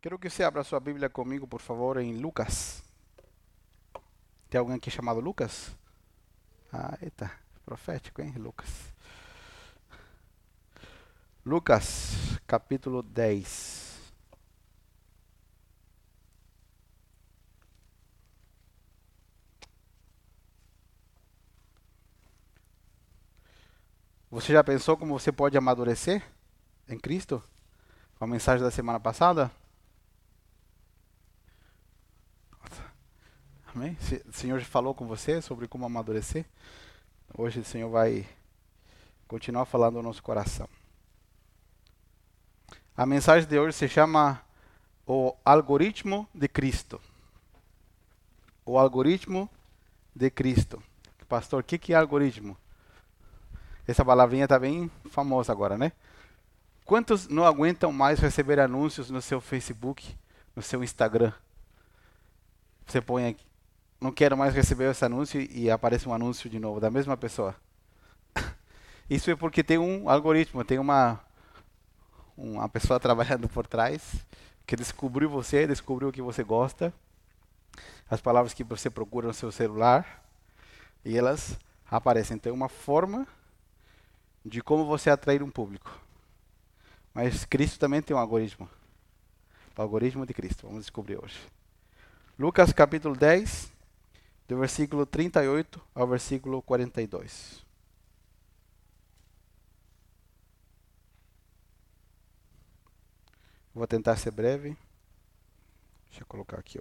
Quero 0.00 0.18
que 0.18 0.30
você 0.30 0.42
abra 0.42 0.64
sua 0.64 0.80
Bíblia 0.80 1.10
comigo, 1.10 1.46
por 1.46 1.60
favor, 1.60 1.98
em 1.98 2.16
Lucas. 2.16 2.82
Tem 4.48 4.58
alguém 4.58 4.76
aqui 4.76 4.90
chamado 4.90 5.20
Lucas? 5.20 5.76
Ah, 6.72 6.96
eita, 7.02 7.30
profético, 7.66 8.22
hein, 8.22 8.32
Lucas? 8.38 8.94
Lucas, 11.44 12.38
capítulo 12.46 13.02
10. 13.02 14.00
Você 24.30 24.54
já 24.54 24.64
pensou 24.64 24.96
como 24.96 25.18
você 25.18 25.30
pode 25.30 25.58
amadurecer 25.58 26.22
em 26.88 26.98
Cristo? 26.98 27.42
Com 28.18 28.24
a 28.24 28.26
mensagem 28.26 28.64
da 28.64 28.70
semana 28.70 28.98
passada? 28.98 29.50
Amém? 33.74 33.96
O 34.28 34.32
Senhor 34.32 34.60
falou 34.62 34.92
com 34.92 35.06
você 35.06 35.40
sobre 35.40 35.68
como 35.68 35.86
amadurecer. 35.86 36.44
Hoje 37.32 37.60
o 37.60 37.64
Senhor 37.64 37.88
vai 37.88 38.26
continuar 39.28 39.64
falando 39.64 39.94
no 39.94 40.02
nosso 40.02 40.20
coração. 40.20 40.68
A 42.96 43.06
mensagem 43.06 43.48
de 43.48 43.56
hoje 43.56 43.76
se 43.76 43.88
chama 43.88 44.42
O 45.06 45.36
Algoritmo 45.44 46.28
de 46.34 46.48
Cristo. 46.48 47.00
O 48.66 48.76
Algoritmo 48.76 49.48
de 50.16 50.30
Cristo. 50.30 50.82
Pastor, 51.28 51.60
o 51.60 51.64
que, 51.64 51.78
que 51.78 51.92
é 51.92 51.96
algoritmo? 51.96 52.56
Essa 53.86 54.04
palavrinha 54.04 54.44
está 54.44 54.58
bem 54.58 54.90
famosa 55.10 55.52
agora, 55.52 55.78
né? 55.78 55.92
Quantos 56.84 57.28
não 57.28 57.46
aguentam 57.46 57.92
mais 57.92 58.18
receber 58.18 58.58
anúncios 58.58 59.10
no 59.10 59.22
seu 59.22 59.40
Facebook, 59.40 60.16
no 60.56 60.62
seu 60.62 60.82
Instagram? 60.82 61.32
Você 62.84 63.00
põe 63.00 63.28
aqui, 63.28 63.44
não 64.00 64.10
quero 64.10 64.36
mais 64.36 64.54
receber 64.54 64.90
esse 64.90 65.04
anúncio 65.04 65.40
e 65.40 65.70
aparece 65.70 66.08
um 66.08 66.14
anúncio 66.14 66.48
de 66.48 66.58
novo 66.58 66.80
da 66.80 66.90
mesma 66.90 67.16
pessoa. 67.16 67.54
Isso 69.10 69.30
é 69.30 69.36
porque 69.36 69.62
tem 69.62 69.78
um 69.78 70.08
algoritmo, 70.08 70.64
tem 70.64 70.78
uma 70.78 71.20
uma 72.36 72.68
pessoa 72.68 72.98
trabalhando 73.00 73.48
por 73.48 73.66
trás 73.66 74.24
que 74.66 74.74
descobriu 74.74 75.28
você, 75.28 75.66
descobriu 75.66 76.08
o 76.08 76.12
que 76.12 76.22
você 76.22 76.42
gosta, 76.42 76.92
as 78.08 78.20
palavras 78.20 78.54
que 78.54 78.64
você 78.64 78.88
procura 78.88 79.26
no 79.26 79.34
seu 79.34 79.52
celular 79.52 80.24
e 81.04 81.16
elas 81.16 81.58
aparecem. 81.90 82.38
Tem 82.38 82.52
uma 82.52 82.68
forma 82.68 83.26
de 84.44 84.62
como 84.62 84.86
você 84.86 85.10
atrair 85.10 85.42
um 85.42 85.50
público. 85.50 85.90
Mas 87.12 87.44
Cristo 87.44 87.78
também 87.78 88.00
tem 88.00 88.16
um 88.16 88.18
algoritmo. 88.18 88.68
O 89.76 89.82
algoritmo 89.82 90.24
de 90.24 90.32
Cristo. 90.32 90.66
Vamos 90.66 90.82
descobrir 90.82 91.18
hoje. 91.22 91.38
Lucas 92.38 92.72
capítulo 92.72 93.16
10, 93.16 93.72
do 94.50 94.58
versículo 94.58 95.06
38 95.06 95.80
ao 95.94 96.08
versículo 96.08 96.60
42. 96.60 97.64
Vou 103.72 103.86
tentar 103.86 104.16
ser 104.16 104.32
breve. 104.32 104.76
Deixa 106.08 106.22
eu 106.22 106.26
colocar 106.26 106.58
aqui. 106.58 106.80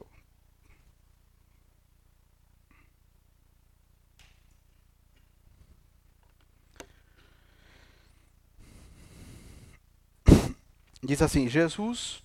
Diz 11.04 11.22
assim: 11.22 11.48
Jesus 11.48 12.24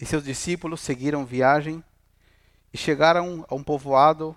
e 0.00 0.04
seus 0.04 0.24
discípulos 0.24 0.80
seguiram 0.80 1.24
viagem 1.24 1.80
e 2.74 2.76
chegaram 2.76 3.46
a 3.48 3.54
um 3.54 3.62
povoado 3.62 4.36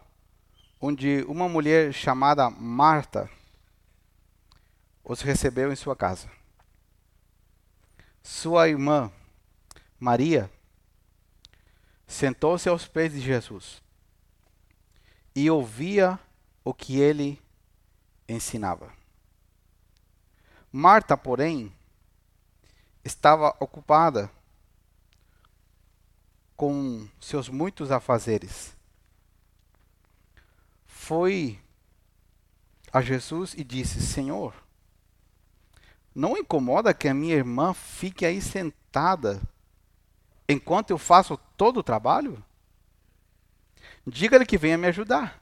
onde 0.80 1.23
uma 1.27 1.49
mulher 1.49 1.92
chamada 1.92 2.52
Marta 2.52 3.27
os 5.03 5.21
recebeu 5.21 5.73
em 5.73 5.75
sua 5.75 5.95
casa. 5.95 6.30
Sua 8.21 8.70
irmã, 8.70 9.11
Maria, 9.99 10.52
sentou-se 12.05 12.70
aos 12.70 12.87
pés 12.87 13.11
de 13.11 13.21
Jesus 13.21 13.81
e 15.36 15.49
ouvia 15.49 16.19
o 16.64 16.75
que 16.75 16.99
ele 16.99 17.42
ensinava. 18.30 18.93
Marta, 20.71 21.17
porém, 21.17 21.75
estava 23.04 23.58
ocupada 23.59 24.30
com 26.57 27.07
seus 27.21 27.47
muitos 27.47 27.91
afazeres. 27.91 28.75
Foi 30.87 31.59
a 32.91 32.99
Jesus 32.99 33.53
e 33.53 33.63
disse: 33.63 34.01
Senhor, 34.01 34.53
não 36.13 36.35
incomoda 36.35 36.95
que 36.95 37.07
a 37.07 37.13
minha 37.13 37.35
irmã 37.35 37.73
fique 37.73 38.25
aí 38.25 38.41
sentada 38.41 39.39
enquanto 40.49 40.89
eu 40.89 40.97
faço 40.97 41.37
todo 41.55 41.77
o 41.77 41.83
trabalho? 41.83 42.43
Diga-lhe 44.05 44.45
que 44.45 44.57
venha 44.57 44.77
me 44.77 44.87
ajudar. 44.87 45.41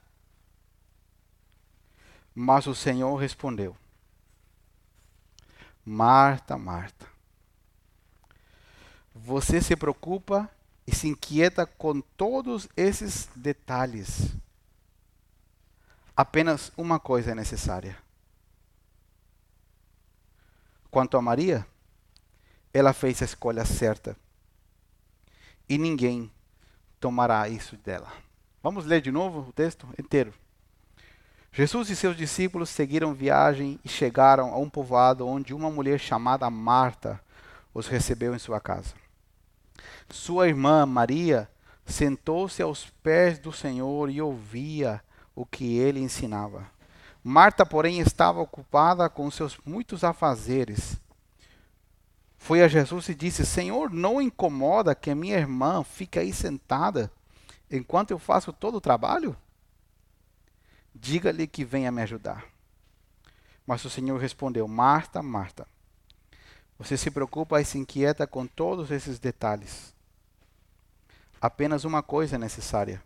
Mas 2.34 2.66
o 2.66 2.74
Senhor 2.74 3.16
respondeu: 3.16 3.74
Marta, 5.82 6.58
Marta, 6.58 7.06
você 9.14 9.62
se 9.62 9.74
preocupa 9.74 10.50
e 10.86 10.94
se 10.94 11.08
inquieta 11.08 11.66
com 11.66 12.00
todos 12.00 12.68
esses 12.76 13.28
detalhes. 13.34 14.34
Apenas 16.16 16.72
uma 16.76 17.00
coisa 17.00 17.32
é 17.32 17.34
necessária. 17.34 17.96
Quanto 20.90 21.16
a 21.16 21.22
Maria, 21.22 21.66
ela 22.72 22.92
fez 22.92 23.20
a 23.20 23.24
escolha 23.24 23.64
certa. 23.64 24.16
E 25.68 25.76
ninguém 25.76 26.30
tomará 27.00 27.48
isso 27.48 27.76
dela. 27.76 28.12
Vamos 28.62 28.86
ler 28.86 29.00
de 29.00 29.10
novo 29.10 29.48
o 29.48 29.52
texto 29.52 29.86
inteiro. 29.98 30.32
Jesus 31.52 31.88
e 31.90 31.96
seus 31.96 32.16
discípulos 32.16 32.68
seguiram 32.68 33.14
viagem 33.14 33.80
e 33.84 33.88
chegaram 33.88 34.52
a 34.52 34.58
um 34.58 34.68
povoado 34.68 35.26
onde 35.26 35.54
uma 35.54 35.70
mulher 35.70 35.98
chamada 35.98 36.48
Marta 36.50 37.20
os 37.72 37.86
recebeu 37.88 38.34
em 38.34 38.38
sua 38.38 38.60
casa. 38.60 38.94
Sua 40.08 40.48
irmã 40.48 40.86
Maria 40.86 41.48
sentou-se 41.84 42.62
aos 42.62 42.90
pés 43.02 43.38
do 43.38 43.52
Senhor 43.52 44.10
e 44.10 44.20
ouvia 44.20 45.02
o 45.34 45.44
que 45.46 45.76
ele 45.76 46.00
ensinava. 46.00 46.68
Marta, 47.22 47.66
porém, 47.66 47.98
estava 47.98 48.40
ocupada 48.40 49.08
com 49.08 49.30
seus 49.30 49.58
muitos 49.64 50.04
afazeres. 50.04 50.96
Foi 52.38 52.62
a 52.62 52.68
Jesus 52.68 53.08
e 53.08 53.14
disse: 53.14 53.44
Senhor, 53.44 53.90
não 53.90 54.22
incomoda 54.22 54.94
que 54.94 55.10
a 55.10 55.14
minha 55.14 55.36
irmã 55.36 55.82
fique 55.82 56.18
aí 56.18 56.32
sentada 56.32 57.10
enquanto 57.70 58.12
eu 58.12 58.18
faço 58.18 58.52
todo 58.52 58.76
o 58.76 58.80
trabalho? 58.80 59.36
Diga-lhe 60.94 61.46
que 61.46 61.64
venha 61.64 61.90
me 61.90 62.02
ajudar. 62.02 62.44
Mas 63.66 63.84
o 63.84 63.90
Senhor 63.90 64.20
respondeu: 64.20 64.68
Marta, 64.68 65.22
Marta, 65.22 65.66
você 66.78 66.96
se 66.96 67.10
preocupa 67.10 67.60
e 67.60 67.64
se 67.64 67.78
inquieta 67.78 68.26
com 68.26 68.46
todos 68.46 68.90
esses 68.90 69.18
detalhes 69.18 69.96
apenas 71.40 71.84
uma 71.84 72.02
coisa 72.02 72.36
é 72.36 72.38
necessária. 72.38 73.02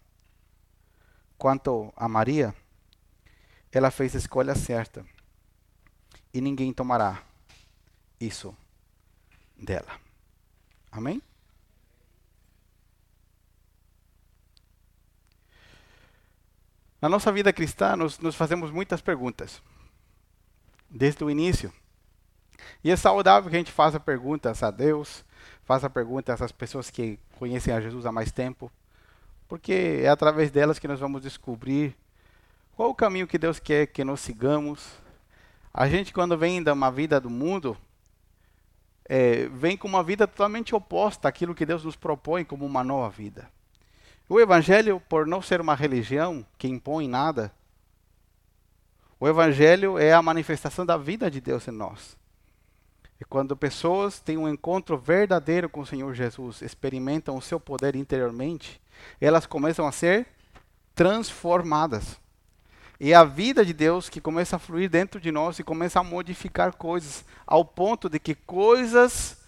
Quanto 1.36 1.92
a 1.96 2.08
Maria, 2.08 2.54
ela 3.72 3.90
fez 3.90 4.14
a 4.14 4.18
escolha 4.18 4.54
certa 4.54 5.04
e 6.32 6.40
ninguém 6.40 6.72
tomará 6.72 7.22
isso 8.20 8.56
dela. 9.56 10.00
Amém? 10.90 11.22
Na 17.00 17.08
nossa 17.08 17.32
vida 17.32 17.52
cristã, 17.52 17.96
nós, 17.96 18.18
nos 18.18 18.34
fazemos 18.34 18.70
muitas 18.70 19.00
perguntas, 19.00 19.62
desde 20.88 21.24
o 21.24 21.30
início. 21.30 21.72
E 22.82 22.90
é 22.90 22.96
saudável 22.96 23.50
que 23.50 23.56
a 23.56 23.58
gente 23.58 23.72
faça 23.72 24.00
perguntas 24.00 24.62
a 24.62 24.70
Deus, 24.70 25.24
faça 25.64 25.88
perguntas 25.88 26.40
às 26.42 26.52
pessoas 26.52 26.90
que 26.90 27.18
conhecem 27.38 27.72
a 27.72 27.80
Jesus 27.80 28.06
há 28.06 28.12
mais 28.12 28.32
tempo, 28.32 28.70
porque 29.48 30.00
é 30.02 30.08
através 30.08 30.50
delas 30.50 30.78
que 30.78 30.88
nós 30.88 31.00
vamos 31.00 31.22
descobrir 31.22 31.96
qual 32.76 32.90
o 32.90 32.94
caminho 32.94 33.26
que 33.26 33.38
Deus 33.38 33.58
quer 33.58 33.86
que 33.86 34.04
nós 34.04 34.20
sigamos. 34.20 34.92
A 35.72 35.88
gente, 35.88 36.12
quando 36.12 36.36
vem 36.36 36.62
de 36.62 36.70
uma 36.70 36.90
vida 36.90 37.20
do 37.20 37.30
mundo, 37.30 37.76
é, 39.08 39.48
vem 39.48 39.76
com 39.76 39.88
uma 39.88 40.02
vida 40.02 40.26
totalmente 40.26 40.74
oposta 40.74 41.28
àquilo 41.28 41.54
que 41.54 41.66
Deus 41.66 41.84
nos 41.84 41.96
propõe 41.96 42.44
como 42.44 42.64
uma 42.64 42.84
nova 42.84 43.10
vida. 43.10 43.50
O 44.28 44.38
Evangelho, 44.38 45.02
por 45.08 45.26
não 45.26 45.42
ser 45.42 45.60
uma 45.60 45.74
religião 45.74 46.46
que 46.56 46.68
impõe 46.68 47.08
nada, 47.08 47.52
o 49.18 49.26
Evangelho 49.26 49.98
é 49.98 50.12
a 50.12 50.22
manifestação 50.22 50.86
da 50.86 50.96
vida 50.96 51.30
de 51.30 51.40
Deus 51.40 51.66
em 51.66 51.72
nós. 51.72 52.16
E 53.20 53.24
quando 53.24 53.56
pessoas 53.56 54.18
têm 54.18 54.38
um 54.38 54.48
encontro 54.48 54.96
verdadeiro 54.96 55.68
com 55.68 55.80
o 55.80 55.86
Senhor 55.86 56.14
Jesus, 56.14 56.62
experimentam 56.62 57.36
o 57.36 57.42
seu 57.42 57.60
poder 57.60 57.94
interiormente, 57.94 58.80
elas 59.20 59.44
começam 59.44 59.86
a 59.86 59.92
ser 59.92 60.26
transformadas. 60.94 62.18
E 62.98 63.12
é 63.12 63.14
a 63.14 63.24
vida 63.24 63.64
de 63.64 63.72
Deus 63.72 64.08
que 64.08 64.20
começa 64.20 64.56
a 64.56 64.58
fluir 64.58 64.88
dentro 64.88 65.20
de 65.20 65.30
nós 65.30 65.58
e 65.58 65.64
começa 65.64 66.00
a 66.00 66.04
modificar 66.04 66.74
coisas, 66.74 67.24
ao 67.46 67.64
ponto 67.64 68.08
de 68.08 68.18
que 68.18 68.34
coisas 68.34 69.38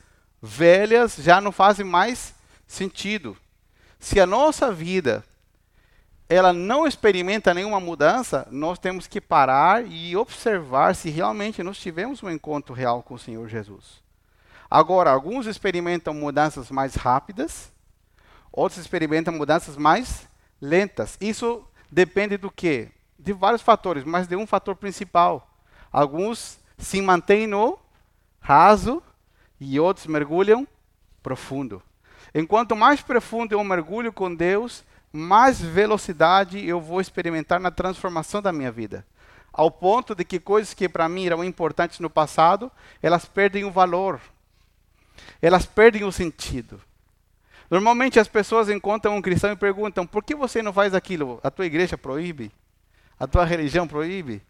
velhas 0.40 1.16
já 1.16 1.40
não 1.40 1.52
fazem 1.52 1.84
mais 1.84 2.34
sentido. 2.66 3.36
Se 3.98 4.18
a 4.20 4.26
nossa 4.26 4.72
vida 4.72 5.24
ela 6.34 6.52
não 6.52 6.86
experimenta 6.86 7.52
nenhuma 7.52 7.80
mudança, 7.80 8.46
nós 8.50 8.78
temos 8.78 9.06
que 9.06 9.20
parar 9.20 9.84
e 9.86 10.16
observar 10.16 10.94
se 10.94 11.10
realmente 11.10 11.62
nós 11.62 11.78
tivemos 11.78 12.22
um 12.22 12.30
encontro 12.30 12.74
real 12.74 13.02
com 13.02 13.14
o 13.14 13.18
Senhor 13.18 13.48
Jesus. 13.48 14.02
Agora, 14.70 15.10
alguns 15.10 15.46
experimentam 15.46 16.14
mudanças 16.14 16.70
mais 16.70 16.94
rápidas, 16.94 17.70
outros 18.50 18.80
experimentam 18.80 19.34
mudanças 19.34 19.76
mais 19.76 20.26
lentas. 20.60 21.18
Isso 21.20 21.64
depende 21.90 22.36
do 22.36 22.50
quê? 22.50 22.90
De 23.18 23.32
vários 23.32 23.60
fatores, 23.60 24.04
mas 24.04 24.26
de 24.26 24.34
um 24.34 24.46
fator 24.46 24.74
principal. 24.74 25.50
Alguns 25.92 26.58
se 26.78 27.02
mantêm 27.02 27.46
no 27.46 27.78
raso 28.40 29.02
e 29.60 29.78
outros 29.78 30.06
mergulham 30.06 30.66
profundo. 31.22 31.82
Enquanto 32.34 32.74
mais 32.74 33.02
profundo 33.02 33.52
eu 33.52 33.62
mergulho 33.62 34.12
com 34.12 34.34
Deus, 34.34 34.82
mais 35.12 35.60
velocidade 35.60 36.66
eu 36.66 36.80
vou 36.80 37.00
experimentar 37.00 37.60
na 37.60 37.70
transformação 37.70 38.40
da 38.40 38.52
minha 38.52 38.72
vida. 38.72 39.06
Ao 39.52 39.70
ponto 39.70 40.14
de 40.14 40.24
que 40.24 40.40
coisas 40.40 40.72
que 40.72 40.88
para 40.88 41.08
mim 41.08 41.26
eram 41.26 41.44
importantes 41.44 42.00
no 42.00 42.08
passado, 42.08 42.72
elas 43.02 43.26
perdem 43.26 43.64
o 43.64 43.70
valor. 43.70 44.18
Elas 45.42 45.66
perdem 45.66 46.04
o 46.04 46.12
sentido. 46.12 46.80
Normalmente 47.70 48.18
as 48.18 48.28
pessoas 48.28 48.70
encontram 48.70 49.16
um 49.16 49.22
cristão 49.22 49.52
e 49.52 49.56
perguntam: 49.56 50.06
por 50.06 50.24
que 50.24 50.34
você 50.34 50.62
não 50.62 50.72
faz 50.72 50.94
aquilo? 50.94 51.38
A 51.42 51.50
tua 51.50 51.66
igreja 51.66 51.98
proíbe? 51.98 52.50
A 53.20 53.26
tua 53.26 53.44
religião 53.44 53.86
proíbe? 53.86 54.42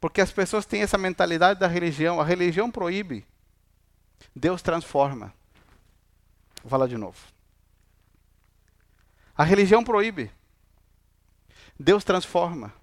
Porque 0.00 0.20
as 0.20 0.32
pessoas 0.32 0.64
têm 0.64 0.82
essa 0.82 0.96
mentalidade 0.96 1.60
da 1.60 1.66
religião. 1.66 2.20
A 2.20 2.24
religião 2.24 2.70
proíbe. 2.70 3.26
Deus 4.34 4.62
transforma. 4.62 5.32
Vou 6.62 6.70
falar 6.70 6.86
de 6.86 6.96
novo. 6.96 7.18
A 9.38 9.44
religião 9.44 9.84
proíbe. 9.84 10.32
Deus 11.78 12.02
transforma. 12.02 12.74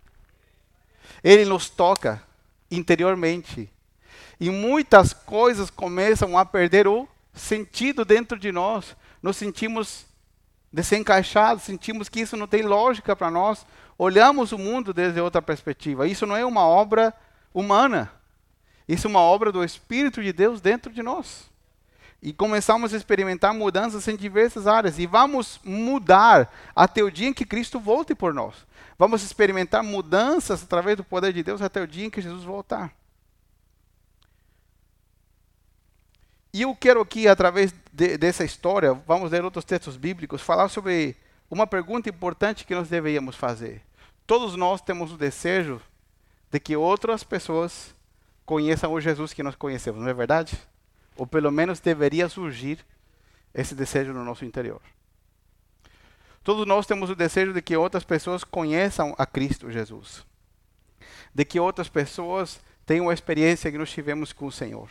Ele 1.21 1.43
nos 1.43 1.69
toca 1.69 2.23
interiormente. 2.71 3.69
E 4.39 4.49
muitas 4.49 5.11
coisas 5.11 5.69
começam 5.69 6.37
a 6.37 6.45
perder 6.45 6.87
o 6.87 7.05
sentido 7.33 8.05
dentro 8.05 8.39
de 8.39 8.53
nós. 8.53 8.95
Nos 9.21 9.35
sentimos 9.35 10.05
desencaixados, 10.71 11.63
sentimos 11.63 12.07
que 12.07 12.21
isso 12.21 12.37
não 12.37 12.47
tem 12.47 12.61
lógica 12.61 13.17
para 13.17 13.29
nós. 13.29 13.65
Olhamos 13.97 14.53
o 14.53 14.57
mundo 14.57 14.93
desde 14.93 15.19
outra 15.19 15.41
perspectiva. 15.41 16.07
Isso 16.07 16.25
não 16.25 16.37
é 16.37 16.45
uma 16.45 16.65
obra 16.65 17.13
humana. 17.53 18.09
Isso 18.87 19.07
é 19.07 19.09
uma 19.09 19.19
obra 19.19 19.51
do 19.51 19.61
Espírito 19.61 20.23
de 20.23 20.31
Deus 20.31 20.61
dentro 20.61 20.93
de 20.93 21.03
nós 21.03 21.53
e 22.21 22.33
começamos 22.33 22.93
a 22.93 22.97
experimentar 22.97 23.53
mudanças 23.53 24.07
em 24.07 24.15
diversas 24.15 24.67
áreas. 24.67 24.97
E 24.97 25.05
vamos 25.05 25.59
mudar 25.63 26.51
até 26.75 27.03
o 27.03 27.11
dia 27.11 27.27
em 27.27 27.33
que 27.33 27.45
Cristo 27.45 27.79
volte 27.79 28.15
por 28.15 28.33
nós. 28.33 28.55
Vamos 28.97 29.23
experimentar 29.23 29.83
mudanças 29.83 30.63
através 30.63 30.97
do 30.97 31.03
poder 31.03 31.33
de 31.33 31.43
Deus 31.43 31.61
até 31.61 31.81
o 31.81 31.87
dia 31.87 32.05
em 32.05 32.09
que 32.09 32.21
Jesus 32.21 32.43
voltar. 32.43 32.93
E 36.53 36.61
eu 36.61 36.73
quero 36.73 37.01
aqui, 37.01 37.27
através 37.27 37.73
de, 37.91 38.17
dessa 38.17 38.45
história, 38.45 38.93
vamos 38.93 39.29
ler 39.29 39.43
outros 39.43 39.65
textos 39.65 39.97
bíblicos, 39.97 40.41
falar 40.41 40.69
sobre 40.69 41.15
uma 41.51 41.67
pergunta 41.67 42.09
importante 42.09 42.65
que 42.65 42.73
nós 42.73 42.87
deveríamos 42.87 43.35
fazer. 43.35 43.81
Todos 44.25 44.55
nós 44.55 44.79
temos 44.79 45.11
o 45.11 45.17
desejo 45.17 45.81
de 46.49 46.59
que 46.59 46.75
outras 46.75 47.23
pessoas 47.23 47.93
conheçam 48.45 48.93
o 48.93 49.01
Jesus 49.01 49.33
que 49.33 49.43
nós 49.43 49.55
conhecemos, 49.55 50.01
não 50.01 50.09
é 50.09 50.13
verdade? 50.13 50.57
Ou 51.15 51.25
pelo 51.25 51.51
menos 51.51 51.79
deveria 51.79 52.27
surgir 52.29 52.85
esse 53.53 53.73
desejo 53.73 54.13
no 54.13 54.23
nosso 54.23 54.43
interior. 54.43 54.81
Todos 56.43 56.67
nós 56.67 56.85
temos 56.85 57.09
o 57.09 57.15
desejo 57.15 57.53
de 57.53 57.61
que 57.61 57.75
outras 57.75 58.03
pessoas 58.03 58.43
conheçam 58.43 59.15
a 59.17 59.25
Cristo 59.25 59.71
Jesus. 59.71 60.25
De 61.33 61.43
que 61.43 61.59
outras 61.59 61.89
pessoas 61.89 62.59
tenham 62.85 63.09
a 63.09 63.13
experiência 63.13 63.71
que 63.71 63.77
nós 63.77 63.89
tivemos 63.89 64.31
com 64.31 64.45
o 64.45 64.51
Senhor. 64.51 64.89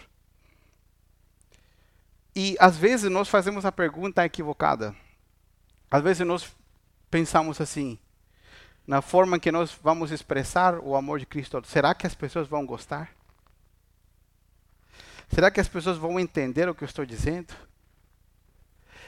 E 2.35 2.57
às 2.59 2.77
vezes 2.77 3.09
nós 3.11 3.29
fazemos 3.29 3.65
a 3.65 3.71
pergunta 3.71 4.25
equivocada. 4.25 4.97
Às 5.89 6.03
vezes 6.03 6.27
nós 6.27 6.53
pensamos 7.09 7.61
assim, 7.61 7.97
na 8.85 9.01
forma 9.01 9.39
que 9.39 9.53
nós 9.53 9.79
vamos 9.81 10.11
expressar 10.11 10.81
o 10.81 10.97
amor 10.97 11.21
de 11.21 11.27
Cristo. 11.27 11.63
Será 11.65 11.95
que 11.95 12.07
as 12.07 12.15
pessoas 12.15 12.49
vão 12.49 12.67
gostar? 12.67 13.11
Será 15.35 15.51
que 15.51 15.59
as 15.61 15.67
pessoas 15.67 15.97
vão 15.97 16.21
entender 16.21 16.69
o 16.69 16.75
que 16.77 16.85
eu 16.85 16.87
estou 16.87 17.05
dizendo? 17.05 17.53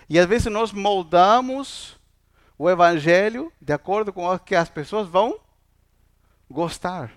E 0.08 0.18
às 0.18 0.26
vezes 0.26 0.52
nós 0.52 0.72
moldamos 0.72 1.96
o 2.58 2.68
evangelho 2.68 3.52
de 3.60 3.72
acordo 3.72 4.12
com 4.12 4.26
o 4.26 4.36
que 4.36 4.56
as 4.56 4.68
pessoas 4.68 5.06
vão 5.06 5.38
gostar. 6.50 7.12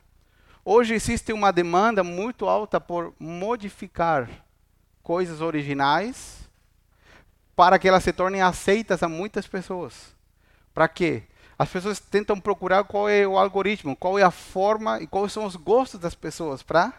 Hoje 0.63 0.94
existe 0.94 1.33
uma 1.33 1.51
demanda 1.51 2.03
muito 2.03 2.47
alta 2.47 2.79
por 2.79 3.15
modificar 3.17 4.29
coisas 5.01 5.41
originais 5.41 6.47
para 7.55 7.79
que 7.79 7.88
elas 7.88 8.03
se 8.03 8.13
tornem 8.13 8.44
aceitas 8.44 9.01
a 9.01 9.09
muitas 9.09 9.47
pessoas. 9.47 10.15
Para 10.71 10.88
quê? 10.88 11.23
As 11.57 11.67
pessoas 11.67 12.00
tentam 12.00 12.39
procurar 12.39 12.83
qual 12.83 13.09
é 13.09 13.25
o 13.25 13.39
algoritmo, 13.39 13.95
qual 13.95 14.19
é 14.19 14.23
a 14.23 14.29
forma 14.29 15.01
e 15.01 15.07
quais 15.07 15.33
são 15.33 15.45
os 15.45 15.55
gostos 15.55 16.00
das 16.00 16.13
pessoas 16.13 16.62
para 16.62 16.94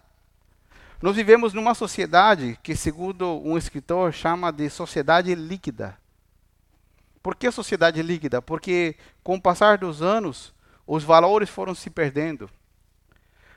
nós 1.03 1.17
vivemos 1.17 1.55
numa 1.55 1.75
sociedade 1.75 2.59
que, 2.63 2.77
segundo 2.77 3.41
um 3.43 3.57
escritor, 3.57 4.13
chama 4.13 4.53
de 4.53 4.69
sociedade 4.69 5.35
líquida. 5.35 5.97
Por 7.23 7.35
que 7.35 7.51
sociedade 7.51 8.03
líquida? 8.03 8.43
Porque, 8.43 8.97
com 9.23 9.37
o 9.37 9.41
passar 9.41 9.79
dos 9.79 10.03
anos, 10.03 10.53
os 10.87 11.03
valores 11.03 11.49
foram 11.49 11.75
se 11.75 11.89
perdendo. 11.89 12.51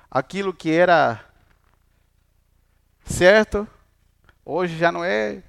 Aquilo 0.10 0.54
que 0.54 0.72
era 0.72 1.26
certo, 3.04 3.68
hoje 4.46 4.78
já 4.78 4.90
não 4.90 5.04
é. 5.04 5.44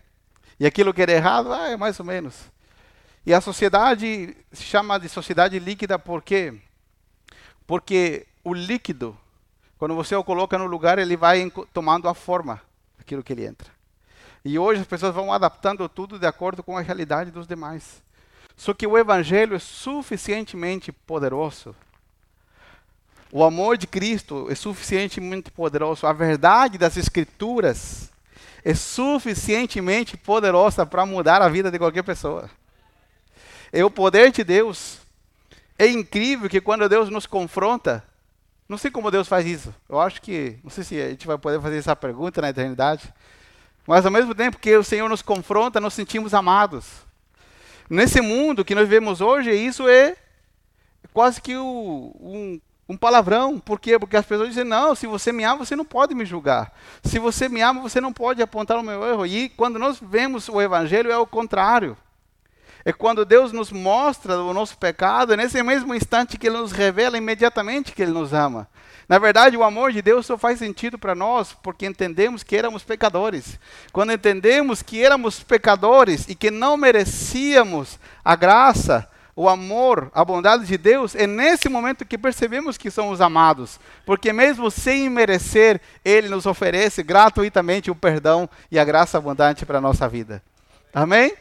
E 0.58 0.66
aquilo 0.66 0.92
que 0.92 1.02
era 1.02 1.12
errado, 1.12 1.52
ah, 1.52 1.68
é 1.68 1.76
mais 1.76 2.00
ou 2.00 2.06
menos. 2.06 2.50
E 3.24 3.32
a 3.32 3.40
sociedade 3.40 4.36
se 4.52 4.64
chama 4.64 4.98
de 4.98 5.08
sociedade 5.08 5.60
líquida 5.60 5.96
por 5.96 6.22
quê? 6.22 6.60
Porque 7.66 8.26
o 8.42 8.52
líquido 8.52 9.16
quando 9.84 9.96
você 9.96 10.16
o 10.16 10.24
coloca 10.24 10.56
no 10.56 10.64
lugar, 10.64 10.98
ele 10.98 11.14
vai 11.14 11.52
tomando 11.70 12.08
a 12.08 12.14
forma 12.14 12.58
daquilo 12.96 13.22
que 13.22 13.34
ele 13.34 13.44
entra. 13.44 13.70
E 14.42 14.58
hoje 14.58 14.80
as 14.80 14.86
pessoas 14.86 15.14
vão 15.14 15.30
adaptando 15.30 15.86
tudo 15.90 16.18
de 16.18 16.26
acordo 16.26 16.62
com 16.62 16.78
a 16.78 16.80
realidade 16.80 17.30
dos 17.30 17.46
demais. 17.46 18.02
Só 18.56 18.72
que 18.72 18.86
o 18.86 18.96
evangelho 18.96 19.54
é 19.54 19.58
suficientemente 19.58 20.90
poderoso. 20.90 21.76
O 23.30 23.44
amor 23.44 23.76
de 23.76 23.86
Cristo 23.86 24.46
é 24.50 24.54
suficientemente 24.54 25.50
poderoso. 25.50 26.06
A 26.06 26.14
verdade 26.14 26.78
das 26.78 26.96
escrituras 26.96 28.10
é 28.64 28.72
suficientemente 28.72 30.16
poderosa 30.16 30.86
para 30.86 31.04
mudar 31.04 31.42
a 31.42 31.48
vida 31.50 31.70
de 31.70 31.78
qualquer 31.78 32.04
pessoa. 32.04 32.48
É 33.70 33.84
o 33.84 33.90
poder 33.90 34.32
de 34.32 34.42
Deus. 34.42 35.00
É 35.78 35.86
incrível 35.86 36.48
que 36.48 36.62
quando 36.62 36.88
Deus 36.88 37.10
nos 37.10 37.26
confronta, 37.26 38.02
não 38.74 38.78
sei 38.78 38.90
como 38.90 39.10
Deus 39.10 39.28
faz 39.28 39.46
isso. 39.46 39.72
Eu 39.88 40.00
acho 40.00 40.20
que, 40.20 40.58
não 40.62 40.70
sei 40.70 40.82
se 40.82 41.00
a 41.00 41.10
gente 41.10 41.26
vai 41.26 41.38
poder 41.38 41.60
fazer 41.60 41.78
essa 41.78 41.94
pergunta 41.94 42.40
na 42.42 42.50
eternidade. 42.50 43.12
Mas 43.86 44.04
ao 44.04 44.10
mesmo 44.10 44.34
tempo 44.34 44.58
que 44.58 44.76
o 44.76 44.82
Senhor 44.82 45.08
nos 45.08 45.22
confronta, 45.22 45.80
nos 45.80 45.94
sentimos 45.94 46.34
amados. 46.34 46.86
Nesse 47.88 48.20
mundo 48.20 48.64
que 48.64 48.74
nós 48.74 48.88
vivemos 48.88 49.20
hoje, 49.20 49.52
isso 49.52 49.88
é 49.88 50.16
quase 51.12 51.40
que 51.40 51.56
o, 51.56 52.16
um, 52.20 52.60
um 52.88 52.96
palavrão. 52.96 53.60
Por 53.60 53.78
quê? 53.78 53.96
Porque 53.96 54.16
as 54.16 54.26
pessoas 54.26 54.48
dizem: 54.48 54.64
não, 54.64 54.94
se 54.96 55.06
você 55.06 55.30
me 55.30 55.44
ama, 55.44 55.64
você 55.64 55.76
não 55.76 55.84
pode 55.84 56.12
me 56.12 56.24
julgar. 56.24 56.72
Se 57.04 57.20
você 57.20 57.48
me 57.48 57.60
ama, 57.60 57.80
você 57.80 58.00
não 58.00 58.12
pode 58.12 58.42
apontar 58.42 58.76
o 58.76 58.82
meu 58.82 59.04
erro. 59.04 59.24
E 59.24 59.50
quando 59.50 59.78
nós 59.78 60.00
vemos 60.02 60.48
o 60.48 60.60
Evangelho, 60.60 61.12
é 61.12 61.18
o 61.18 61.26
contrário. 61.26 61.96
É 62.84 62.92
quando 62.92 63.24
Deus 63.24 63.50
nos 63.50 63.72
mostra 63.72 64.38
o 64.38 64.52
nosso 64.52 64.76
pecado, 64.76 65.32
é 65.32 65.36
nesse 65.36 65.62
mesmo 65.62 65.94
instante 65.94 66.36
que 66.36 66.46
Ele 66.46 66.58
nos 66.58 66.70
revela 66.70 67.16
imediatamente 67.16 67.92
que 67.92 68.02
Ele 68.02 68.12
nos 68.12 68.34
ama. 68.34 68.68
Na 69.08 69.18
verdade, 69.18 69.56
o 69.56 69.62
amor 69.62 69.92
de 69.92 70.02
Deus 70.02 70.26
só 70.26 70.36
faz 70.36 70.58
sentido 70.58 70.98
para 70.98 71.14
nós 71.14 71.54
porque 71.62 71.86
entendemos 71.86 72.42
que 72.42 72.56
éramos 72.56 72.84
pecadores. 72.84 73.58
Quando 73.92 74.12
entendemos 74.12 74.82
que 74.82 75.02
éramos 75.02 75.42
pecadores 75.42 76.28
e 76.28 76.34
que 76.34 76.50
não 76.50 76.76
merecíamos 76.76 77.98
a 78.22 78.36
graça, 78.36 79.08
o 79.36 79.48
amor, 79.48 80.10
a 80.14 80.24
bondade 80.24 80.64
de 80.64 80.78
Deus, 80.78 81.14
é 81.14 81.26
nesse 81.26 81.68
momento 81.68 82.04
que 82.04 82.16
percebemos 82.16 82.76
que 82.78 82.90
somos 82.90 83.20
amados. 83.20 83.80
Porque 84.06 84.32
mesmo 84.32 84.70
sem 84.70 85.08
merecer, 85.08 85.80
Ele 86.04 86.28
nos 86.28 86.46
oferece 86.46 87.02
gratuitamente 87.02 87.90
o 87.90 87.94
perdão 87.94 88.48
e 88.70 88.78
a 88.78 88.84
graça 88.84 89.18
abundante 89.18 89.66
para 89.66 89.78
a 89.78 89.82
nossa 89.82 90.08
vida. 90.08 90.42
Amém? 90.92 91.34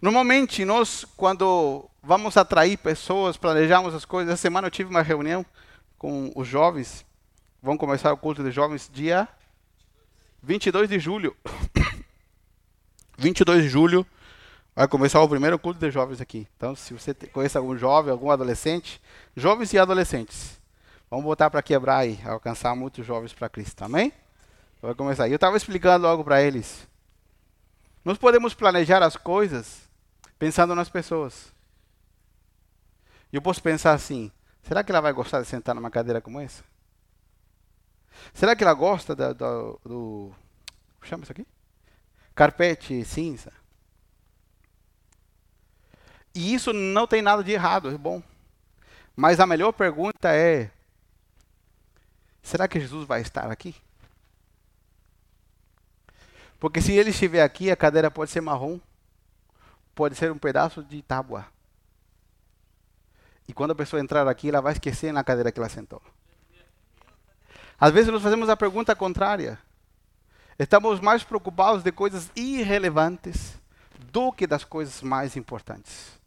Normalmente, 0.00 0.64
nós, 0.64 1.06
quando 1.16 1.88
vamos 2.02 2.36
atrair 2.36 2.76
pessoas, 2.76 3.36
planejamos 3.36 3.94
as 3.94 4.04
coisas. 4.04 4.32
Essa 4.32 4.42
semana 4.42 4.66
eu 4.66 4.70
tive 4.70 4.90
uma 4.90 5.02
reunião 5.02 5.44
com 5.98 6.30
os 6.36 6.46
jovens. 6.46 7.04
Vão 7.62 7.78
começar 7.78 8.12
o 8.12 8.16
culto 8.16 8.44
de 8.44 8.50
jovens 8.50 8.90
dia 8.92 9.26
22 10.42 10.88
de 10.88 10.98
julho. 10.98 11.34
22 13.16 13.62
de 13.62 13.68
julho 13.68 14.06
vai 14.74 14.86
começar 14.86 15.22
o 15.22 15.28
primeiro 15.28 15.58
culto 15.58 15.80
de 15.80 15.90
jovens 15.90 16.20
aqui. 16.20 16.46
Então, 16.56 16.76
se 16.76 16.92
você 16.92 17.14
conhece 17.14 17.56
algum 17.56 17.76
jovem, 17.76 18.12
algum 18.12 18.30
adolescente, 18.30 19.00
jovens 19.34 19.72
e 19.72 19.78
adolescentes, 19.78 20.60
vamos 21.10 21.24
botar 21.24 21.48
para 21.48 21.62
quebrar 21.62 22.06
e 22.06 22.20
alcançar 22.26 22.76
muitos 22.76 23.04
jovens 23.06 23.32
para 23.32 23.48
Cristo. 23.48 23.82
Amém? 23.82 24.12
Vai 24.82 24.94
começar. 24.94 25.26
Eu 25.26 25.36
estava 25.36 25.56
explicando 25.56 26.06
algo 26.06 26.22
para 26.22 26.42
eles. 26.42 26.86
Nós 28.04 28.18
podemos 28.18 28.52
planejar 28.52 29.02
as 29.02 29.16
coisas 29.16 29.85
pensando 30.38 30.74
nas 30.74 30.88
pessoas. 30.88 31.52
Eu 33.32 33.42
posso 33.42 33.62
pensar 33.62 33.92
assim: 33.92 34.30
será 34.62 34.82
que 34.82 34.92
ela 34.92 35.00
vai 35.00 35.12
gostar 35.12 35.40
de 35.40 35.46
sentar 35.46 35.74
numa 35.74 35.90
cadeira 35.90 36.20
como 36.20 36.40
essa? 36.40 36.64
Será 38.32 38.56
que 38.56 38.64
ela 38.64 38.74
gosta 38.74 39.14
da, 39.14 39.32
da, 39.32 39.50
do. 39.84 40.32
Como 40.94 41.06
chama 41.06 41.22
isso 41.22 41.32
aqui? 41.32 41.46
Carpete 42.34 43.04
cinza. 43.04 43.52
E 46.34 46.52
isso 46.54 46.72
não 46.72 47.06
tem 47.06 47.22
nada 47.22 47.42
de 47.42 47.52
errado, 47.52 47.90
é 47.90 47.96
bom. 47.96 48.22
Mas 49.14 49.40
a 49.40 49.46
melhor 49.46 49.72
pergunta 49.72 50.34
é: 50.34 50.70
será 52.42 52.68
que 52.68 52.80
Jesus 52.80 53.06
vai 53.06 53.22
estar 53.22 53.50
aqui? 53.50 53.74
Porque 56.58 56.80
se 56.80 56.92
ele 56.92 57.10
estiver 57.10 57.42
aqui, 57.42 57.70
a 57.70 57.76
cadeira 57.76 58.10
pode 58.10 58.30
ser 58.30 58.40
marrom, 58.40 58.78
pode 59.96 60.14
ser 60.14 60.30
um 60.30 60.38
pedaço 60.38 60.84
de 60.84 61.02
tábua. 61.02 61.46
E 63.48 63.52
quando 63.52 63.70
a 63.70 63.74
pessoa 63.74 63.98
entrar 63.98 64.28
aqui, 64.28 64.50
ela 64.50 64.60
vai 64.60 64.74
esquecer 64.74 65.10
na 65.10 65.24
cadeira 65.24 65.50
que 65.50 65.58
ela 65.58 65.68
sentou. 65.70 66.02
Às 67.80 67.92
vezes 67.92 68.12
nós 68.12 68.22
fazemos 68.22 68.48
a 68.48 68.56
pergunta 68.56 68.94
contrária. 68.94 69.58
Estamos 70.58 71.00
mais 71.00 71.24
preocupados 71.24 71.82
de 71.82 71.90
coisas 71.90 72.30
irrelevantes 72.36 73.58
do 74.12 74.30
que 74.30 74.46
das 74.46 74.64
coisas 74.64 75.02
mais 75.02 75.34
importantes. 75.34 76.18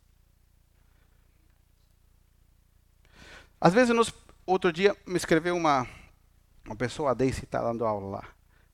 Às 3.61 3.73
vezes, 3.73 3.93
nós, 3.93 4.13
outro 4.45 4.71
dia, 4.71 4.95
me 5.05 5.17
escreveu 5.17 5.55
uma, 5.55 5.87
uma 6.65 6.75
pessoa, 6.75 7.11
a 7.11 7.13
Daisy, 7.13 7.43
está 7.43 7.61
dando 7.61 7.85
aula 7.85 8.17
lá. 8.17 8.23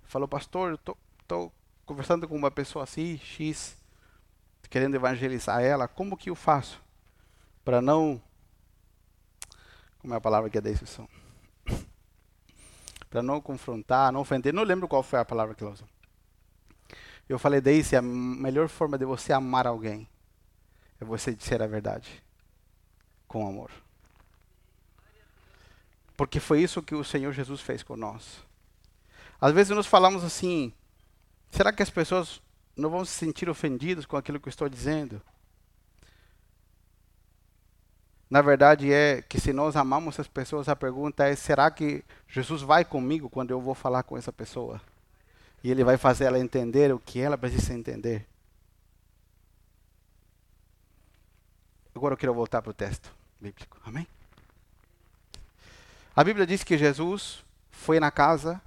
Falou, 0.04 0.28
pastor, 0.28 0.80
estou 1.20 1.52
conversando 1.86 2.28
com 2.28 2.36
uma 2.36 2.52
pessoa 2.52 2.84
assim, 2.84 3.18
X, 3.18 3.75
querendo 4.75 4.96
evangelizar 4.96 5.62
ela, 5.62 5.88
como 5.88 6.17
que 6.17 6.29
eu 6.29 6.36
faço 6.36 6.82
para 7.63 7.82
não. 7.82 8.22
Como 10.00 10.13
é 10.13 10.17
a 10.17 10.20
palavra 10.20 10.50
que 10.50 10.58
a 10.58 10.62
Daisy 10.62 10.84
usou? 10.84 11.10
para 13.10 13.24
não 13.24 13.39
confrontar, 13.39 14.12
não 14.12 14.20
ofender. 14.20 14.53
Não 14.53 14.63
lembro 14.63 14.86
qual 14.86 15.01
foi 15.01 15.17
a 15.17 15.24
palavra 15.24 15.55
que 15.55 15.63
ela 15.63 15.72
usou. 15.72 15.88
Eu 17.29 17.39
falei, 17.39 17.62
Daisy, 17.62 17.96
a 17.96 18.01
melhor 18.01 18.67
forma 18.67 18.98
de 18.98 19.05
você 19.05 19.32
amar 19.32 19.65
alguém 19.65 20.10
é 21.00 21.05
você 21.05 21.34
dizer 21.34 21.62
a 21.62 21.67
verdade 21.67 22.22
com 23.29 23.48
amor. 23.48 23.72
Porque 26.17 26.41
foi 26.41 26.62
isso 26.62 26.84
que 26.84 26.96
o 26.96 27.03
Senhor 27.05 27.32
Jesus 27.32 27.62
fez 27.62 27.82
com 27.82 27.96
nós. 27.96 28.44
Às 29.39 29.53
vezes 29.53 29.74
nós 29.74 29.88
falamos 29.88 30.22
assim: 30.22 30.74
será 31.50 31.72
que 31.72 31.82
as 31.82 31.89
pessoas 31.89 32.41
não 32.75 32.89
vão 32.89 33.05
se 33.05 33.12
sentir 33.12 33.50
ofendidas 33.50 34.05
com 34.05 34.17
aquilo 34.17 34.39
que 34.39 34.48
eu 34.48 34.51
estou 34.51 34.67
dizendo? 34.70 35.22
Na 38.29 38.41
verdade 38.41 38.91
é 38.91 39.22
que 39.22 39.39
se 39.39 39.53
nós 39.53 39.75
amamos 39.75 40.20
as 40.20 40.27
pessoas, 40.27 40.67
a 40.67 40.75
pergunta 40.75 41.25
é: 41.25 41.36
será 41.36 41.70
que 41.70 42.03
Jesus 42.27 42.62
vai 42.62 42.84
comigo 42.84 43.29
quando 43.29 43.51
eu 43.51 43.62
vou 43.62 43.75
falar 43.75 44.03
com 44.03 44.17
essa 44.17 44.34
pessoa? 44.34 44.82
E 45.63 45.72
ele 45.72 45.84
vai 45.84 45.98
fazer 45.98 46.25
ela 46.25 46.39
entender 46.39 46.94
o 46.94 47.00
que 47.00 47.20
ela 47.20 47.38
precisa 47.38 47.74
entender. 47.74 48.27
Agora 51.96 52.13
eu 52.13 52.17
quero 52.17 52.34
voltar 52.34 52.62
para 52.62 52.72
o 52.72 52.74
texto 52.74 53.10
bíblico. 53.39 53.79
Amém? 53.86 54.05
A 56.15 56.24
Bíblia 56.24 56.46
diz 56.46 56.63
que 56.63 56.77
Jesus 56.77 57.44
foi 57.72 58.00
na 58.00 58.12
casa 58.12 58.62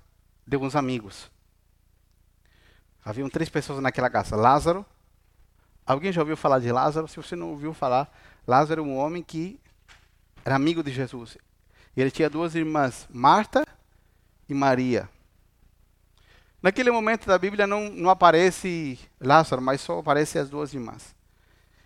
de 0.47 0.57
uns 0.57 0.75
amigos. 0.75 1.31
Haviam 3.09 3.31
três 3.31 3.49
pessoas 3.49 3.81
naquela 3.81 4.11
casa: 4.11 4.37
Lázaro. 4.37 4.85
Alguém 5.87 6.13
já 6.13 6.21
ouviu 6.21 6.37
falar 6.37 6.59
de 6.59 6.71
Lázaro? 6.71 7.09
Se 7.09 7.17
você 7.17 7.35
não 7.35 7.49
ouviu 7.53 7.73
falar, 7.73 8.15
Lázaro 8.47 8.83
era 8.83 8.83
um 8.83 8.99
homem 8.99 9.23
que 9.23 9.59
era 10.45 10.55
amigo 10.55 10.83
de 10.83 10.93
Jesus. 10.93 11.39
Ele 11.97 12.11
tinha 12.11 12.29
duas 12.29 12.55
irmãs, 12.55 13.09
Marta 13.11 13.67
e 14.47 14.53
Maria. 14.53 15.09
Naquele 16.63 16.91
momento 16.91 17.27
da 17.27 17.39
Bíblia 17.39 17.67
não, 17.67 17.89
não 17.89 18.11
aparece 18.11 18.99
Lázaro, 19.19 19.63
mas 19.63 19.81
só 19.81 19.99
aparecem 19.99 20.43
as 20.43 20.51
duas 20.51 20.75
irmãs. 20.75 21.17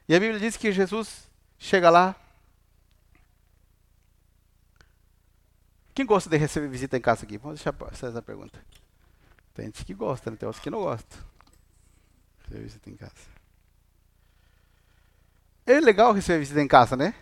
E 0.08 0.16
a 0.16 0.18
Bíblia 0.18 0.40
diz 0.40 0.56
que 0.56 0.72
Jesus 0.72 1.30
chega 1.56 1.88
lá. 1.88 2.16
Quem 5.94 6.04
gosta 6.04 6.28
de 6.28 6.36
receber 6.36 6.66
visita 6.66 6.96
em 6.96 7.00
casa 7.00 7.24
aqui? 7.24 7.38
Vamos 7.38 7.62
deixar 7.62 8.08
essa 8.08 8.20
pergunta. 8.20 8.60
Tem 9.54 9.66
gente 9.66 9.85
que 9.85 9.94
gosta, 9.94 10.30
né? 10.30 10.37
tem 10.37 10.47
outros 10.47 10.62
que 10.62 10.71
não 10.71 10.80
gostam. 10.80 11.18
Receber 12.42 12.62
visita 12.62 12.90
em 12.90 12.97
casa. 12.97 13.32
É 15.66 15.80
legal 15.80 16.12
receber 16.12 16.38
visita 16.40 16.61
em 16.61 16.68
casa, 16.68 16.97
né? 16.97 17.14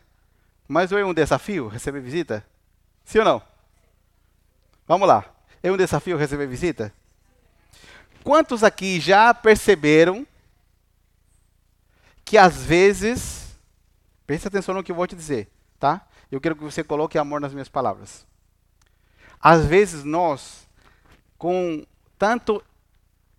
Mas 0.66 0.92
é 0.92 1.04
um 1.04 1.12
desafio 1.12 1.68
receber 1.68 2.00
visita? 2.00 2.46
Sim 3.04 3.18
ou 3.18 3.24
não? 3.24 3.42
Vamos 4.86 5.08
lá. 5.08 5.24
É 5.62 5.70
um 5.70 5.76
desafio 5.76 6.16
receber 6.16 6.46
visita? 6.46 6.92
Quantos 8.22 8.62
aqui 8.62 9.00
já 9.00 9.34
perceberam 9.34 10.26
que 12.24 12.38
às 12.38 12.62
vezes, 12.62 13.56
preste 14.26 14.46
atenção 14.46 14.74
no 14.74 14.84
que 14.84 14.92
eu 14.92 14.96
vou 14.96 15.06
te 15.06 15.16
dizer, 15.16 15.50
tá? 15.78 16.06
Eu 16.30 16.40
quero 16.40 16.54
que 16.54 16.62
você 16.62 16.84
coloque 16.84 17.18
amor 17.18 17.40
nas 17.40 17.52
minhas 17.52 17.68
palavras. 17.68 18.24
Às 19.40 19.66
vezes 19.66 20.04
nós, 20.04 20.68
com 21.36 21.84
tanto 22.20 22.62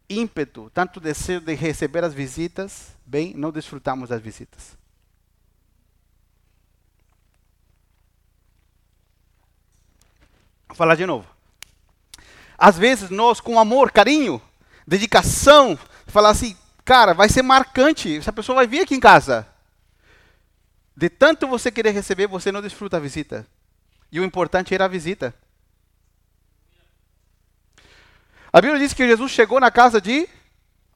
ímpeto, 0.10 0.72
tanto 0.74 1.00
desejo 1.00 1.42
de 1.42 1.54
receber 1.54 2.04
as 2.04 2.16
visitas, 2.16 2.98
bem, 3.06 3.32
não 3.36 3.52
desfrutamos 3.52 4.10
das 4.10 4.20
visitas. 4.20 4.76
Vou 10.68 10.76
falar 10.76 10.96
de 10.96 11.06
novo. 11.06 11.28
Às 12.58 12.76
vezes 12.76 13.12
nós, 13.12 13.40
com 13.40 13.60
amor, 13.60 13.92
carinho, 13.92 14.42
dedicação, 14.88 15.78
falar 16.08 16.32
assim, 16.32 16.58
cara, 16.84 17.14
vai 17.14 17.30
ser 17.30 17.44
marcante, 17.44 18.18
essa 18.18 18.34
pessoa 18.34 18.56
vai 18.56 18.68
vir 18.68 18.82
aqui 18.82 18.96
em 18.96 19.00
casa. 19.00 19.48
De 20.98 21.08
tanto 21.08 21.48
você 21.48 21.72
querer 21.72 21.92
receber, 21.92 22.26
você 22.26 22.52
não 22.52 22.64
desfruta 22.64 22.98
a 22.98 23.00
visita. 23.00 23.46
E 24.12 24.20
o 24.20 24.24
importante 24.24 24.74
era 24.74 24.86
a 24.86 24.88
visita. 24.88 25.36
A 28.54 28.60
Bíblia 28.60 28.80
diz 28.80 28.94
que 28.94 29.08
Jesus 29.08 29.32
chegou 29.32 29.60
na 29.60 29.72
casa 29.72 30.02
de 30.02 30.28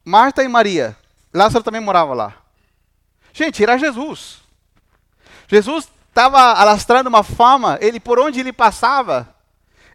Marta 0.04 0.42
e 0.42 0.48
Maria. 0.48 0.96
Lázaro 1.32 1.64
também 1.64 1.80
morava 1.80 2.12
lá. 2.14 2.34
Gente, 3.32 3.62
era 3.62 3.78
Jesus. 3.78 4.38
Jesus 5.48 5.88
estava 6.08 6.38
alastrando 6.52 7.08
uma 7.08 7.22
fama, 7.22 7.78
ele 7.80 8.00
por 8.00 8.18
onde 8.18 8.40
ele 8.40 8.52
passava, 8.52 9.34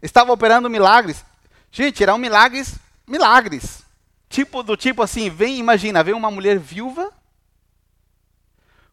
estava 0.00 0.32
operando 0.32 0.70
milagres. 0.70 1.24
Gente, 1.70 2.02
eram 2.02 2.18
milagres, 2.18 2.78
milagres. 3.06 3.84
Tipo 4.28 4.62
do 4.62 4.76
tipo 4.76 5.02
assim, 5.02 5.28
vem, 5.28 5.58
imagina, 5.58 6.02
vem 6.02 6.14
uma 6.14 6.30
mulher 6.30 6.58
viúva 6.58 7.12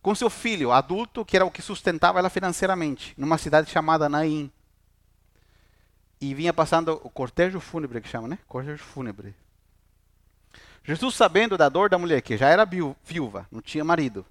com 0.02 0.16
seu 0.16 0.30
filho 0.30 0.72
adulto, 0.72 1.26
que 1.26 1.36
era 1.36 1.46
o 1.46 1.52
que 1.52 1.62
sustentava 1.62 2.20
ela 2.20 2.30
financeiramente, 2.30 3.14
numa 3.18 3.38
cidade 3.38 3.70
chamada 3.70 4.10
Naim. 4.10 4.52
E 6.22 6.34
vinha 6.34 6.54
passando 6.54 7.00
o 7.04 7.10
cortejo 7.10 7.60
fúnebre, 7.60 8.02
que 8.02 8.10
chama, 8.10 8.28
né? 8.28 8.40
Cortejo 8.48 8.84
fúnebre. 8.84 9.34
Jesus, 10.84 11.16
sabendo 11.16 11.58
da 11.58 11.70
dor 11.70 11.90
da 11.90 11.98
mulher, 11.98 12.22
que 12.22 12.38
já 12.38 12.50
era 12.50 12.66
viúva, 12.66 13.48
não 13.52 13.62
tinha 13.62 13.84
marido, 13.84 14.26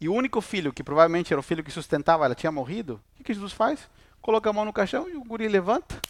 e 0.00 0.08
o 0.08 0.14
único 0.14 0.40
filho, 0.40 0.72
que 0.72 0.82
provavelmente 0.82 1.32
era 1.32 1.40
o 1.40 1.42
filho 1.42 1.62
que 1.62 1.70
sustentava 1.70 2.24
ela, 2.24 2.34
tinha 2.34 2.52
morrido, 2.52 3.00
o 3.18 3.24
que 3.24 3.32
Jesus 3.32 3.52
faz? 3.52 3.88
coloca 4.22 4.48
a 4.48 4.52
mão 4.52 4.64
no 4.64 4.72
caixão 4.72 5.10
e 5.10 5.16
o 5.16 5.24
guri 5.24 5.48
levanta. 5.48 6.00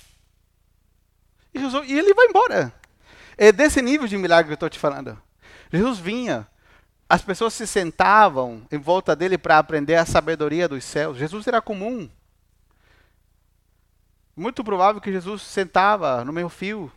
E, 1.53 1.59
Jesus, 1.59 1.89
e 1.89 1.99
ele 1.99 2.15
vai 2.15 2.27
embora. 2.27 2.73
É 3.37 3.51
desse 3.51 3.81
nível 3.81 4.07
de 4.07 4.19
milagre 4.19 4.49
que 4.49 4.53
eu 4.53 4.55
estou 4.55 4.69
te 4.69 4.79
falando. 4.79 5.21
Jesus 5.73 5.99
vinha, 5.99 6.47
as 7.09 7.23
pessoas 7.23 7.55
se 7.55 7.67
sentavam 7.67 8.63
em 8.71 8.79
volta 8.79 9.17
dele 9.17 9.39
para 9.39 9.59
aprender 9.59 9.97
a 9.97 10.05
sabedoria 10.05 10.69
dos 10.69 10.85
céus. 10.85 11.17
Jesus 11.17 11.47
era 11.47 11.63
comum. 11.63 12.09
Muito 14.35 14.65
provável 14.65 15.01
que 15.01 15.12
Jesus 15.12 15.43
sentava 15.43 16.25
no 16.25 16.33
meio 16.33 16.49
fio 16.49 16.91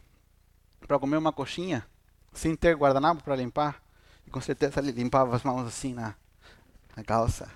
para 0.87 0.97
comer 0.97 1.17
uma 1.17 1.33
coxinha, 1.33 1.85
sem 2.33 2.55
ter 2.55 2.75
guardanapo 2.75 3.23
para 3.23 3.35
limpar. 3.35 3.81
E 4.25 4.29
com 4.29 4.39
certeza 4.39 4.79
ele 4.79 4.91
limpava 4.91 5.35
as 5.35 5.43
mãos 5.43 5.67
assim 5.67 5.93
na, 5.93 6.15
na 6.95 7.03
calça. 7.03 7.49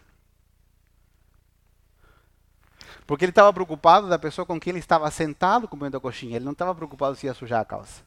Porque 3.07 3.25
ele 3.25 3.31
estava 3.31 3.51
preocupado 3.53 4.07
da 4.07 4.19
pessoa 4.19 4.45
com 4.45 4.59
quem 4.59 4.71
ele 4.71 4.79
estava 4.79 5.09
sentado 5.09 5.67
comendo 5.67 5.97
a 5.97 6.01
coxinha. 6.01 6.35
Ele 6.35 6.45
não 6.45 6.51
estava 6.51 6.75
preocupado 6.75 7.15
se 7.15 7.25
ia 7.25 7.33
sujar 7.33 7.61
a 7.61 7.65
calça. 7.65 8.03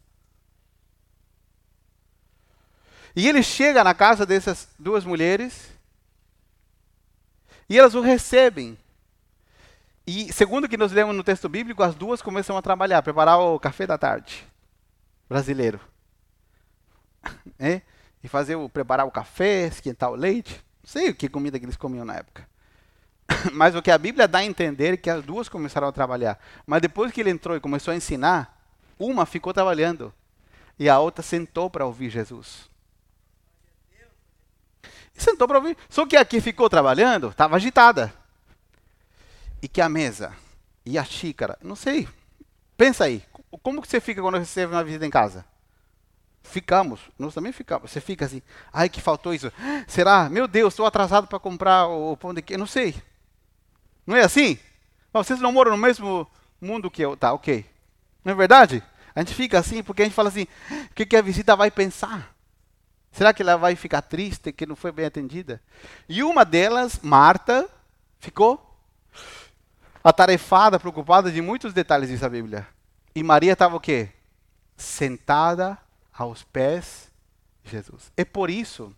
E 3.14 3.28
ele 3.28 3.42
chega 3.42 3.82
na 3.82 3.94
casa 3.94 4.24
dessas 4.24 4.68
duas 4.78 5.04
mulheres 5.04 5.70
e 7.68 7.78
elas 7.78 7.94
o 7.94 8.00
recebem. 8.00 8.78
E 10.06 10.32
segundo 10.32 10.64
o 10.64 10.68
que 10.68 10.76
nós 10.76 10.92
lemos 10.92 11.14
no 11.14 11.22
texto 11.22 11.48
bíblico, 11.48 11.82
as 11.82 11.94
duas 11.94 12.20
começam 12.20 12.56
a 12.56 12.62
trabalhar, 12.62 13.02
preparar 13.02 13.38
o 13.38 13.58
café 13.58 13.86
da 13.86 13.96
tarde 13.96 14.46
brasileiro. 15.28 15.80
É? 17.58 17.82
E 18.24 18.28
fazer 18.28 18.56
o 18.56 18.68
preparar 18.68 19.06
o 19.06 19.10
café, 19.10 19.66
esquentar 19.66 20.10
o 20.10 20.16
leite. 20.16 20.54
Não 20.82 20.90
sei 20.90 21.10
o 21.10 21.14
que 21.14 21.28
comida 21.28 21.58
que 21.58 21.64
eles 21.64 21.76
comiam 21.76 22.04
na 22.04 22.16
época. 22.16 22.48
Mas 23.52 23.74
o 23.76 23.82
que 23.82 23.90
a 23.90 23.98
Bíblia 23.98 24.26
dá 24.26 24.38
a 24.38 24.44
entender 24.44 24.94
é 24.94 24.96
que 24.96 25.10
as 25.10 25.24
duas 25.24 25.48
começaram 25.48 25.86
a 25.86 25.92
trabalhar. 25.92 26.38
Mas 26.66 26.82
depois 26.82 27.12
que 27.12 27.20
ele 27.20 27.30
entrou 27.30 27.56
e 27.56 27.60
começou 27.60 27.92
a 27.92 27.96
ensinar, 27.96 28.60
uma 28.98 29.24
ficou 29.26 29.52
trabalhando 29.52 30.12
e 30.78 30.88
a 30.88 30.98
outra 30.98 31.22
sentou 31.22 31.70
para 31.70 31.86
ouvir 31.86 32.10
Jesus. 32.10 32.68
E 35.14 35.22
sentou 35.22 35.46
para 35.46 35.58
ouvir. 35.58 35.76
Só 35.88 36.06
que 36.06 36.16
aqui 36.16 36.40
ficou 36.40 36.68
trabalhando, 36.68 37.28
estava 37.28 37.56
agitada. 37.56 38.12
E 39.62 39.68
que 39.68 39.80
a 39.80 39.88
mesa 39.88 40.34
e 40.84 40.98
a 40.98 41.04
xícara, 41.04 41.56
não 41.62 41.76
sei. 41.76 42.08
Pensa 42.76 43.04
aí, 43.04 43.22
como 43.62 43.80
que 43.80 43.88
você 43.88 44.00
fica 44.00 44.20
quando 44.20 44.38
recebe 44.38 44.74
uma 44.74 44.82
visita 44.82 45.06
em 45.06 45.10
casa? 45.10 45.44
Ficamos, 46.42 47.00
nós 47.18 47.32
também 47.32 47.52
ficamos. 47.52 47.90
Você 47.90 48.00
fica 48.00 48.24
assim, 48.24 48.42
ai 48.72 48.88
que 48.88 49.00
faltou 49.00 49.32
isso. 49.32 49.52
Será? 49.86 50.28
Meu 50.28 50.48
Deus, 50.48 50.72
estou 50.72 50.84
atrasado 50.84 51.28
para 51.28 51.38
comprar 51.38 51.86
o 51.86 52.16
pão 52.16 52.34
de 52.34 52.42
queijo. 52.42 52.58
Não 52.58 52.66
sei. 52.66 53.00
Não 54.06 54.16
é 54.16 54.22
assim? 54.22 54.58
vocês 55.12 55.40
não 55.40 55.52
moram 55.52 55.72
no 55.72 55.78
mesmo 55.78 56.28
mundo 56.60 56.90
que 56.90 57.02
eu. 57.02 57.16
Tá, 57.16 57.32
ok. 57.32 57.64
Não 58.24 58.32
é 58.32 58.34
verdade? 58.34 58.82
A 59.14 59.20
gente 59.20 59.34
fica 59.34 59.58
assim 59.58 59.82
porque 59.82 60.02
a 60.02 60.04
gente 60.04 60.14
fala 60.14 60.28
assim: 60.28 60.46
o 60.90 60.94
que, 60.94 61.06
que 61.06 61.16
a 61.16 61.22
visita 61.22 61.54
vai 61.54 61.70
pensar? 61.70 62.34
Será 63.12 63.32
que 63.32 63.42
ela 63.42 63.56
vai 63.56 63.76
ficar 63.76 64.02
triste 64.02 64.52
que 64.52 64.66
não 64.66 64.74
foi 64.74 64.90
bem 64.90 65.04
atendida? 65.04 65.62
E 66.08 66.22
uma 66.22 66.44
delas, 66.44 66.98
Marta, 67.02 67.68
ficou 68.18 68.71
atarefada, 70.02 70.80
preocupada 70.80 71.30
de 71.30 71.40
muitos 71.40 71.72
detalhes 71.72 72.10
dessa 72.10 72.28
Bíblia. 72.28 72.66
E 73.14 73.22
Maria 73.22 73.52
estava 73.52 73.76
o 73.76 73.80
quê? 73.80 74.10
Sentada 74.76 75.78
aos 76.12 76.42
pés 76.42 77.10
de 77.62 77.70
Jesus. 77.70 78.10
É 78.16 78.24
por 78.24 78.50
isso 78.50 78.94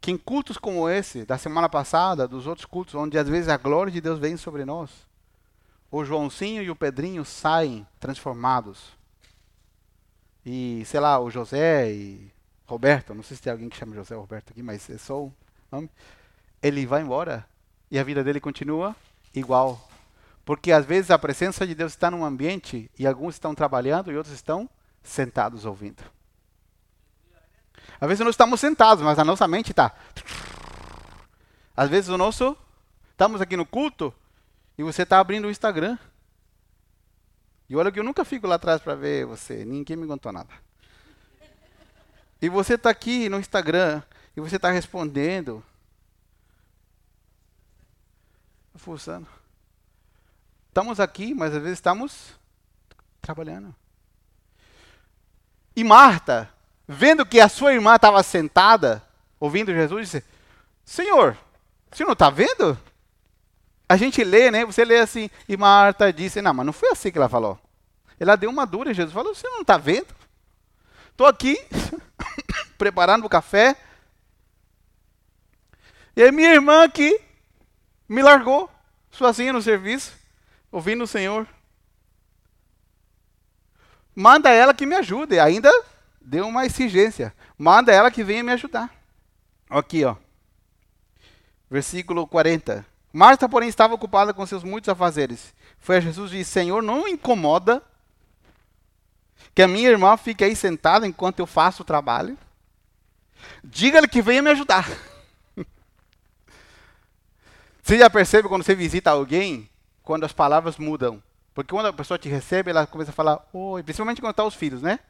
que 0.00 0.10
em 0.10 0.18
cultos 0.18 0.58
como 0.58 0.88
esse, 0.88 1.24
da 1.24 1.38
semana 1.38 1.68
passada, 1.68 2.28
dos 2.28 2.46
outros 2.46 2.66
cultos, 2.66 2.94
onde 2.94 3.16
às 3.16 3.26
vezes 3.28 3.48
a 3.48 3.56
glória 3.56 3.90
de 3.90 4.02
Deus 4.02 4.18
vem 4.18 4.36
sobre 4.36 4.64
nós, 4.64 4.90
o 5.90 6.04
Joãozinho 6.04 6.62
e 6.62 6.70
o 6.70 6.76
Pedrinho 6.76 7.24
saem 7.24 7.86
transformados. 7.98 8.92
E, 10.44 10.82
sei 10.84 11.00
lá, 11.00 11.18
o 11.18 11.30
José 11.30 11.90
e 11.90 12.30
Roberto, 12.66 13.14
não 13.14 13.22
sei 13.22 13.36
se 13.36 13.42
tem 13.42 13.50
alguém 13.50 13.68
que 13.68 13.76
chama 13.76 13.94
José 13.94 14.14
Roberto 14.14 14.50
aqui, 14.50 14.62
mas 14.62 14.90
é 14.90 14.98
só 14.98 15.22
o 15.22 15.32
nome. 15.72 15.88
Ele 16.62 16.84
vai 16.84 17.00
embora 17.00 17.46
e 17.90 17.98
a 17.98 18.02
vida 18.02 18.22
dele 18.22 18.40
continua 18.40 18.94
igual. 19.34 19.88
Porque 20.44 20.72
às 20.72 20.84
vezes 20.84 21.10
a 21.10 21.18
presença 21.18 21.66
de 21.66 21.74
Deus 21.74 21.92
está 21.92 22.10
num 22.10 22.24
ambiente 22.24 22.90
e 22.98 23.06
alguns 23.06 23.34
estão 23.34 23.54
trabalhando 23.54 24.12
e 24.12 24.16
outros 24.16 24.34
estão 24.34 24.68
sentados 25.02 25.64
ouvindo. 25.64 26.02
Às 28.00 28.08
vezes 28.08 28.24
nós 28.24 28.34
estamos 28.34 28.60
sentados, 28.60 29.02
mas 29.02 29.18
a 29.18 29.24
nossa 29.24 29.46
mente 29.48 29.70
está. 29.70 29.94
Às 31.76 31.88
vezes 31.88 32.10
o 32.10 32.18
nosso. 32.18 32.56
Estamos 33.10 33.40
aqui 33.40 33.56
no 33.56 33.64
culto 33.64 34.12
e 34.76 34.82
você 34.82 35.02
está 35.02 35.20
abrindo 35.20 35.46
o 35.46 35.50
Instagram. 35.50 35.96
E 37.68 37.76
olha 37.76 37.90
que 37.90 37.98
eu 37.98 38.04
nunca 38.04 38.24
fico 38.24 38.46
lá 38.46 38.56
atrás 38.56 38.82
para 38.82 38.94
ver 38.94 39.24
você, 39.24 39.64
ninguém 39.64 39.96
me 39.96 40.06
contou 40.06 40.32
nada. 40.32 40.52
E 42.42 42.48
você 42.48 42.74
está 42.74 42.90
aqui 42.90 43.28
no 43.28 43.38
Instagram 43.38 44.02
e 44.36 44.40
você 44.40 44.56
está 44.56 44.70
respondendo. 44.70 45.64
Fuçando. 48.76 49.26
Estamos 50.68 50.98
aqui, 50.98 51.34
mas 51.34 51.54
às 51.54 51.62
vezes 51.62 51.78
estamos 51.78 52.34
trabalhando. 53.22 53.74
E 55.76 55.84
Marta, 55.84 56.50
vendo 56.86 57.24
que 57.24 57.40
a 57.40 57.48
sua 57.48 57.72
irmã 57.72 57.94
estava 57.94 58.22
sentada, 58.22 59.02
ouvindo 59.38 59.72
Jesus, 59.72 60.10
disse: 60.10 60.24
Senhor, 60.84 61.36
você 61.90 62.04
não 62.04 62.12
está 62.12 62.28
vendo? 62.30 62.78
A 63.88 63.96
gente 63.96 64.24
lê, 64.24 64.50
né? 64.50 64.64
Você 64.64 64.84
lê 64.84 64.98
assim, 64.98 65.30
e 65.48 65.56
Marta 65.56 66.12
disse: 66.12 66.42
Não, 66.42 66.52
mas 66.52 66.66
não 66.66 66.72
foi 66.72 66.90
assim 66.90 67.10
que 67.10 67.18
ela 67.18 67.28
falou. 67.28 67.58
Ela 68.18 68.36
deu 68.36 68.50
uma 68.50 68.66
dura 68.66 68.90
e 68.90 68.94
Jesus 68.94 69.14
falou: 69.14 69.34
Você 69.34 69.48
não 69.48 69.60
está 69.60 69.78
vendo? 69.78 70.08
Estou 71.10 71.26
aqui 71.26 71.56
preparando 72.76 73.24
o 73.24 73.28
café. 73.28 73.76
E 76.16 76.22
a 76.22 76.32
minha 76.32 76.52
irmã 76.52 76.84
aqui 76.84 77.20
me 78.08 78.22
largou 78.22 78.70
sozinha 79.10 79.52
no 79.52 79.62
serviço, 79.62 80.12
ouvindo 80.70 81.04
o 81.04 81.06
Senhor. 81.06 81.46
Manda 84.14 84.50
ela 84.50 84.74
que 84.74 84.86
me 84.86 84.94
ajude. 84.94 85.38
Ainda 85.38 85.70
deu 86.20 86.46
uma 86.46 86.66
exigência. 86.66 87.34
Manda 87.58 87.92
ela 87.92 88.10
que 88.10 88.22
venha 88.22 88.44
me 88.44 88.52
ajudar. 88.52 88.92
Aqui, 89.68 90.04
ó. 90.04 90.16
Versículo 91.70 92.26
40. 92.26 92.86
Marta, 93.12 93.48
porém, 93.48 93.68
estava 93.68 93.94
ocupada 93.94 94.32
com 94.32 94.46
seus 94.46 94.62
muitos 94.62 94.88
afazeres. 94.88 95.54
Foi 95.78 95.96
a 95.96 96.00
Jesus 96.00 96.32
e 96.32 96.38
disse: 96.38 96.52
Senhor, 96.52 96.82
não 96.82 97.08
incomoda 97.08 97.82
que 99.54 99.62
a 99.62 99.68
minha 99.68 99.88
irmã 99.88 100.16
fique 100.16 100.44
aí 100.44 100.54
sentada 100.54 101.06
enquanto 101.06 101.38
eu 101.38 101.46
faço 101.46 101.82
o 101.82 101.86
trabalho? 101.86 102.36
Diga-lhe 103.62 104.08
que 104.08 104.22
venha 104.22 104.42
me 104.42 104.50
ajudar. 104.50 104.88
Você 107.84 107.98
já 107.98 108.08
percebe 108.08 108.48
quando 108.48 108.62
você 108.62 108.74
visita 108.74 109.10
alguém, 109.10 109.68
quando 110.02 110.24
as 110.24 110.32
palavras 110.32 110.78
mudam? 110.78 111.22
Porque 111.52 111.74
quando 111.74 111.84
a 111.84 111.92
pessoa 111.92 112.16
te 112.16 112.30
recebe, 112.30 112.70
ela 112.70 112.86
começa 112.86 113.10
a 113.10 113.14
falar, 113.14 113.46
oi, 113.52 113.82
principalmente 113.82 114.22
quando 114.22 114.30
está 114.30 114.42
os 114.42 114.54
filhos, 114.54 114.80
né? 114.80 115.00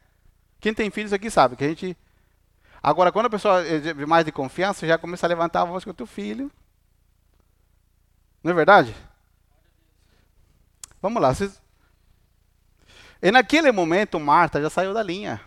Quem 0.59 0.73
tem 0.73 0.91
filhos 0.91 1.13
aqui 1.13 1.31
sabe 1.31 1.55
que 1.55 1.63
a 1.63 1.69
gente. 1.69 1.97
Agora, 2.83 3.13
quando 3.13 3.27
a 3.27 3.29
pessoa 3.29 3.65
é 3.65 3.93
mais 4.05 4.25
de 4.25 4.31
confiança, 4.33 4.85
já 4.85 4.97
começa 4.97 5.25
a 5.25 5.29
levantar 5.29 5.61
a 5.61 5.65
voz 5.65 5.85
com 5.85 5.91
o 5.91 5.93
teu 5.93 6.05
filho. 6.05 6.51
Não 8.43 8.51
é 8.51 8.53
verdade? 8.53 8.93
Vamos 11.01 11.21
lá. 11.21 11.33
Vocês... 11.33 11.61
E 13.21 13.31
naquele 13.31 13.71
momento, 13.71 14.19
Marta 14.19 14.61
já 14.61 14.69
saiu 14.69 14.93
da 14.93 15.01
linha. 15.01 15.39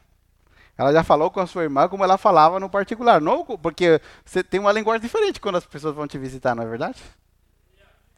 Ela 0.79 0.93
já 0.93 1.03
falou 1.03 1.29
com 1.29 1.41
a 1.41 1.47
sua 1.47 1.65
irmã 1.65 1.89
como 1.89 2.05
ela 2.05 2.17
falava 2.17 2.61
no 2.61 2.71
particular. 2.71 3.21
Não, 3.21 3.45
porque 3.45 4.01
você 4.25 4.45
tem 4.45 4.61
uma 4.61 4.71
linguagem 4.71 5.03
diferente 5.03 5.41
quando 5.41 5.57
as 5.57 5.67
pessoas 5.67 5.93
vão 5.93 6.07
te 6.07 6.17
visitar, 6.17 6.55
não 6.55 6.63
é 6.63 6.67
verdade? 6.67 7.03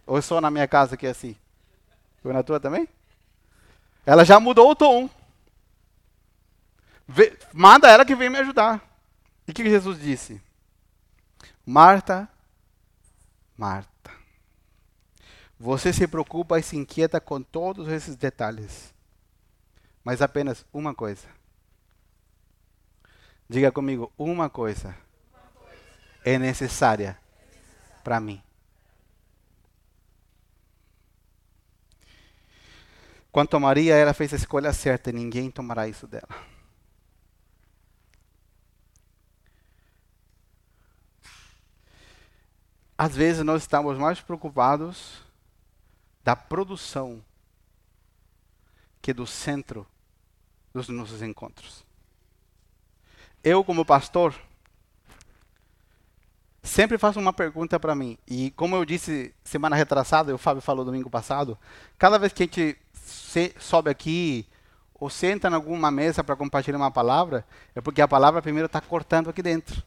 Ou 0.07 0.21
só 0.21 0.43
na 0.43 0.51
minha 0.51 0.69
casa 0.69 0.95
que 0.95 1.07
é 1.07 1.11
assim? 1.11 1.35
Foi 2.23 2.35
na 2.35 2.43
tua 2.43 2.61
também? 2.61 2.87
Ela 4.05 4.27
já 4.27 4.39
mudou 4.39 4.71
o 4.71 4.77
tom. 4.77 5.09
Vê, 7.09 7.37
manda 7.51 7.89
ela 7.89 8.05
que 8.05 8.15
vem 8.15 8.29
me 8.29 8.39
ajudar. 8.39 8.79
E 9.49 9.53
o 9.53 9.55
que 9.55 9.65
Jesus 9.65 9.99
disse? 9.99 10.41
Marta, 11.65 12.29
Marta, 13.57 14.11
você 15.59 15.95
se 15.95 16.07
preocupa 16.07 16.59
e 16.59 16.63
se 16.63 16.77
inquieta 16.77 17.21
com 17.23 17.41
todos 17.41 17.89
esses 17.89 18.17
detalhes. 18.17 18.93
Mas 20.05 20.21
apenas 20.21 20.67
uma 20.73 20.95
coisa 20.95 21.40
Diga 23.51 23.73
comigo, 23.73 24.13
uma 24.17 24.49
coisa, 24.49 24.97
é 26.25 26.39
necessária 26.39 27.19
para 28.05 28.21
mim. 28.21 28.41
Quanto 33.33 33.57
a 33.57 33.61
Maria, 33.61 33.97
ela 33.97 34.15
fez 34.15 34.33
a 34.33 34.37
escolha 34.37 34.73
certa 34.73 35.11
e 35.11 35.13
ninguém 35.13 35.51
tomará 35.51 35.89
isso 35.89 36.07
dela. 36.07 36.29
Às 42.97 43.17
vezes 43.17 43.45
nós 43.45 43.63
estamos 43.63 43.99
mais 43.99 44.21
preocupados 44.21 45.25
da 46.23 46.37
produção 46.37 47.21
que 49.03 49.13
do 49.13 49.27
centro 49.27 49.85
dos 50.73 50.89
nossos 50.89 51.21
encontros 51.21 51.90
eu 53.43 53.65
como 53.65 53.85
pastor, 53.85 54.35
sempre 56.63 56.99
faço 56.99 57.19
uma 57.19 57.33
pergunta 57.33 57.81
para 57.81 57.95
mim. 57.95 58.19
E 58.27 58.51
como 58.53 58.77
eu 58.77 58.85
disse 58.85 59.35
semana 59.43 59.77
retrasada, 59.77 60.35
o 60.35 60.39
Fábio 60.39 60.63
falou 60.63 60.85
domingo 60.85 61.11
passado, 61.11 61.59
cada 61.99 62.19
vez 62.19 62.33
que 62.33 62.43
a 62.43 62.47
gente 62.47 62.79
sobe 63.59 63.91
aqui 63.91 64.47
ou 64.95 65.09
senta 65.09 65.49
em 65.49 65.55
alguma 65.55 65.91
mesa 65.91 66.23
para 66.23 66.37
compartilhar 66.37 66.77
uma 66.77 66.91
palavra, 66.91 67.47
é 67.75 67.81
porque 67.81 68.03
a 68.03 68.09
palavra 68.09 68.43
primeiro 68.43 68.67
está 68.67 68.81
cortando 68.81 69.31
aqui 69.31 69.43
dentro. 69.43 69.83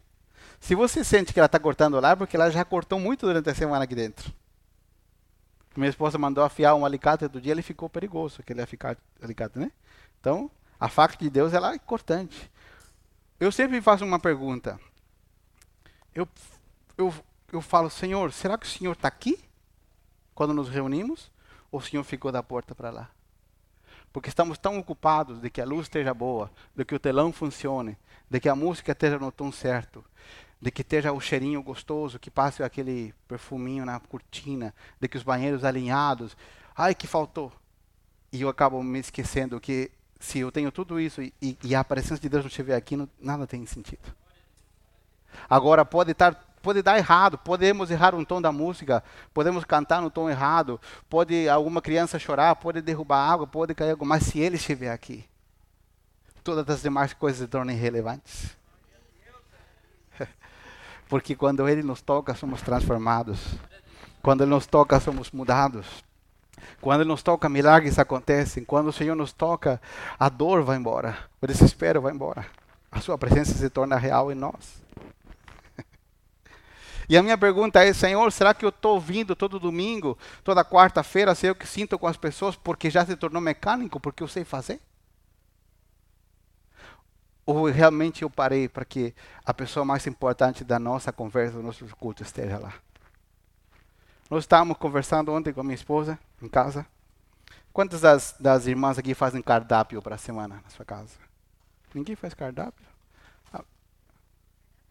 Se 0.59 0.73
você 0.73 1.03
sente 1.03 1.33
que 1.33 1.39
ela 1.39 1.45
está 1.45 1.59
cortando 1.59 1.99
lá, 1.99 2.11
é 2.11 2.15
porque 2.15 2.35
ela 2.35 2.49
já 2.49 2.65
cortou 2.65 2.99
muito 2.99 3.27
durante 3.27 3.49
a 3.49 3.53
semana 3.53 3.83
aqui 3.83 3.93
dentro. 3.93 4.33
Minha 5.75 5.89
esposa 5.89 6.17
mandou 6.17 6.43
afiar 6.43 6.73
um 6.75 6.85
alicate 6.85 7.25
outro 7.25 7.41
dia, 7.41 7.51
ele 7.51 7.61
ficou 7.61 7.89
perigoso, 7.89 8.41
aquele 8.41 8.61
alicate, 8.61 9.59
né? 9.59 9.71
Então, 10.19 10.49
a 10.79 10.87
faca 10.87 11.17
de 11.17 11.29
Deus 11.29 11.53
ela 11.53 11.73
é 11.73 11.79
cortante. 11.79 12.49
Eu 13.43 13.51
sempre 13.51 13.81
faço 13.81 14.05
uma 14.05 14.19
pergunta. 14.19 14.79
Eu, 16.15 16.25
eu, 16.97 17.13
eu 17.51 17.59
falo, 17.59 17.89
Senhor, 17.89 18.31
será 18.31 18.57
que 18.57 18.65
o 18.65 18.69
Senhor 18.69 18.93
está 18.93 19.09
aqui? 19.09 19.37
Quando 20.33 20.53
nos 20.53 20.69
reunimos? 20.69 21.29
Ou 21.69 21.81
o 21.81 21.83
Senhor 21.83 22.05
ficou 22.05 22.31
da 22.31 22.41
porta 22.41 22.73
para 22.73 22.89
lá? 22.89 23.09
Porque 24.13 24.29
estamos 24.29 24.57
tão 24.57 24.79
ocupados 24.79 25.41
de 25.41 25.49
que 25.49 25.59
a 25.59 25.65
luz 25.65 25.87
esteja 25.87 26.13
boa, 26.13 26.49
de 26.73 26.85
que 26.85 26.95
o 26.95 26.99
telão 26.99 27.33
funcione, 27.33 27.97
de 28.29 28.39
que 28.39 28.47
a 28.47 28.55
música 28.55 28.93
esteja 28.93 29.19
no 29.19 29.29
tom 29.29 29.51
certo, 29.51 30.05
de 30.61 30.71
que 30.71 30.81
esteja 30.81 31.11
o 31.11 31.19
cheirinho 31.19 31.61
gostoso, 31.61 32.19
que 32.19 32.31
passe 32.31 32.63
aquele 32.63 33.13
perfuminho 33.27 33.85
na 33.85 33.99
cortina, 33.99 34.73
de 35.01 35.09
que 35.09 35.17
os 35.17 35.23
banheiros 35.23 35.65
alinhados. 35.65 36.37
Ai, 36.73 36.95
que 36.95 37.07
faltou. 37.07 37.51
E 38.31 38.41
eu 38.41 38.47
acabo 38.47 38.81
me 38.81 38.99
esquecendo 38.99 39.59
que 39.59 39.91
se 40.23 40.39
eu 40.39 40.49
tenho 40.49 40.71
tudo 40.71 41.01
isso 41.01 41.21
e, 41.21 41.33
e 41.61 41.75
a 41.75 41.83
presença 41.83 42.21
de 42.21 42.29
Deus 42.29 42.43
não 42.43 42.47
estiver 42.47 42.77
aqui, 42.77 42.95
não, 42.95 43.09
nada 43.19 43.45
tem 43.45 43.65
sentido. 43.65 44.15
Agora 45.49 45.83
pode 45.83 46.11
estar 46.11 46.33
pode 46.61 46.81
dar 46.81 46.97
errado, 46.97 47.37
podemos 47.37 47.91
errar 47.91 48.15
um 48.15 48.23
tom 48.23 48.41
da 48.41 48.49
música, 48.49 49.03
podemos 49.33 49.65
cantar 49.65 50.01
no 50.01 50.09
tom 50.09 50.29
errado, 50.29 50.79
pode 51.09 51.49
alguma 51.49 51.81
criança 51.81 52.17
chorar, 52.17 52.55
pode 52.55 52.81
derrubar 52.81 53.29
água, 53.29 53.45
pode 53.45 53.75
cair 53.75 53.91
algo, 53.91 54.05
mas 54.05 54.23
se 54.23 54.39
ele 54.39 54.55
estiver 54.55 54.91
aqui, 54.91 55.25
todas 56.41 56.69
as 56.69 56.81
demais 56.81 57.13
coisas 57.13 57.41
se 57.41 57.47
tornam 57.47 57.73
irrelevantes. 57.73 58.55
Porque 61.09 61.35
quando 61.35 61.67
ele 61.67 61.83
nos 61.83 62.01
toca, 62.01 62.33
somos 62.33 62.61
transformados. 62.61 63.55
Quando 64.21 64.43
ele 64.43 64.51
nos 64.51 64.65
toca, 64.65 65.01
somos 65.01 65.31
mudados. 65.31 65.85
Quando 66.81 67.01
ele 67.01 67.09
nos 67.09 67.23
toca, 67.23 67.49
milagres 67.49 67.99
acontecem. 67.99 68.63
Quando 68.63 68.87
o 68.87 68.93
Senhor 68.93 69.15
nos 69.15 69.31
toca, 69.31 69.81
a 70.19 70.29
dor 70.29 70.63
vai 70.63 70.77
embora, 70.77 71.17
o 71.41 71.47
desespero 71.47 72.01
vai 72.01 72.13
embora. 72.13 72.45
A 72.91 72.99
sua 72.99 73.17
presença 73.17 73.53
se 73.53 73.69
torna 73.69 73.97
real 73.97 74.31
em 74.31 74.35
nós. 74.35 74.83
E 77.09 77.17
a 77.17 77.21
minha 77.21 77.37
pergunta 77.37 77.83
é, 77.83 77.91
Senhor, 77.91 78.31
será 78.31 78.53
que 78.53 78.63
eu 78.63 78.69
estou 78.69 78.93
ouvindo 78.93 79.35
todo 79.35 79.59
domingo, 79.59 80.17
toda 80.41 80.63
quarta-feira, 80.63 81.35
sei 81.35 81.49
o 81.49 81.55
que 81.55 81.67
sinto 81.67 81.99
com 81.99 82.07
as 82.07 82.15
pessoas 82.15 82.55
porque 82.55 82.89
já 82.89 83.05
se 83.05 83.13
tornou 83.17 83.41
mecânico, 83.41 83.99
porque 83.99 84.23
eu 84.23 84.27
sei 84.27 84.45
fazer? 84.45 84.79
Ou 87.45 87.69
realmente 87.69 88.21
eu 88.21 88.29
parei 88.29 88.69
para 88.69 88.85
que 88.85 89.13
a 89.45 89.53
pessoa 89.53 89.83
mais 89.83 90.07
importante 90.07 90.63
da 90.63 90.79
nossa 90.79 91.11
conversa, 91.11 91.57
do 91.57 91.63
nosso 91.63 91.85
culto, 91.97 92.23
esteja 92.23 92.57
lá? 92.57 92.73
Nós 94.33 94.45
estávamos 94.45 94.77
conversando 94.77 95.31
ontem 95.31 95.53
com 95.53 95.61
a 95.61 95.63
minha 95.63 95.75
esposa, 95.75 96.17
em 96.41 96.47
casa. 96.47 96.87
Quantas 97.71 98.01
das, 98.01 98.35
das 98.39 98.65
irmãs 98.65 98.97
aqui 98.97 99.13
fazem 99.13 99.43
cardápio 99.43 100.01
para 100.01 100.15
a 100.15 100.17
semana 100.17 100.59
na 100.63 100.71
sua 100.71 100.83
casa? 100.83 101.19
Ninguém 101.93 102.15
faz 102.15 102.33
cardápio? 102.33 102.83
Ah, 103.53 103.63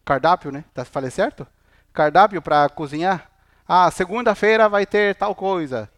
cardápio, 0.05 0.53
né? 0.53 0.65
Tá, 0.73 0.85
falei 0.85 1.11
certo? 1.11 1.45
cardápio 1.93 2.41
para 2.41 2.69
cozinhar? 2.69 3.29
Ah, 3.67 3.91
segunda-feira 3.91 4.69
vai 4.69 4.87
ter 4.87 5.17
tal 5.17 5.35
coisa. 5.35 5.91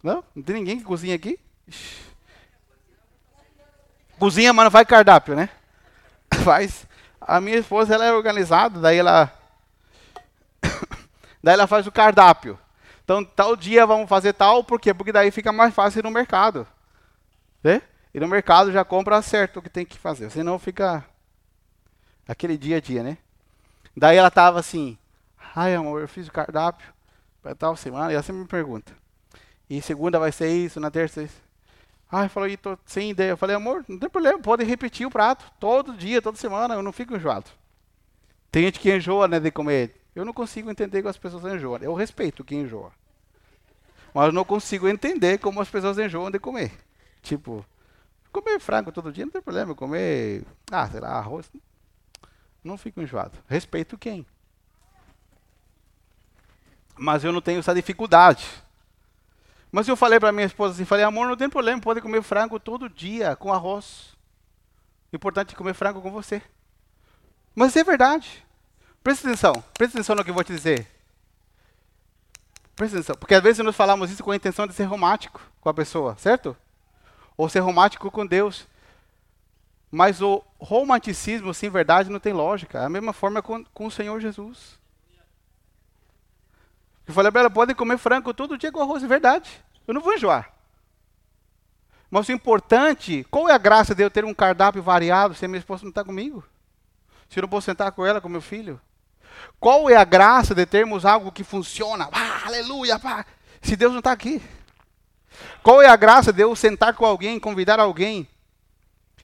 Não? 0.00 0.22
Não 0.32 0.40
tem 0.40 0.54
ninguém 0.54 0.78
que 0.78 0.84
cozinha 0.84 1.16
aqui? 1.16 1.40
Cozinha, 4.16 4.52
mas 4.52 4.62
não 4.62 4.70
faz 4.70 4.86
cardápio, 4.86 5.34
né? 5.34 5.48
Faz. 6.44 6.86
A 7.20 7.40
minha 7.40 7.56
esposa 7.56 7.94
ela 7.94 8.04
é 8.04 8.12
organizada, 8.12 8.78
daí 8.78 8.98
ela 8.98 9.37
daí 11.42 11.54
ela 11.54 11.66
faz 11.66 11.86
o 11.86 11.92
cardápio. 11.92 12.58
Então, 13.04 13.24
tal 13.24 13.56
dia 13.56 13.86
vamos 13.86 14.08
fazer 14.08 14.32
tal, 14.32 14.62
por 14.62 14.80
quê? 14.80 14.92
Porque 14.92 15.12
daí 15.12 15.30
fica 15.30 15.52
mais 15.52 15.74
fácil 15.74 16.00
ir 16.00 16.04
no 16.04 16.10
mercado. 16.10 16.66
Né? 17.62 17.82
E 18.12 18.20
no 18.20 18.28
mercado 18.28 18.72
já 18.72 18.84
compra 18.84 19.20
certo 19.22 19.58
o 19.58 19.62
que 19.62 19.70
tem 19.70 19.84
que 19.84 19.98
fazer, 19.98 20.30
senão 20.30 20.58
fica 20.58 21.04
aquele 22.26 22.58
dia 22.58 22.76
a 22.76 22.80
dia, 22.80 23.02
né? 23.02 23.18
Daí 23.96 24.16
ela 24.16 24.30
tava 24.30 24.60
assim, 24.60 24.96
ai 25.54 25.74
amor, 25.74 26.00
eu 26.00 26.08
fiz 26.08 26.28
o 26.28 26.32
cardápio 26.32 26.86
para 27.42 27.54
tal 27.54 27.76
semana, 27.76 28.10
e 28.10 28.14
ela 28.14 28.22
sempre 28.22 28.42
me 28.42 28.48
pergunta. 28.48 28.92
E 29.68 29.82
segunda 29.82 30.18
vai 30.18 30.32
ser 30.32 30.50
isso, 30.50 30.80
na 30.80 30.90
terça 30.90 31.22
isso. 31.22 31.48
Ai, 32.10 32.28
falou, 32.28 32.48
e 32.48 32.56
tô 32.56 32.78
sem 32.86 33.10
ideia. 33.10 33.30
Eu 33.30 33.36
falei, 33.36 33.54
amor, 33.54 33.84
não 33.86 33.98
tem 33.98 34.08
problema, 34.08 34.38
pode 34.38 34.64
repetir 34.64 35.06
o 35.06 35.10
prato 35.10 35.44
todo 35.60 35.96
dia, 35.96 36.22
toda 36.22 36.38
semana, 36.38 36.74
eu 36.74 36.82
não 36.82 36.92
fico 36.92 37.14
enjoado. 37.14 37.50
Tem 38.50 38.64
gente 38.64 38.80
que 38.80 38.94
enjoa, 38.94 39.28
né, 39.28 39.38
de 39.38 39.50
comer. 39.50 39.94
Eu 40.14 40.24
não 40.24 40.32
consigo 40.32 40.70
entender 40.70 41.02
como 41.02 41.10
as 41.10 41.18
pessoas 41.18 41.44
enjoam. 41.54 41.78
Eu 41.80 41.94
respeito 41.94 42.44
quem 42.44 42.62
enjoa. 42.62 42.92
Mas 44.12 44.32
não 44.32 44.44
consigo 44.44 44.88
entender 44.88 45.38
como 45.38 45.60
as 45.60 45.68
pessoas 45.68 45.98
enjoam 45.98 46.30
de 46.30 46.38
comer. 46.38 46.72
Tipo, 47.22 47.64
comer 48.32 48.58
frango 48.58 48.90
todo 48.90 49.12
dia 49.12 49.24
não 49.24 49.32
tem 49.32 49.42
problema. 49.42 49.74
Comer, 49.74 50.44
ah, 50.70 50.88
sei 50.88 51.00
lá, 51.00 51.10
arroz. 51.10 51.50
Não 52.64 52.76
fico 52.76 53.00
enjoado. 53.00 53.38
Respeito 53.46 53.96
quem? 53.96 54.26
Mas 56.96 57.22
eu 57.22 57.32
não 57.32 57.40
tenho 57.40 57.60
essa 57.60 57.74
dificuldade. 57.74 58.46
Mas 59.70 59.86
eu 59.86 59.96
falei 59.96 60.18
para 60.18 60.32
minha 60.32 60.46
esposa 60.46 60.74
assim, 60.74 60.84
falei, 60.84 61.04
amor, 61.04 61.28
não 61.28 61.36
tem 61.36 61.48
problema, 61.48 61.80
pode 61.80 62.00
comer 62.00 62.22
frango 62.22 62.58
todo 62.58 62.88
dia 62.88 63.36
com 63.36 63.52
arroz. 63.52 64.16
Importante 65.12 65.54
comer 65.54 65.74
frango 65.74 66.00
com 66.00 66.10
você. 66.10 66.42
Mas 67.54 67.76
é 67.76 67.84
verdade. 67.84 68.44
Presta 69.02 69.28
atenção, 69.28 69.52
presta 69.74 69.98
atenção 69.98 70.16
no 70.16 70.24
que 70.24 70.30
eu 70.30 70.34
vou 70.34 70.44
te 70.44 70.52
dizer. 70.52 70.86
Presta 72.76 72.96
atenção, 72.96 73.16
porque 73.16 73.34
às 73.34 73.42
vezes 73.42 73.64
nós 73.64 73.74
falamos 73.74 74.10
isso 74.10 74.22
com 74.22 74.30
a 74.30 74.36
intenção 74.36 74.66
de 74.66 74.74
ser 74.74 74.84
romântico 74.84 75.40
com 75.60 75.68
a 75.68 75.74
pessoa, 75.74 76.16
certo? 76.16 76.56
Ou 77.36 77.48
ser 77.48 77.60
romântico 77.60 78.10
com 78.10 78.26
Deus. 78.26 78.66
Mas 79.90 80.20
o 80.20 80.44
romanticismo, 80.58 81.54
sem 81.54 81.70
verdade, 81.70 82.10
não 82.10 82.20
tem 82.20 82.32
lógica. 82.32 82.78
É 82.78 82.84
a 82.84 82.90
mesma 82.90 83.12
forma 83.12 83.40
com, 83.42 83.64
com 83.64 83.86
o 83.86 83.90
Senhor 83.90 84.20
Jesus. 84.20 84.78
Eu 87.06 87.14
falei 87.14 87.32
para 87.32 87.40
ela, 87.40 87.50
podem 87.50 87.74
comer 87.74 87.96
frango 87.96 88.34
todo 88.34 88.58
dia 88.58 88.70
com 88.70 88.82
arroz, 88.82 89.02
é 89.02 89.06
verdade. 89.06 89.64
Eu 89.86 89.94
não 89.94 90.00
vou 90.02 90.12
enjoar. 90.12 90.52
Mas 92.10 92.28
o 92.28 92.32
importante, 92.32 93.26
qual 93.30 93.48
é 93.48 93.52
a 93.52 93.58
graça 93.58 93.94
de 93.94 94.02
eu 94.02 94.10
ter 94.10 94.24
um 94.24 94.34
cardápio 94.34 94.82
variado 94.82 95.34
se 95.34 95.44
a 95.44 95.48
minha 95.48 95.58
esposa 95.58 95.84
não 95.84 95.90
está 95.90 96.04
comigo? 96.04 96.44
Se 97.28 97.38
eu 97.38 97.42
não 97.42 97.48
posso 97.48 97.66
sentar 97.66 97.92
com 97.92 98.04
ela, 98.04 98.20
com 98.20 98.28
meu 98.28 98.40
filho? 98.40 98.80
Qual 99.60 99.88
é 99.88 99.96
a 99.96 100.04
graça 100.04 100.54
de 100.54 100.64
termos 100.64 101.04
algo 101.04 101.32
que 101.32 101.44
funciona? 101.44 102.08
Ah, 102.12 102.46
aleluia, 102.46 102.98
pá, 102.98 103.24
se 103.60 103.76
Deus 103.76 103.92
não 103.92 103.98
está 103.98 104.12
aqui? 104.12 104.42
Qual 105.62 105.82
é 105.82 105.88
a 105.88 105.96
graça 105.96 106.32
de 106.32 106.42
eu 106.42 106.54
sentar 106.56 106.94
com 106.94 107.04
alguém, 107.04 107.38
convidar 107.38 107.78
alguém 107.78 108.28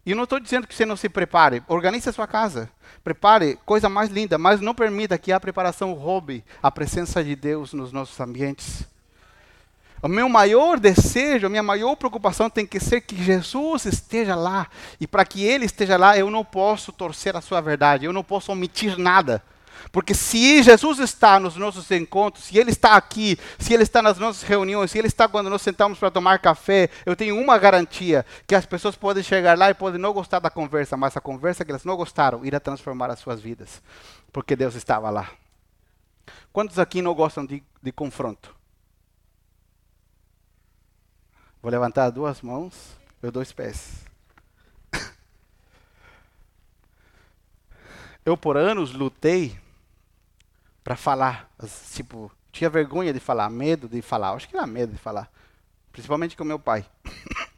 e 0.06 0.10
eu 0.10 0.16
não 0.16 0.24
estou 0.24 0.38
dizendo 0.38 0.66
que 0.66 0.74
você 0.74 0.84
não 0.84 0.96
se 0.96 1.08
prepare. 1.08 1.62
Organize 1.66 2.08
a 2.08 2.12
sua 2.12 2.26
casa. 2.26 2.68
Prepare 3.02 3.58
coisa 3.64 3.88
mais 3.88 4.10
linda, 4.10 4.36
mas 4.36 4.60
não 4.60 4.74
permita 4.74 5.16
que 5.16 5.32
a 5.32 5.40
preparação 5.40 5.94
roube 5.94 6.44
a 6.62 6.70
presença 6.70 7.24
de 7.24 7.34
Deus 7.34 7.72
nos 7.72 7.90
nossos 7.90 8.18
ambientes. 8.20 8.84
O 10.02 10.08
meu 10.08 10.28
maior 10.28 10.78
desejo, 10.78 11.46
a 11.46 11.50
minha 11.50 11.62
maior 11.62 11.96
preocupação 11.96 12.50
tem 12.50 12.66
que 12.66 12.78
ser 12.78 13.00
que 13.00 13.16
Jesus 13.16 13.86
esteja 13.86 14.34
lá. 14.34 14.66
E 15.00 15.06
para 15.06 15.24
que 15.24 15.42
Ele 15.42 15.64
esteja 15.64 15.96
lá, 15.96 16.18
eu 16.18 16.30
não 16.30 16.44
posso 16.44 16.92
torcer 16.92 17.34
a 17.34 17.40
sua 17.40 17.62
verdade, 17.62 18.04
eu 18.04 18.12
não 18.12 18.22
posso 18.22 18.52
omitir 18.52 18.98
nada. 18.98 19.42
Porque 19.90 20.14
se 20.14 20.62
Jesus 20.62 20.98
está 20.98 21.38
nos 21.38 21.56
nossos 21.56 21.90
encontros, 21.90 22.44
se 22.44 22.58
Ele 22.58 22.70
está 22.70 22.96
aqui, 22.96 23.38
se 23.58 23.72
Ele 23.72 23.82
está 23.82 24.02
nas 24.02 24.18
nossas 24.18 24.42
reuniões, 24.42 24.90
se 24.90 24.98
Ele 24.98 25.08
está 25.08 25.28
quando 25.28 25.50
nós 25.50 25.62
sentamos 25.62 25.98
para 25.98 26.10
tomar 26.10 26.38
café, 26.38 26.90
eu 27.06 27.14
tenho 27.16 27.38
uma 27.40 27.58
garantia: 27.58 28.24
que 28.46 28.54
as 28.54 28.66
pessoas 28.66 28.96
podem 28.96 29.22
chegar 29.22 29.56
lá 29.56 29.70
e 29.70 29.74
podem 29.74 30.00
não 30.00 30.12
gostar 30.12 30.38
da 30.38 30.50
conversa, 30.50 30.96
mas 30.96 31.16
a 31.16 31.20
conversa 31.20 31.64
que 31.64 31.70
elas 31.70 31.84
não 31.84 31.96
gostaram 31.96 32.44
irá 32.44 32.60
transformar 32.60 33.10
as 33.10 33.18
suas 33.18 33.40
vidas. 33.40 33.82
Porque 34.32 34.56
Deus 34.56 34.74
estava 34.74 35.10
lá. 35.10 35.30
Quantos 36.52 36.78
aqui 36.78 37.02
não 37.02 37.14
gostam 37.14 37.44
de, 37.44 37.62
de 37.82 37.92
confronto? 37.92 38.54
Vou 41.60 41.70
levantar 41.70 42.10
duas 42.10 42.42
mãos, 42.42 42.96
eu 43.22 43.32
dois 43.32 43.50
pés. 43.50 44.04
Eu 48.24 48.36
por 48.36 48.56
anos 48.56 48.92
lutei 48.92 49.58
para 50.84 50.94
falar. 50.94 51.50
Tipo, 51.92 52.30
tinha 52.52 52.68
vergonha 52.68 53.12
de 53.12 53.18
falar, 53.18 53.48
medo 53.48 53.88
de 53.88 54.02
falar. 54.02 54.32
Acho 54.32 54.48
que 54.48 54.56
era 54.56 54.66
medo 54.66 54.92
de 54.92 54.98
falar. 54.98 55.32
Principalmente 55.90 56.36
com 56.36 56.44
meu 56.44 56.58
pai. 56.58 56.86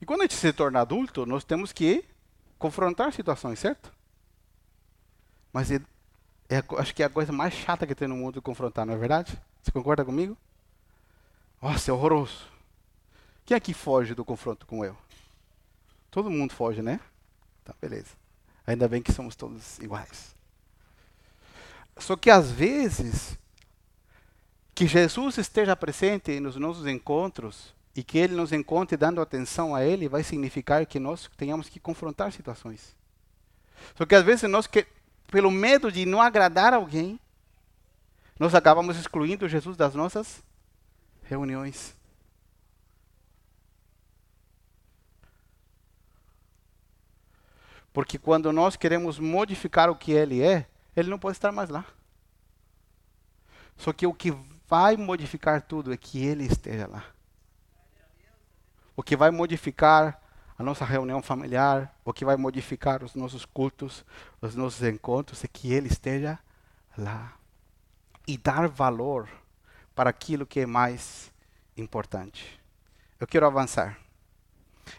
e 0.00 0.04
quando 0.04 0.22
a 0.22 0.24
gente 0.24 0.34
se 0.34 0.52
torna 0.52 0.80
adulto, 0.80 1.24
nós 1.24 1.44
temos 1.44 1.72
que 1.72 2.04
confrontar 2.58 3.12
situações, 3.12 3.60
certo? 3.60 3.92
Mas 5.52 5.70
é, 5.70 5.80
é, 6.48 6.62
acho 6.78 6.94
que 6.94 7.02
é 7.02 7.06
a 7.06 7.10
coisa 7.10 7.32
mais 7.32 7.54
chata 7.54 7.86
que 7.86 7.94
tem 7.94 8.08
no 8.08 8.16
mundo 8.16 8.42
confrontar, 8.42 8.84
não 8.84 8.94
é 8.94 8.96
verdade? 8.98 9.40
Você 9.62 9.70
concorda 9.70 10.04
comigo? 10.04 10.36
Nossa, 11.62 11.90
é 11.90 11.94
horroroso. 11.94 12.46
Quem 13.46 13.56
aqui 13.56 13.72
foge 13.72 14.14
do 14.14 14.24
confronto 14.24 14.66
com 14.66 14.84
eu? 14.84 14.96
Todo 16.10 16.30
mundo 16.30 16.52
foge, 16.52 16.82
né? 16.82 17.00
Tá, 17.64 17.74
beleza. 17.80 18.10
Ainda 18.66 18.88
bem 18.88 19.02
que 19.02 19.12
somos 19.12 19.36
todos 19.36 19.78
iguais. 19.78 20.34
Só 21.96 22.16
que 22.16 22.30
às 22.30 22.50
vezes, 22.50 23.38
que 24.74 24.86
Jesus 24.86 25.38
esteja 25.38 25.76
presente 25.76 26.38
nos 26.40 26.56
nossos 26.56 26.86
encontros 26.86 27.74
e 27.94 28.02
que 28.02 28.18
Ele 28.18 28.34
nos 28.34 28.52
encontre 28.52 28.96
dando 28.96 29.20
atenção 29.20 29.74
a 29.74 29.84
Ele, 29.84 30.08
vai 30.08 30.22
significar 30.22 30.84
que 30.84 30.98
nós 30.98 31.30
tenhamos 31.36 31.68
que 31.68 31.78
confrontar 31.78 32.32
situações. 32.32 32.96
Só 33.94 34.04
que 34.04 34.14
às 34.14 34.24
vezes 34.24 34.50
nós, 34.50 34.66
que, 34.66 34.86
pelo 35.30 35.50
medo 35.50 35.92
de 35.92 36.04
não 36.04 36.20
agradar 36.20 36.74
alguém, 36.74 37.20
nós 38.38 38.54
acabamos 38.54 38.96
excluindo 38.96 39.48
Jesus 39.48 39.76
das 39.76 39.94
nossas 39.94 40.42
reuniões. 41.22 41.94
Porque 47.92 48.18
quando 48.18 48.52
nós 48.52 48.74
queremos 48.74 49.20
modificar 49.20 49.88
o 49.88 49.94
que 49.94 50.10
ele 50.10 50.42
é, 50.42 50.66
ele 50.96 51.10
não 51.10 51.18
pode 51.18 51.36
estar 51.36 51.52
mais 51.52 51.68
lá. 51.68 51.84
Só 53.76 53.92
que 53.92 54.06
o 54.06 54.14
que 54.14 54.30
vai 54.68 54.96
modificar 54.96 55.62
tudo 55.62 55.92
é 55.92 55.96
que 55.96 56.24
ele 56.24 56.44
esteja 56.44 56.86
lá. 56.86 57.04
O 58.96 59.02
que 59.02 59.16
vai 59.16 59.30
modificar 59.30 60.20
a 60.56 60.62
nossa 60.62 60.84
reunião 60.84 61.20
familiar, 61.20 61.94
o 62.04 62.12
que 62.12 62.24
vai 62.24 62.36
modificar 62.36 63.02
os 63.02 63.14
nossos 63.14 63.44
cultos, 63.44 64.04
os 64.40 64.54
nossos 64.54 64.82
encontros, 64.82 65.42
é 65.42 65.48
que 65.48 65.72
ele 65.72 65.88
esteja 65.88 66.38
lá. 66.96 67.32
E 68.26 68.38
dar 68.38 68.68
valor 68.68 69.28
para 69.94 70.10
aquilo 70.10 70.46
que 70.46 70.60
é 70.60 70.66
mais 70.66 71.32
importante. 71.76 72.60
Eu 73.18 73.26
quero 73.26 73.46
avançar. 73.46 73.98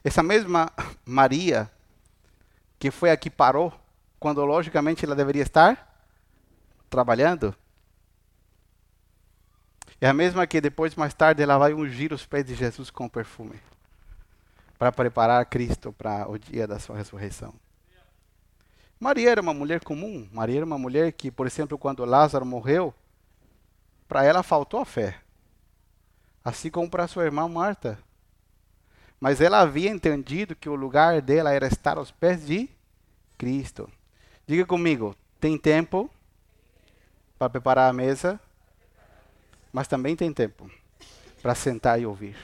Essa 0.04 0.22
mesma 0.22 0.72
Maria 1.06 1.72
que 2.78 2.92
foi 2.92 3.12
a 3.12 3.18
que 3.18 3.30
parou, 3.30 3.74
quando 4.20 4.44
logicamente 4.44 5.06
ela 5.06 5.16
deveria 5.16 5.44
estar 5.44 6.08
trabalhando. 6.90 7.56
É 10.00 10.08
a 10.08 10.14
mesma 10.14 10.46
que 10.46 10.60
depois, 10.60 10.96
mais 10.96 11.14
tarde, 11.14 11.42
ela 11.42 11.58
vai 11.58 11.74
ungir 11.74 12.14
os 12.14 12.26
pés 12.26 12.46
de 12.46 12.56
Jesus 12.56 12.90
com 12.90 13.08
perfume 13.08 13.60
para 14.78 14.92
preparar 14.92 15.46
Cristo 15.46 15.94
para 15.94 16.30
o 16.30 16.38
dia 16.38 16.68
da 16.68 16.80
sua 16.80 16.98
ressurreição. 16.98 17.54
Maria 19.00 19.32
era 19.32 19.42
uma 19.42 19.54
mulher 19.54 19.84
comum. 19.84 20.28
Maria 20.32 20.58
era 20.58 20.66
uma 20.66 20.78
mulher 20.78 21.12
que, 21.12 21.32
por 21.32 21.48
exemplo, 21.48 21.78
quando 21.78 22.06
Lázaro 22.06 22.46
morreu, 22.46 22.94
para 24.08 24.24
ela 24.24 24.44
faltou 24.44 24.80
a 24.80 24.86
fé. 24.86 25.20
Assim 26.44 26.70
como 26.70 26.90
para 26.90 27.08
sua 27.08 27.26
irmã 27.26 27.48
Marta. 27.48 27.98
Mas 29.20 29.42
ela 29.42 29.62
havia 29.62 29.90
entendido 29.90 30.56
que 30.56 30.70
o 30.70 30.76
lugar 30.76 31.22
dela 31.22 31.52
era 31.52 31.68
estar 31.68 31.98
aos 31.98 32.12
pés 32.12 32.46
de 32.46 32.70
Cristo. 33.38 33.90
Diga 34.48 34.66
comigo, 34.66 35.16
tem 35.40 35.58
tempo 35.58 36.10
para 37.38 37.50
preparar 37.50 37.90
a 37.90 37.94
mesa, 37.94 38.40
mas 39.74 39.88
também 39.88 40.16
tem 40.16 40.32
tempo 40.32 40.70
para 41.42 41.56
sentar 41.56 42.00
e 42.00 42.06
ouvir. 42.06 42.36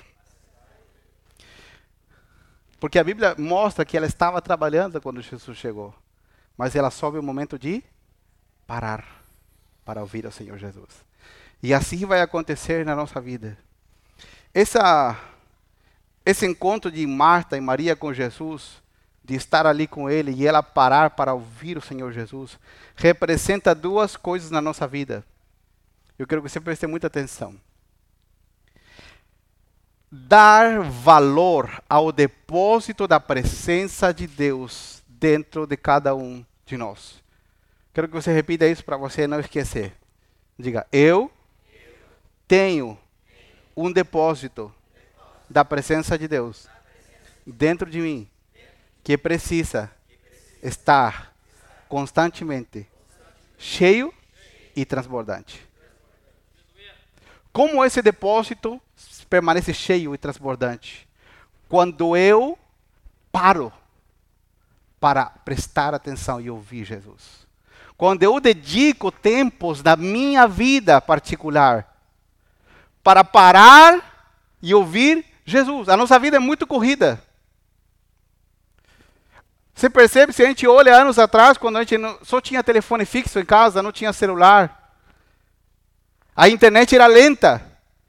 Porque 2.79 2.97
a 2.97 3.03
Bíblia 3.03 3.35
mostra 3.37 3.85
que 3.85 3.95
ela 3.95 4.07
estava 4.07 4.41
trabalhando 4.41 4.99
quando 4.99 5.21
Jesus 5.21 5.57
chegou, 5.57 5.93
mas 6.57 6.75
ela 6.75 6.89
soube 6.89 7.19
o 7.19 7.23
momento 7.23 7.57
de 7.57 7.83
parar 8.65 9.23
para 9.85 10.01
ouvir 10.01 10.25
o 10.25 10.31
Senhor 10.31 10.57
Jesus. 10.57 11.05
E 11.61 11.73
assim 11.73 12.05
vai 12.05 12.21
acontecer 12.21 12.83
na 12.83 12.95
nossa 12.95 13.21
vida. 13.21 13.57
Essa 14.53 15.17
esse 16.25 16.45
encontro 16.45 16.91
de 16.91 17.05
Marta 17.05 17.57
e 17.57 17.61
Maria 17.61 17.95
com 17.95 18.13
Jesus, 18.13 18.81
de 19.31 19.37
estar 19.37 19.65
ali 19.65 19.87
com 19.87 20.09
ele 20.09 20.33
e 20.33 20.45
ela 20.45 20.61
parar 20.61 21.11
para 21.11 21.33
ouvir 21.33 21.77
o 21.77 21.81
Senhor 21.81 22.11
Jesus, 22.11 22.59
representa 22.97 23.73
duas 23.73 24.17
coisas 24.17 24.51
na 24.51 24.59
nossa 24.59 24.85
vida. 24.85 25.25
Eu 26.19 26.27
quero 26.27 26.41
que 26.41 26.49
você 26.49 26.59
preste 26.59 26.85
muita 26.85 27.07
atenção. 27.07 27.55
Dar 30.11 30.81
valor 30.81 31.81
ao 31.89 32.11
depósito 32.11 33.07
da 33.07 33.21
presença 33.21 34.13
de 34.13 34.27
Deus 34.27 35.01
dentro 35.07 35.65
de 35.65 35.77
cada 35.77 36.13
um 36.13 36.45
de 36.65 36.75
nós. 36.75 37.23
Quero 37.93 38.09
que 38.09 38.13
você 38.13 38.33
repita 38.33 38.67
isso 38.67 38.83
para 38.83 38.97
você 38.97 39.27
não 39.27 39.39
esquecer. 39.39 39.93
Diga, 40.59 40.85
eu 40.91 41.31
tenho 42.49 42.99
um 43.77 43.89
depósito 43.89 44.75
da 45.49 45.63
presença 45.63 46.19
de 46.19 46.27
Deus 46.27 46.67
dentro 47.45 47.89
de 47.89 48.01
mim, 48.01 48.29
que 49.03 49.17
precisa 49.17 49.91
estar 50.61 51.33
constantemente 51.87 52.87
cheio 53.57 54.13
e 54.75 54.85
transbordante. 54.85 55.67
Como 57.51 57.83
esse 57.83 58.01
depósito 58.01 58.81
permanece 59.29 59.73
cheio 59.73 60.13
e 60.13 60.17
transbordante? 60.17 61.07
Quando 61.67 62.15
eu 62.15 62.57
paro 63.31 63.71
para 64.99 65.25
prestar 65.25 65.93
atenção 65.93 66.39
e 66.39 66.49
ouvir 66.49 66.85
Jesus. 66.85 67.47
Quando 67.97 68.23
eu 68.23 68.39
dedico 68.39 69.11
tempos 69.11 69.81
da 69.81 69.95
minha 69.95 70.47
vida 70.47 71.01
particular 71.01 71.91
para 73.03 73.23
parar 73.23 74.29
e 74.61 74.73
ouvir 74.73 75.25
Jesus. 75.45 75.89
A 75.89 75.97
nossa 75.97 76.19
vida 76.19 76.37
é 76.37 76.39
muito 76.39 76.67
corrida. 76.67 77.21
Você 79.81 79.89
percebe, 79.89 80.31
se 80.31 80.43
a 80.43 80.45
gente 80.45 80.67
olha 80.67 80.95
anos 80.95 81.17
atrás, 81.17 81.57
quando 81.57 81.77
a 81.77 81.83
gente 81.83 81.95
só 82.21 82.39
tinha 82.39 82.63
telefone 82.63 83.03
fixo 83.03 83.39
em 83.39 83.43
casa, 83.43 83.81
não 83.81 83.91
tinha 83.91 84.13
celular, 84.13 84.93
a 86.35 86.47
internet 86.47 86.93
era 86.93 87.07
lenta. 87.07 87.59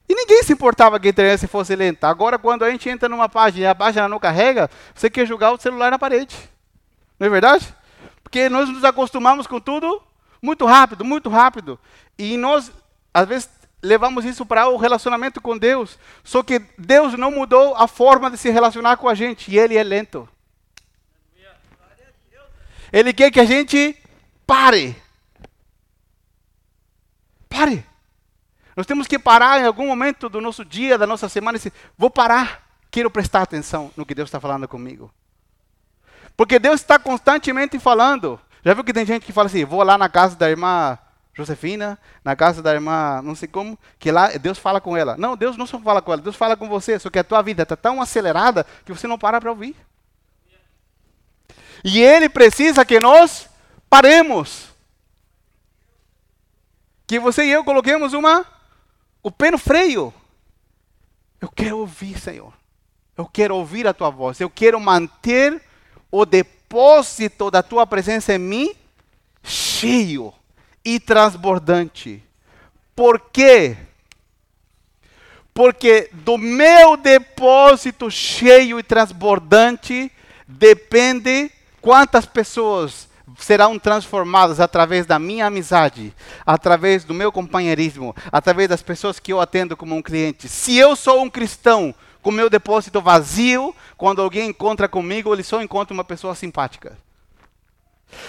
E 0.07 0.15
ninguém 0.15 0.43
se 0.43 0.53
importava 0.53 1.01
que 1.01 1.07
a 1.07 1.11
internet 1.11 1.47
fosse 1.47 1.75
lenta. 1.75 2.09
Agora, 2.09 2.39
quando 2.39 2.63
a 2.63 2.71
gente 2.71 2.91
entra 2.91 3.09
numa 3.09 3.27
página 3.27 3.65
e 3.65 3.67
a 3.67 3.75
página 3.75 4.07
não 4.07 4.19
carrega, 4.19 4.69
você 4.95 5.09
quer 5.09 5.25
jogar 5.25 5.51
o 5.51 5.59
celular 5.59 5.91
na 5.91 5.99
parede. 5.99 6.37
Não 7.19 7.27
é 7.27 7.31
verdade? 7.31 7.75
Porque 8.23 8.51
nós 8.51 8.69
nos 8.69 8.85
acostumamos 8.85 9.47
com 9.47 9.59
tudo 9.59 10.03
muito 10.43 10.67
rápido, 10.67 11.07
muito 11.07 11.31
rápido. 11.31 11.81
E 12.19 12.37
nós, 12.37 12.71
às 13.15 13.27
vezes, 13.27 13.49
levamos 13.83 14.27
isso 14.27 14.45
para 14.45 14.69
o 14.69 14.77
relacionamento 14.77 15.41
com 15.41 15.57
Deus. 15.57 15.99
Só 16.23 16.43
que 16.43 16.61
Deus 16.77 17.15
não 17.15 17.31
mudou 17.31 17.75
a 17.77 17.89
forma 17.89 18.31
de 18.31 18.37
se 18.37 18.51
relacionar 18.51 18.99
com 18.99 19.09
a 19.09 19.15
gente 19.15 19.51
e 19.51 19.59
Ele 19.59 19.79
é 19.79 19.83
lento. 19.83 20.29
Ele 22.92 23.12
quer 23.12 23.31
que 23.31 23.40
a 23.40 23.44
gente 23.44 23.96
pare. 24.46 24.94
Pare. 27.48 27.87
Nós 28.76 28.87
temos 28.87 29.07
que 29.07 29.18
parar 29.18 29.61
em 29.61 29.66
algum 29.66 29.87
momento 29.87 30.28
do 30.28 30.40
nosso 30.40 30.64
dia, 30.64 30.98
da 30.98 31.07
nossa 31.07 31.28
semana, 31.28 31.57
e 31.57 31.59
dizer: 31.59 31.72
vou 31.96 32.11
parar, 32.11 32.62
quero 32.90 33.11
prestar 33.11 33.42
atenção 33.42 33.90
no 33.96 34.05
que 34.05 34.14
Deus 34.14 34.28
está 34.28 34.40
falando 34.40 34.68
comigo. 34.68 35.12
Porque 36.37 36.59
Deus 36.59 36.81
está 36.81 36.98
constantemente 36.98 37.78
falando. 37.78 38.40
Já 38.64 38.74
viu 38.74 38.85
que 38.85 38.92
tem 38.92 39.07
gente 39.07 39.24
que 39.24 39.33
fala 39.33 39.46
assim: 39.46 39.64
vou 39.64 39.83
lá 39.83 39.96
na 39.96 40.09
casa 40.09 40.37
da 40.37 40.50
irmã 40.50 40.98
Josefina, 41.35 41.98
na 42.22 42.37
casa 42.37 42.62
da 42.62 42.74
irmã, 42.74 43.22
não 43.22 43.35
sei 43.35 43.48
como, 43.48 43.78
que 43.98 44.11
lá 44.11 44.28
Deus 44.37 44.59
fala 44.59 44.81
com 44.81 44.96
ela. 44.96 45.16
Não, 45.16 45.37
Deus 45.37 45.57
não 45.57 45.66
só 45.66 45.78
fala 45.78 46.02
com 46.02 46.12
ela, 46.12 46.20
Deus 46.20 46.37
fala 46.37 46.57
com 46.57 46.68
você, 46.68 46.98
só 46.98 47.09
que 47.09 47.18
a 47.18 47.24
tua 47.24 47.42
vida 47.42 47.62
está 47.62 47.74
tão 47.74 48.02
acelerada 48.02 48.66
que 48.85 48.92
você 48.92 49.07
não 49.07 49.18
para 49.18 49.40
para 49.40 49.50
ouvir. 49.50 49.74
E 51.85 52.01
Ele 52.01 52.29
precisa 52.29 52.85
que 52.85 53.01
nós 53.01 53.49
paremos. 53.88 54.68
Que 57.07 57.18
você 57.18 57.45
e 57.45 57.51
eu 57.51 57.64
coloquemos 57.64 58.12
uma, 58.12 58.47
o 59.23 59.31
pé 59.31 59.51
no 59.51 59.59
freio. 59.59 60.14
Eu 61.40 61.49
quero 61.49 61.79
ouvir, 61.79 62.18
Senhor. 62.18 62.53
Eu 63.16 63.27
quero 63.27 63.57
ouvir 63.57 63.87
a 63.87 63.92
tua 63.92 64.11
voz. 64.11 64.40
Eu 64.40 64.49
quero 64.49 64.81
manter 64.81 65.61
o 66.11 66.25
depósito 66.25 67.51
da 67.51 67.62
tua 67.62 67.87
presença 67.87 68.35
em 68.35 68.38
mim 68.38 68.75
cheio 69.42 70.33
e 70.85 71.01
transbordante. 71.01 72.23
Por 72.95 73.18
quê? 73.18 73.77
Porque 75.53 76.09
do 76.12 76.38
meu 76.38 76.97
depósito 76.97 78.11
cheio 78.11 78.79
e 78.79 78.83
transbordante 78.83 80.11
depende 80.47 81.51
quantas 81.83 82.25
pessoas 82.25 83.09
serão 83.38 83.79
transformadas 83.79 84.61
através 84.61 85.05
da 85.05 85.18
minha 85.18 85.47
amizade, 85.47 86.14
através 86.47 87.05
do 87.05 87.12
meu 87.12 87.33
companheirismo, 87.33 88.14
através 88.31 88.68
das 88.68 88.83
pessoas 88.83 89.18
que 89.18 89.33
eu 89.33 89.40
atendo 89.40 89.77
como 89.77 89.95
um 89.95 90.03
cliente. 90.03 90.49
Se 90.49 90.77
eu 90.77 90.95
sou 90.97 91.23
um 91.23 91.29
cristão 91.29 91.95
com 92.23 92.31
meu 92.31 92.49
depósito 92.49 93.01
vazio, 93.01 93.75
quando 93.97 94.23
alguém 94.23 94.51
encontra 94.51 94.88
comigo, 94.88 95.35
ele 95.35 95.42
só 95.42 95.61
encontra 95.61 95.92
uma 95.92 96.05
pessoa 96.05 96.35
simpática. 96.35 96.97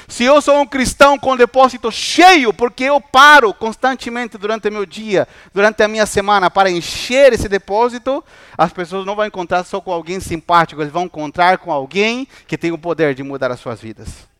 Se 0.07 0.23
eu 0.23 0.41
sou 0.41 0.59
um 0.59 0.65
cristão 0.65 1.17
com 1.17 1.35
depósito 1.35 1.91
cheio, 1.91 2.53
porque 2.53 2.83
eu 2.83 2.99
paro 2.99 3.53
constantemente 3.53 4.37
durante 4.37 4.69
meu 4.69 4.85
dia, 4.85 5.27
durante 5.53 5.83
a 5.83 5.87
minha 5.87 6.05
semana, 6.05 6.49
para 6.49 6.69
encher 6.69 7.33
esse 7.33 7.47
depósito, 7.49 8.23
as 8.57 8.71
pessoas 8.71 9.05
não 9.05 9.15
vão 9.15 9.25
encontrar 9.25 9.63
só 9.63 9.81
com 9.81 9.91
alguém 9.91 10.19
simpático, 10.19 10.81
eles 10.81 10.93
vão 10.93 11.03
encontrar 11.03 11.57
com 11.57 11.71
alguém 11.71 12.27
que 12.47 12.57
tem 12.57 12.71
o 12.71 12.77
poder 12.77 13.13
de 13.13 13.23
mudar 13.23 13.51
as 13.51 13.59
suas 13.59 13.81
vidas. 13.81 14.31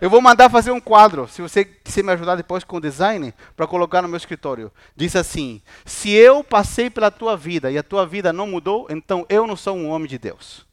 Eu 0.00 0.08
vou 0.08 0.20
mandar 0.20 0.48
fazer 0.48 0.70
um 0.70 0.80
quadro, 0.80 1.26
se 1.26 1.42
você 1.42 1.64
quiser 1.64 2.04
me 2.04 2.12
ajudar 2.12 2.36
depois 2.36 2.62
com 2.62 2.76
o 2.76 2.80
design, 2.80 3.34
para 3.56 3.66
colocar 3.66 4.00
no 4.00 4.06
meu 4.06 4.16
escritório. 4.16 4.70
Diz 4.94 5.16
assim: 5.16 5.60
Se 5.84 6.10
eu 6.10 6.44
passei 6.44 6.88
pela 6.88 7.10
tua 7.10 7.36
vida 7.36 7.68
e 7.70 7.76
a 7.76 7.82
tua 7.82 8.06
vida 8.06 8.32
não 8.32 8.46
mudou, 8.46 8.86
então 8.90 9.26
eu 9.28 9.44
não 9.44 9.56
sou 9.56 9.76
um 9.76 9.88
homem 9.88 10.08
de 10.08 10.16
Deus. 10.16 10.64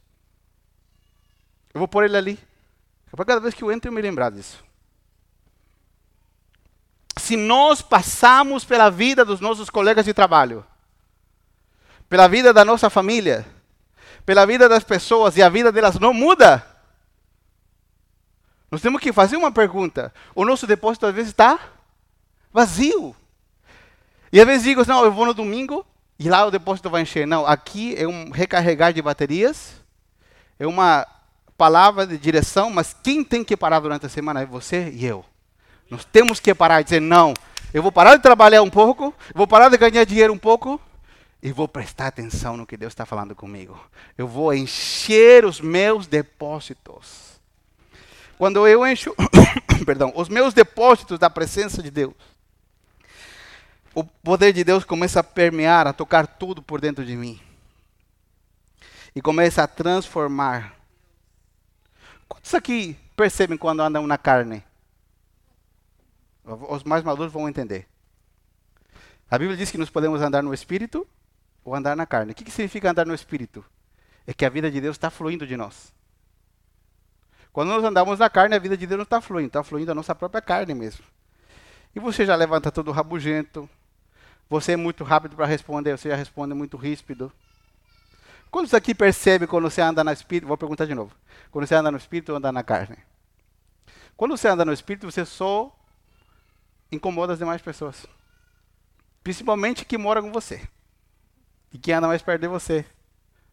Eu 1.74 1.80
vou 1.80 1.88
pôr 1.88 2.06
ele 2.06 2.16
ali. 2.16 2.40
Para 3.16 3.26
cada 3.26 3.40
vez 3.40 3.54
que 3.54 3.64
eu 3.64 3.72
entro, 3.72 3.90
eu 3.90 3.94
me 3.94 4.02
lembrar 4.02 4.30
disso. 4.30 4.64
Se 7.18 7.38
nós 7.38 7.82
passamos 7.82 8.66
pela 8.66 8.90
vida 8.90 9.24
dos 9.24 9.40
nossos 9.40 9.70
colegas 9.70 10.06
de 10.06 10.14
trabalho, 10.14 10.66
pela 12.10 12.28
vida 12.28 12.54
da 12.54 12.66
nossa 12.66 12.90
família, 12.90 13.46
pela 14.26 14.46
vida 14.46 14.68
das 14.68 14.84
pessoas 14.84 15.38
e 15.38 15.44
a 15.44 15.50
vida 15.50 15.72
delas 15.72 15.98
não 15.98 16.14
muda, 16.14 16.66
nós 18.70 18.82
temos 18.82 19.02
que 19.02 19.14
fazer 19.14 19.38
uma 19.38 19.52
pergunta. 19.52 20.14
O 20.34 20.44
nosso 20.44 20.68
depósito 20.68 21.06
às 21.06 21.16
vezes 21.16 21.32
está 21.32 21.60
vazio. 22.52 23.16
E 24.32 24.40
às 24.42 24.46
vezes 24.46 24.64
digo, 24.64 24.86
não, 24.86 25.06
eu 25.06 25.12
vou 25.12 25.26
no 25.26 25.34
domingo 25.34 25.86
e 26.20 26.28
lá 26.28 26.46
o 26.46 26.52
depósito 26.52 26.90
vai 26.90 27.04
encher. 27.04 27.26
Não, 27.26 27.46
aqui 27.46 27.96
é 27.96 28.06
um 28.06 28.32
recarregar 28.32 28.92
de 28.92 29.02
baterias, 29.02 29.82
é 30.60 30.68
uma 30.68 31.08
palavra 31.58 32.06
de 32.06 32.18
direção, 32.18 32.70
mas 32.70 32.96
quem 33.04 33.24
tem 33.24 33.44
que 33.44 33.56
parar 33.56 33.80
durante 33.80 34.06
a 34.06 34.10
semana 34.10 34.42
é 34.42 34.46
você 34.46 34.90
e 34.94 35.06
eu. 35.06 35.24
Nós 35.90 36.04
temos 36.06 36.40
que 36.40 36.54
parar 36.54 36.82
e 36.82 36.84
dizer, 36.84 37.00
não, 37.00 37.34
eu 37.74 37.82
vou 37.82 37.92
parar 37.92 38.16
de 38.16 38.24
trabalhar 38.24 38.62
um 38.62 38.70
pouco, 38.70 39.14
vou 39.34 39.48
parar 39.48 39.70
de 39.70 39.78
ganhar 39.78 40.04
dinheiro 40.04 40.34
um 40.34 40.38
pouco, 40.38 40.80
e 41.42 41.52
vou 41.52 41.68
prestar 41.68 42.08
atenção 42.08 42.58
no 42.58 42.66
que 42.66 42.76
Deus 42.76 42.92
está 42.92 43.06
falando 43.06 43.36
comigo. 43.36 43.80
Eu 44.18 44.28
vou 44.28 44.52
encher 44.54 45.46
os 45.46 45.62
meus 45.62 46.08
depósitos. 46.08 47.40
Quando 48.38 48.68
eu 48.68 48.86
encho, 48.86 49.16
perdão, 49.86 50.12
os 50.16 50.28
meus 50.28 50.54
depósitos 50.54 51.20
da 51.20 51.30
presença 51.30 51.84
de 51.84 51.92
Deus, 51.92 52.16
o 53.94 54.04
poder 54.04 54.52
de 54.52 54.64
Deus 54.64 54.84
começa 54.84 55.20
a 55.20 55.24
permear, 55.24 55.88
a 55.88 55.94
tocar 55.94 56.26
tudo 56.28 56.62
por 56.62 56.82
dentro 56.82 57.06
de 57.06 57.16
mim. 57.16 57.40
E 59.16 59.22
começa 59.22 59.64
a 59.64 59.68
transformar. 59.68 60.75
Quantos 62.46 62.54
aqui 62.54 62.96
percebem 63.18 63.58
quando 63.58 63.82
andam 63.82 64.06
na 64.06 64.20
carne? 64.20 64.64
Os 66.44 66.84
mais 66.84 67.04
maduros 67.04 67.34
vão 67.34 67.50
entender. 67.50 67.88
A 69.32 69.40
Bíblia 69.40 69.58
diz 69.58 69.72
que 69.72 69.80
nós 69.80 69.90
podemos 69.90 70.22
andar 70.22 70.44
no 70.44 70.54
espírito 70.54 71.08
ou 71.64 71.74
andar 71.74 71.96
na 71.96 72.06
carne. 72.06 72.34
O 72.34 72.36
que, 72.36 72.44
que 72.44 72.52
significa 72.52 72.92
andar 72.92 73.04
no 73.04 73.16
espírito? 73.16 73.66
É 74.28 74.34
que 74.34 74.46
a 74.46 74.50
vida 74.50 74.70
de 74.70 74.80
Deus 74.80 74.96
está 74.96 75.10
fluindo 75.10 75.48
de 75.48 75.58
nós. 75.58 75.92
Quando 77.52 77.70
nós 77.70 77.84
andamos 77.84 78.20
na 78.20 78.30
carne, 78.30 78.54
a 78.54 78.60
vida 78.60 78.78
de 78.78 78.86
Deus 78.86 79.00
não 79.00 79.06
está 79.06 79.20
fluindo, 79.20 79.48
está 79.48 79.64
fluindo 79.64 79.92
a 79.92 79.96
nossa 79.96 80.14
própria 80.14 80.40
carne 80.40 80.76
mesmo. 80.76 81.04
E 81.96 82.00
você 82.00 82.28
já 82.28 82.36
levanta 82.36 82.72
todo 82.72 82.92
rabugento, 82.92 83.68
você 84.48 84.74
é 84.74 84.78
muito 84.78 85.04
rápido 85.04 85.36
para 85.36 85.48
responder, 85.48 85.98
você 85.98 86.10
já 86.10 86.16
responde 86.16 86.54
muito 86.54 86.78
ríspido. 86.78 87.34
Quando 88.56 88.68
isso 88.68 88.78
aqui 88.78 88.96
percebe 88.96 89.48
quando 89.48 89.70
você 89.70 89.82
anda 89.82 90.02
no 90.02 90.14
espírito? 90.14 90.48
Vou 90.48 90.58
perguntar 90.58 90.86
de 90.86 90.96
novo. 90.96 91.14
Quando 91.52 91.68
você 91.68 91.76
anda 91.76 91.92
no 91.92 91.98
espírito 91.98 92.30
ou 92.30 92.38
anda 92.38 92.54
na 92.54 92.64
carne? 92.64 92.98
Quando 94.16 94.38
você 94.38 94.48
anda 94.48 94.64
no 94.64 94.72
espírito, 94.72 95.12
você 95.12 95.26
só 95.26 95.78
incomoda 96.90 97.34
as 97.34 97.40
demais 97.40 97.62
pessoas. 97.62 98.08
Principalmente 99.22 99.84
que 99.84 99.98
moram 99.98 100.22
com 100.22 100.32
você. 100.32 100.66
E 101.74 101.78
que 101.78 101.92
anda 101.92 102.08
mais 102.08 102.22
perto 102.22 102.44
de 102.44 102.48
você. 102.48 102.86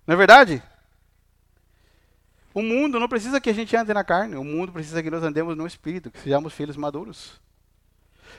Não 0.07 0.15
é 0.15 0.17
verdade? 0.17 0.63
O 2.55 2.63
mundo 2.63 3.01
não 3.01 3.09
precisa 3.09 3.41
que 3.41 3.51
a 3.51 3.55
gente 3.55 3.75
ande 3.75 3.93
na 3.93 4.05
carne, 4.05 4.37
o 4.37 4.45
mundo 4.45 4.71
precisa 4.71 5.03
que 5.03 5.11
nós 5.11 5.25
andemos 5.25 5.57
no 5.57 5.67
espírito, 5.67 6.13
que 6.13 6.21
sejamos 6.21 6.53
filhos 6.53 6.77
maduros. 6.77 7.41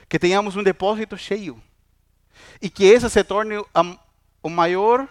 Que 0.08 0.18
tenhamos 0.18 0.56
um 0.56 0.62
depósito 0.62 1.18
cheio. 1.18 1.62
E 2.58 2.70
que 2.70 2.84
esse 2.84 3.10
se 3.10 3.22
torne 3.22 3.62
a, 3.74 3.98
o 4.42 4.48
maior 4.48 5.06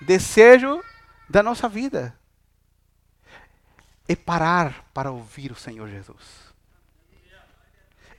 desejo 0.00 0.82
da 1.28 1.42
nossa 1.42 1.68
vida. 1.68 2.16
É 4.06 4.14
parar 4.14 4.84
para 4.92 5.10
ouvir 5.10 5.50
o 5.50 5.56
Senhor 5.56 5.88
Jesus. 5.88 6.44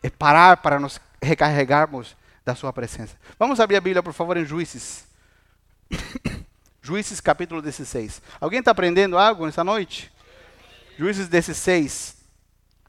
É 0.02 0.10
parar 0.10 0.58
para 0.58 0.80
nos 0.80 1.00
recarregarmos 1.22 2.16
da 2.44 2.56
sua 2.56 2.72
presença. 2.72 3.18
Vamos 3.40 3.60
abrir 3.60 3.76
a 3.76 3.82
Bíblia, 3.82 4.04
por 4.04 4.14
favor, 4.14 4.38
em 4.38 4.46
Juízes. 4.46 5.08
Juízes 6.82 7.20
capítulo 7.20 7.62
16. 7.62 8.22
Alguém 8.40 8.60
está 8.60 8.72
aprendendo 8.72 9.18
algo 9.18 9.46
nessa 9.46 9.64
noite? 9.64 10.12
Juízes 10.98 11.28
16, 11.28 12.18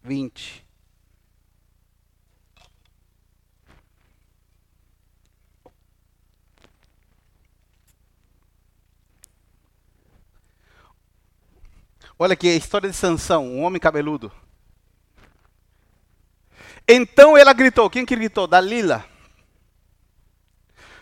20. 0.02 0.65
Olha 12.18 12.32
aqui 12.32 12.48
a 12.48 12.56
história 12.56 12.88
de 12.88 12.96
Sansão, 12.96 13.46
um 13.46 13.62
homem 13.62 13.78
cabeludo. 13.80 14.32
Então 16.88 17.36
ela 17.36 17.52
gritou, 17.52 17.90
quem 17.90 18.06
que 18.06 18.16
gritou? 18.16 18.46
Dalila. 18.46 19.04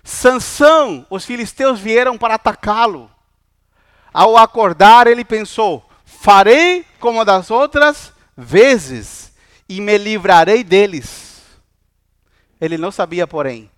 Sansão, 0.03 1.07
os 1.09 1.24
filisteus 1.24 1.81
vieram 1.81 2.18
para 2.18 2.35
atacá-lo. 2.35 3.11
Ao 4.12 4.37
acordar, 4.37 5.07
ele 5.07 5.24
pensou: 5.24 5.88
Farei 6.05 6.85
como 7.00 7.24
das 7.24 7.50
outras 7.50 8.12
vezes 8.37 9.33
e 9.68 9.81
me 9.81 9.96
livrarei 9.96 10.62
deles. 10.62 11.42
Ele 12.61 12.77
não 12.77 12.90
sabia, 12.90 13.27
porém, 13.27 13.70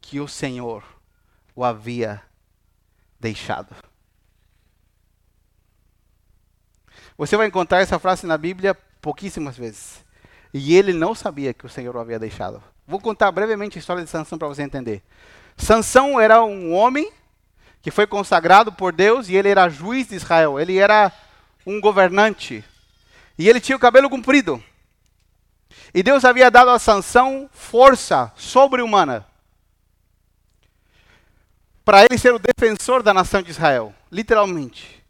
que 0.00 0.20
o 0.20 0.28
Senhor 0.28 0.82
o 1.54 1.64
havia 1.64 2.22
deixado. 3.20 3.74
Você 7.16 7.36
vai 7.36 7.46
encontrar 7.46 7.80
essa 7.80 7.98
frase 7.98 8.26
na 8.26 8.36
Bíblia 8.36 8.74
pouquíssimas 9.00 9.56
vezes. 9.56 10.04
E 10.52 10.76
ele 10.76 10.92
não 10.92 11.14
sabia 11.14 11.54
que 11.54 11.66
o 11.66 11.68
Senhor 11.68 11.94
o 11.94 12.00
havia 12.00 12.18
deixado. 12.18 12.62
Vou 12.86 13.00
contar 13.00 13.30
brevemente 13.30 13.78
a 13.78 13.80
história 13.80 14.02
de 14.02 14.10
Sansão 14.10 14.38
para 14.38 14.48
você 14.48 14.62
entender. 14.62 15.02
Sansão 15.56 16.20
era 16.20 16.44
um 16.44 16.72
homem 16.72 17.10
que 17.80 17.90
foi 17.90 18.06
consagrado 18.06 18.72
por 18.72 18.92
Deus 18.92 19.28
e 19.28 19.36
ele 19.36 19.48
era 19.48 19.68
juiz 19.68 20.08
de 20.08 20.16
Israel. 20.16 20.58
Ele 20.58 20.78
era 20.78 21.12
um 21.66 21.80
governante. 21.80 22.64
E 23.38 23.48
ele 23.48 23.60
tinha 23.60 23.76
o 23.76 23.80
cabelo 23.80 24.10
comprido. 24.10 24.62
E 25.92 26.02
Deus 26.02 26.24
havia 26.24 26.50
dado 26.50 26.70
a 26.70 26.78
Sansão 26.78 27.48
força 27.52 28.32
sobre-humana. 28.36 29.26
Para 31.84 32.04
ele 32.04 32.18
ser 32.18 32.32
o 32.32 32.38
defensor 32.38 33.02
da 33.02 33.12
nação 33.12 33.42
de 33.42 33.50
Israel, 33.50 33.94
literalmente. 34.10 35.03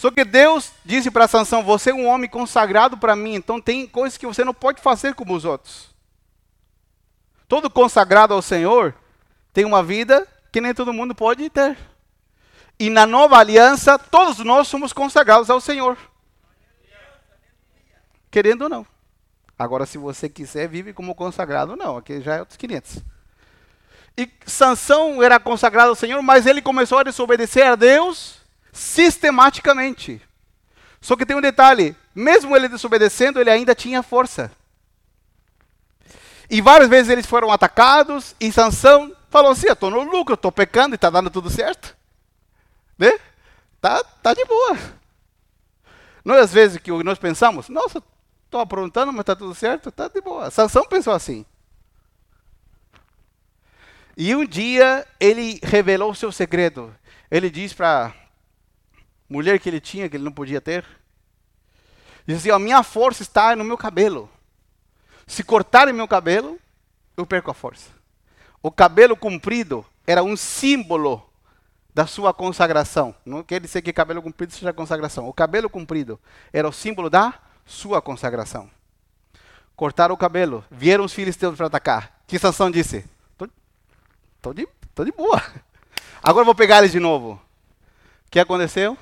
Só 0.00 0.10
que 0.10 0.24
Deus 0.24 0.72
disse 0.82 1.10
para 1.10 1.28
Sansão: 1.28 1.62
"Você 1.62 1.90
é 1.90 1.94
um 1.94 2.06
homem 2.06 2.28
consagrado 2.28 2.96
para 2.96 3.14
mim, 3.14 3.34
então 3.34 3.60
tem 3.60 3.86
coisas 3.86 4.16
que 4.16 4.26
você 4.26 4.42
não 4.42 4.54
pode 4.54 4.80
fazer 4.80 5.14
como 5.14 5.34
os 5.34 5.44
outros. 5.44 5.90
Todo 7.46 7.68
consagrado 7.68 8.32
ao 8.32 8.40
Senhor 8.40 8.94
tem 9.52 9.66
uma 9.66 9.82
vida 9.82 10.26
que 10.50 10.58
nem 10.58 10.72
todo 10.72 10.90
mundo 10.90 11.14
pode 11.14 11.50
ter. 11.50 11.76
E 12.78 12.88
na 12.88 13.04
nova 13.04 13.36
aliança, 13.36 13.98
todos 13.98 14.38
nós 14.38 14.68
somos 14.68 14.94
consagrados 14.94 15.50
ao 15.50 15.60
Senhor. 15.60 15.98
Querendo 18.30 18.62
ou 18.62 18.68
não. 18.70 18.86
Agora, 19.58 19.84
se 19.84 19.98
você 19.98 20.30
quiser, 20.30 20.66
vive 20.66 20.94
como 20.94 21.14
consagrado, 21.14 21.76
não. 21.76 21.98
Aqui 21.98 22.22
já 22.22 22.36
é 22.36 22.40
outros 22.40 22.56
500. 22.56 23.00
E 24.16 24.30
Sansão 24.46 25.22
era 25.22 25.38
consagrado 25.38 25.90
ao 25.90 25.94
Senhor, 25.94 26.22
mas 26.22 26.46
ele 26.46 26.62
começou 26.62 26.96
a 26.96 27.02
desobedecer 27.02 27.66
a 27.66 27.76
Deus 27.76 28.39
sistematicamente. 28.72 30.20
Só 31.00 31.16
que 31.16 31.26
tem 31.26 31.36
um 31.36 31.40
detalhe: 31.40 31.96
mesmo 32.14 32.56
ele 32.56 32.68
desobedecendo, 32.68 33.40
ele 33.40 33.50
ainda 33.50 33.74
tinha 33.74 34.02
força. 34.02 34.50
E 36.48 36.60
várias 36.60 36.88
vezes 36.88 37.10
eles 37.10 37.26
foram 37.26 37.52
atacados, 37.52 38.34
e 38.40 38.50
Sansão 38.52 39.14
falou 39.30 39.52
assim: 39.52 39.68
Eu 39.68 39.74
estou 39.74 39.90
no 39.90 40.02
lucro, 40.02 40.34
estou 40.34 40.52
pecando 40.52 40.94
e 40.94 40.96
está 40.96 41.08
dando 41.08 41.30
tudo 41.30 41.48
certo. 41.48 41.96
Né? 42.98 43.18
Tá, 43.80 44.02
tá 44.22 44.34
de 44.34 44.44
boa. 44.44 44.76
Não 46.24 46.34
é 46.34 46.40
às 46.40 46.52
vezes 46.52 46.78
que 46.78 46.90
nós 47.02 47.18
pensamos, 47.18 47.68
nossa, 47.68 48.02
estou 48.44 48.60
aprontando, 48.60 49.12
mas 49.12 49.20
está 49.20 49.34
tudo 49.34 49.54
certo, 49.54 49.90
tá 49.90 50.08
de 50.08 50.20
boa. 50.20 50.50
Sansão 50.50 50.84
pensou 50.84 51.14
assim. 51.14 51.46
E 54.16 54.34
um 54.34 54.44
dia 54.44 55.06
ele 55.18 55.58
revelou 55.62 56.10
o 56.10 56.14
seu 56.14 56.30
segredo. 56.30 56.94
Ele 57.30 57.48
diz 57.48 57.72
para 57.72 58.12
mulher 59.30 59.60
que 59.60 59.68
ele 59.68 59.80
tinha, 59.80 60.08
que 60.08 60.16
ele 60.16 60.24
não 60.24 60.32
podia 60.32 60.60
ter. 60.60 60.84
Dizia, 62.26 62.52
assim, 62.54 62.62
a 62.62 62.64
minha 62.64 62.82
força 62.82 63.22
está 63.22 63.54
no 63.54 63.64
meu 63.64 63.78
cabelo. 63.78 64.28
Se 65.26 65.44
cortarem 65.44 65.94
meu 65.94 66.08
cabelo, 66.08 66.58
eu 67.16 67.24
perco 67.24 67.50
a 67.50 67.54
força. 67.54 67.88
O 68.62 68.70
cabelo 68.70 69.16
comprido 69.16 69.86
era 70.06 70.22
um 70.22 70.36
símbolo 70.36 71.24
da 71.94 72.06
sua 72.06 72.34
consagração. 72.34 73.14
Não 73.24 73.42
quer 73.42 73.60
dizer 73.60 73.80
que 73.82 73.92
cabelo 73.92 74.20
comprido 74.20 74.52
seja 74.52 74.72
consagração. 74.72 75.28
O 75.28 75.32
cabelo 75.32 75.70
comprido 75.70 76.20
era 76.52 76.68
o 76.68 76.72
símbolo 76.72 77.08
da 77.08 77.34
sua 77.64 78.02
consagração. 78.02 78.68
Cortaram 79.76 80.14
o 80.14 80.18
cabelo, 80.18 80.64
vieram 80.70 81.04
os 81.04 81.12
filisteus 81.12 81.56
para 81.56 81.66
atacar. 81.66 82.20
Que 82.26 82.38
Sansão 82.38 82.70
disse? 82.70 83.04
Tô, 84.42 84.52
de, 84.52 84.66
de 84.66 85.12
boa. 85.12 85.42
Agora 86.22 86.44
vou 86.44 86.54
pegar 86.54 86.78
eles 86.78 86.92
de 86.92 87.00
novo. 87.00 87.32
O 88.26 88.30
que 88.30 88.40
aconteceu? 88.40 88.96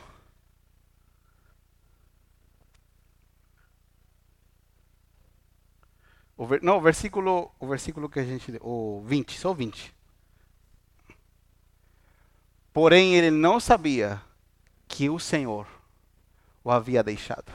O 6.38 6.46
ver, 6.46 6.62
não, 6.62 6.78
o 6.78 6.80
versículo, 6.80 7.50
o 7.58 7.66
versículo 7.66 8.08
que 8.08 8.20
a 8.20 8.24
gente, 8.24 8.56
o 8.62 9.02
20, 9.04 9.36
só 9.36 9.50
o 9.50 9.54
20. 9.54 9.92
Porém 12.72 13.16
ele 13.16 13.32
não 13.32 13.58
sabia 13.58 14.22
que 14.86 15.10
o 15.10 15.18
Senhor 15.18 15.66
o 16.62 16.70
havia 16.70 17.02
deixado. 17.02 17.52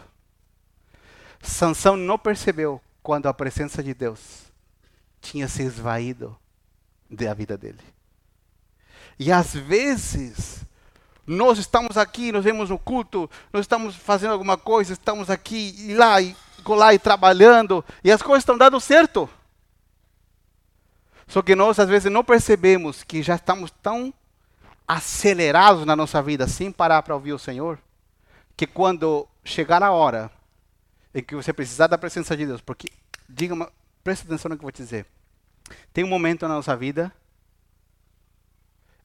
Sansão 1.42 1.96
não 1.96 2.20
percebeu 2.20 2.82
quando 3.02 3.28
a 3.28 3.34
presença 3.34 3.82
de 3.82 3.94
Deus 3.94 4.52
tinha 5.22 5.48
se 5.48 5.64
esvaído 5.64 6.38
da 7.10 7.34
vida 7.34 7.58
dele. 7.58 7.80
E 9.18 9.32
às 9.32 9.54
vezes 9.54 10.66
nós 11.26 11.58
estamos 11.58 11.98
aqui, 11.98 12.34
nós 12.34 12.44
vemos 12.44 12.70
no 12.70 12.78
culto, 12.78 13.30
nós 13.54 13.62
estamos 13.62 13.96
fazendo 13.96 14.34
alguma 14.34 14.58
coisa, 14.58 14.92
estamos 14.92 15.30
aqui 15.30 15.74
e 15.78 15.94
lá 15.94 16.22
e 16.22 16.36
lá 16.70 16.94
e 16.94 17.00
trabalhando, 17.00 17.84
e 18.04 18.12
as 18.12 18.22
coisas 18.22 18.44
estão 18.44 18.58
dando 18.58 18.80
certo. 18.80 19.30
Só 21.28 21.42
que 21.42 21.56
nós 21.56 21.80
às 21.80 21.90
vezes 21.90 22.12
não 22.12 22.24
percebemos 22.24 23.04
que 23.04 23.24
já 23.24 23.36
estamos 23.36 23.72
tão 23.82 24.14
acelerados 24.88 25.86
na 25.86 25.96
nossa 25.96 26.22
vida, 26.22 26.48
sem 26.48 26.72
parar 26.72 27.02
para 27.02 27.16
ouvir 27.16 27.34
o 27.34 27.40
Senhor, 27.40 27.80
que 28.56 28.68
quando 28.68 29.28
chegar 29.44 29.82
a 29.82 29.92
hora 29.92 30.32
em 31.14 31.24
que 31.24 31.36
você 31.36 31.52
precisar 31.52 31.88
da 31.88 31.98
presença 31.98 32.36
de 32.36 32.46
Deus, 32.46 32.62
porque, 32.62 32.90
diga, 33.28 33.72
preste 34.04 34.26
atenção 34.26 34.50
no 34.50 34.56
que 34.56 34.62
eu 34.62 34.66
vou 34.66 34.72
te 34.72 34.84
dizer. 34.84 35.06
Tem 35.92 36.04
um 36.04 36.08
momento 36.08 36.48
na 36.48 36.56
nossa 36.56 36.76
vida 36.76 37.12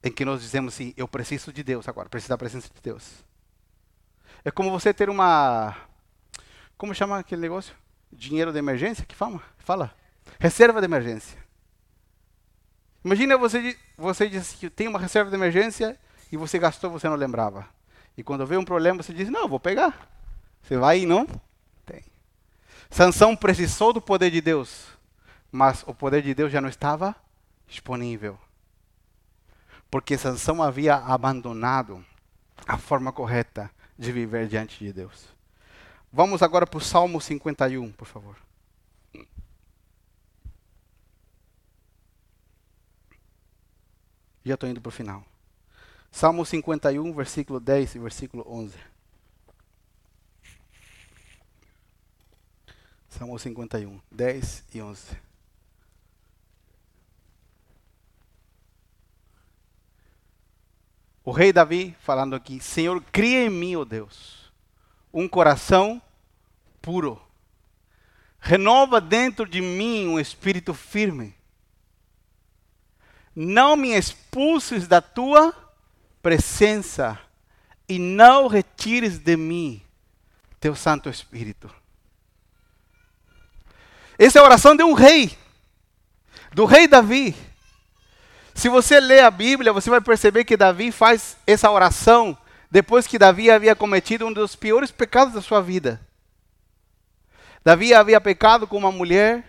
em 0.03 0.11
que 0.11 0.25
nós 0.25 0.41
dizemos 0.41 0.75
assim: 0.75 0.93
eu 0.97 1.07
preciso 1.07 1.53
de 1.53 1.63
Deus 1.63 1.89
agora, 1.89 2.09
preciso 2.09 2.31
da 2.31 2.39
presença 2.39 2.69
de 2.75 2.81
Deus. 2.81 3.25
É 4.45 4.51
como 4.51 4.71
você 4.71 4.95
ter 4.95 5.11
uma 5.11 5.77
como 6.79 6.95
chama 6.95 7.18
aquele 7.18 7.43
negócio? 7.43 7.74
Dinheiro 8.11 8.53
de 8.53 8.59
emergência? 8.59 9.05
Que 9.05 9.14
fala? 9.14 9.43
Fala. 9.59 9.93
Reserva 10.39 10.81
de 10.81 10.87
emergência. 10.87 11.37
Imagina 13.05 13.37
você, 13.37 13.76
você 13.97 14.29
diz 14.29 14.53
que 14.53 14.70
tem 14.70 14.87
uma 14.87 14.99
reserva 14.99 15.29
de 15.29 15.37
emergência 15.37 15.99
e 16.31 16.37
você 16.37 16.59
gastou, 16.59 16.91
você 16.91 17.09
não 17.09 17.16
lembrava. 17.16 17.68
E 18.16 18.22
quando 18.22 18.47
vê 18.47 18.57
um 18.57 18.64
problema, 18.64 19.03
você 19.03 19.12
diz: 19.12 19.29
Não, 19.29 19.49
vou 19.49 19.59
pegar. 19.61 20.09
Você 20.62 20.76
vai 20.76 21.01
e 21.01 21.07
não 21.07 21.26
tem. 21.85 22.05
Sansão 22.91 23.35
precisou 23.35 23.93
do 23.93 24.01
poder 24.01 24.31
de 24.31 24.41
Deus, 24.41 24.87
mas 25.51 25.83
o 25.87 25.95
poder 25.95 26.22
de 26.22 26.35
Deus 26.35 26.53
já 26.53 26.61
não 26.61 26.68
estava 26.68 27.14
disponível. 27.66 28.39
Porque 29.91 30.16
Sansão 30.16 30.62
havia 30.62 30.97
abandonado 30.97 32.05
a 32.66 32.76
forma 32.76 33.12
correta 33.12 33.70
de 33.99 34.12
viver 34.12 34.47
diante 34.47 34.85
de 34.85 34.93
Deus. 34.93 35.38
Vamos 36.11 36.43
agora 36.43 36.67
para 36.67 36.79
o 36.79 36.81
Salmo 36.81 37.21
51, 37.21 37.93
por 37.93 38.07
favor. 38.07 38.37
Já 44.43 44.55
estou 44.55 44.69
indo 44.69 44.81
para 44.81 44.89
o 44.89 44.93
final. 44.93 45.23
Salmo 46.11 46.47
51, 46.47 47.13
versículo 47.13 47.61
10 47.61 47.97
e 47.97 47.99
versículo 47.99 48.47
11. 48.49 48.75
Salmo 53.11 53.39
51, 53.39 54.01
10 54.11 54.65
e 54.75 54.81
11. 54.81 55.17
O 61.23 61.31
rei 61.31 61.53
Davi 61.53 61.95
falando 62.01 62.35
aqui: 62.35 62.59
Senhor, 62.61 63.03
cria 63.13 63.45
em 63.45 63.51
mim, 63.51 63.77
ó 63.77 63.81
oh 63.81 63.85
Deus 63.85 64.47
um 65.13 65.29
coração 65.29 66.01
puro. 66.81 67.21
Renova 68.41 69.01
dentro 69.01 69.47
de 69.47 69.61
mim 69.61 70.07
um 70.07 70.19
espírito 70.19 70.73
firme. 70.73 71.35
Não 73.35 73.77
me 73.77 73.95
expulses 73.95 74.89
da 74.89 75.01
tua 75.01 75.55
presença 76.23 77.19
e 77.89 77.99
não 77.99 78.49
retires 78.49 79.19
de 79.19 79.37
mim 79.37 79.83
teu 80.61 80.75
Santo 80.75 81.09
Espírito. 81.09 81.71
Essa 84.19 84.39
é 84.39 84.43
a 84.43 84.45
oração 84.45 84.75
de 84.75 84.83
um 84.83 84.93
rei, 84.93 85.37
do 86.53 86.65
rei 86.65 86.89
Davi. 86.89 87.37
Se 88.53 88.69
você 88.69 88.99
ler 88.99 89.23
a 89.23 89.31
Bíblia, 89.31 89.73
você 89.73 89.89
vai 89.89 90.01
perceber 90.01 90.45
que 90.45 90.57
Davi 90.57 90.91
faz 90.91 91.37
essa 91.47 91.71
oração 91.71 92.37
depois 92.71 93.07
que 93.07 93.19
Davi 93.19 93.51
havia 93.51 93.75
cometido 93.75 94.27
um 94.27 94.33
dos 94.33 94.55
piores 94.55 94.91
pecados 94.91 95.35
da 95.35 95.41
sua 95.41 95.61
vida. 95.61 96.01
Davi 97.64 97.95
havia 97.95 98.21
pecado 98.21 98.66
com 98.66 98.77
uma 98.77 98.93
mulher, 98.93 99.45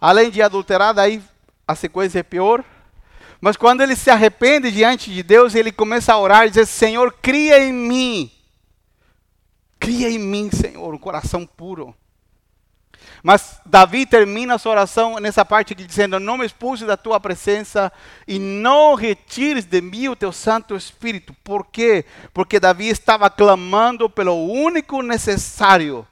além 0.00 0.30
de 0.30 0.42
adulterar, 0.42 0.94
daí 0.94 1.22
a 1.66 1.74
sequência 1.74 2.20
é 2.20 2.22
pior. 2.22 2.64
Mas 3.40 3.56
quando 3.56 3.82
ele 3.82 3.94
se 3.94 4.10
arrepende 4.10 4.70
diante 4.70 5.12
de 5.12 5.22
Deus, 5.22 5.54
ele 5.54 5.70
começa 5.70 6.12
a 6.12 6.18
orar 6.18 6.46
e 6.46 6.50
dizer: 6.50 6.66
Senhor, 6.66 7.12
cria 7.22 7.62
em 7.62 7.72
mim, 7.72 8.30
cria 9.78 10.10
em 10.10 10.18
mim, 10.18 10.50
Senhor, 10.50 10.92
um 10.94 10.98
coração 10.98 11.46
puro. 11.46 11.94
Mas 13.22 13.60
Davi 13.66 14.06
termina 14.06 14.54
a 14.54 14.58
sua 14.58 14.72
oração 14.72 15.18
nessa 15.18 15.44
parte 15.44 15.72
aqui 15.72 15.84
dizendo: 15.84 16.20
Não 16.20 16.38
me 16.38 16.46
expulse 16.46 16.84
da 16.84 16.96
tua 16.96 17.18
presença 17.18 17.92
e 18.26 18.38
não 18.38 18.94
retires 18.94 19.64
de 19.64 19.80
mim 19.80 20.08
o 20.08 20.16
teu 20.16 20.32
Santo 20.32 20.76
Espírito. 20.76 21.34
Por 21.42 21.66
quê? 21.66 22.04
Porque 22.32 22.60
Davi 22.60 22.88
estava 22.88 23.28
clamando 23.28 24.08
pelo 24.08 24.34
único 24.34 25.02
necessário 25.02 26.06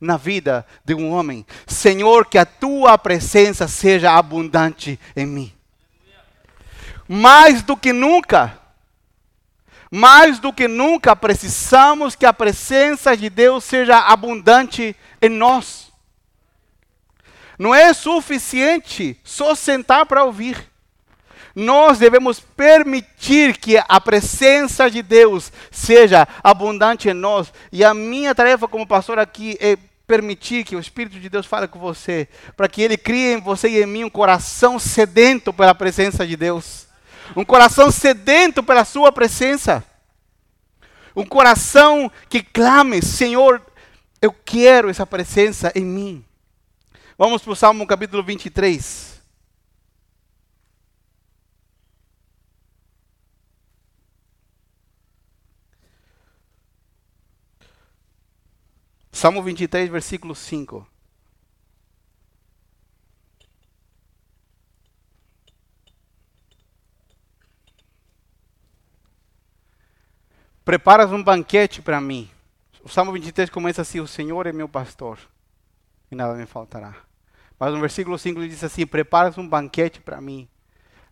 na 0.00 0.16
vida 0.16 0.66
de 0.84 0.94
um 0.94 1.10
homem: 1.12 1.46
Senhor, 1.66 2.26
que 2.26 2.38
a 2.38 2.46
tua 2.46 2.96
presença 2.98 3.68
seja 3.68 4.16
abundante 4.16 4.98
em 5.14 5.26
mim. 5.26 5.52
Mais 7.06 7.62
do 7.62 7.76
que 7.76 7.92
nunca, 7.92 8.58
mais 9.90 10.38
do 10.38 10.52
que 10.52 10.66
nunca 10.66 11.14
precisamos 11.14 12.14
que 12.14 12.24
a 12.24 12.32
presença 12.32 13.16
de 13.16 13.28
Deus 13.28 13.64
seja 13.64 13.98
abundante 13.98 14.96
em 15.20 15.28
nós. 15.28 15.89
Não 17.60 17.74
é 17.74 17.92
suficiente 17.92 19.20
só 19.22 19.54
sentar 19.54 20.06
para 20.06 20.24
ouvir. 20.24 20.56
Nós 21.54 21.98
devemos 21.98 22.40
permitir 22.40 23.58
que 23.58 23.76
a 23.86 24.00
presença 24.00 24.90
de 24.90 25.02
Deus 25.02 25.52
seja 25.70 26.26
abundante 26.42 27.10
em 27.10 27.12
nós. 27.12 27.52
E 27.70 27.84
a 27.84 27.92
minha 27.92 28.34
tarefa 28.34 28.66
como 28.66 28.86
pastor 28.86 29.18
aqui 29.18 29.58
é 29.60 29.76
permitir 30.06 30.64
que 30.64 30.74
o 30.74 30.80
Espírito 30.80 31.20
de 31.20 31.28
Deus 31.28 31.44
fale 31.44 31.68
com 31.68 31.78
você, 31.78 32.26
para 32.56 32.66
que 32.66 32.80
ele 32.80 32.96
crie 32.96 33.34
em 33.34 33.40
você 33.42 33.68
e 33.68 33.82
em 33.82 33.86
mim 33.86 34.04
um 34.04 34.10
coração 34.10 34.78
sedento 34.78 35.52
pela 35.52 35.74
presença 35.74 36.26
de 36.26 36.38
Deus. 36.38 36.86
Um 37.36 37.44
coração 37.44 37.90
sedento 37.90 38.62
pela 38.62 38.86
sua 38.86 39.12
presença. 39.12 39.84
Um 41.14 41.26
coração 41.26 42.10
que 42.26 42.42
clame, 42.42 43.02
Senhor, 43.02 43.60
eu 44.22 44.32
quero 44.32 44.88
essa 44.88 45.04
presença 45.04 45.70
em 45.74 45.84
mim. 45.84 46.24
Vamos 47.20 47.42
para 47.42 47.52
o 47.52 47.54
Salmo 47.54 47.86
capítulo 47.86 48.24
23. 48.24 49.22
Salmo 59.12 59.42
23, 59.42 59.90
versículo 59.90 60.34
5. 60.34 60.88
Preparas 70.64 71.12
um 71.12 71.22
banquete 71.22 71.82
para 71.82 72.00
mim. 72.00 72.30
O 72.82 72.88
Salmo 72.88 73.12
23 73.12 73.50
começa 73.50 73.82
assim: 73.82 74.00
O 74.00 74.08
Senhor 74.08 74.46
é 74.46 74.54
meu 74.54 74.66
pastor, 74.66 75.18
e 76.10 76.14
nada 76.14 76.32
me 76.34 76.46
faltará. 76.46 77.09
Mas 77.60 77.74
no 77.74 77.80
versículo 77.80 78.18
5 78.18 78.40
ele 78.40 78.48
diz 78.48 78.64
assim: 78.64 78.86
Preparas 78.86 79.36
um 79.36 79.46
banquete 79.46 80.00
para 80.00 80.18
mim, 80.18 80.48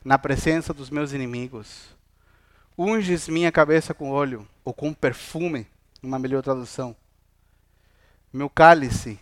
na 0.02 0.18
presença 0.18 0.72
dos 0.72 0.88
meus 0.88 1.12
inimigos. 1.12 1.94
Unges 2.76 3.28
minha 3.28 3.52
cabeça 3.52 3.92
com 3.92 4.10
óleo, 4.10 4.48
ou 4.64 4.72
com 4.72 4.94
perfume, 4.94 5.66
uma 6.02 6.18
melhor 6.18 6.42
tradução. 6.42 6.96
meu 8.32 8.48
cálice 8.48 9.20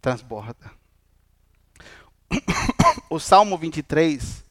transborda. 0.00 0.70
O 3.10 3.18
Salmo 3.18 3.56
23 3.56 4.44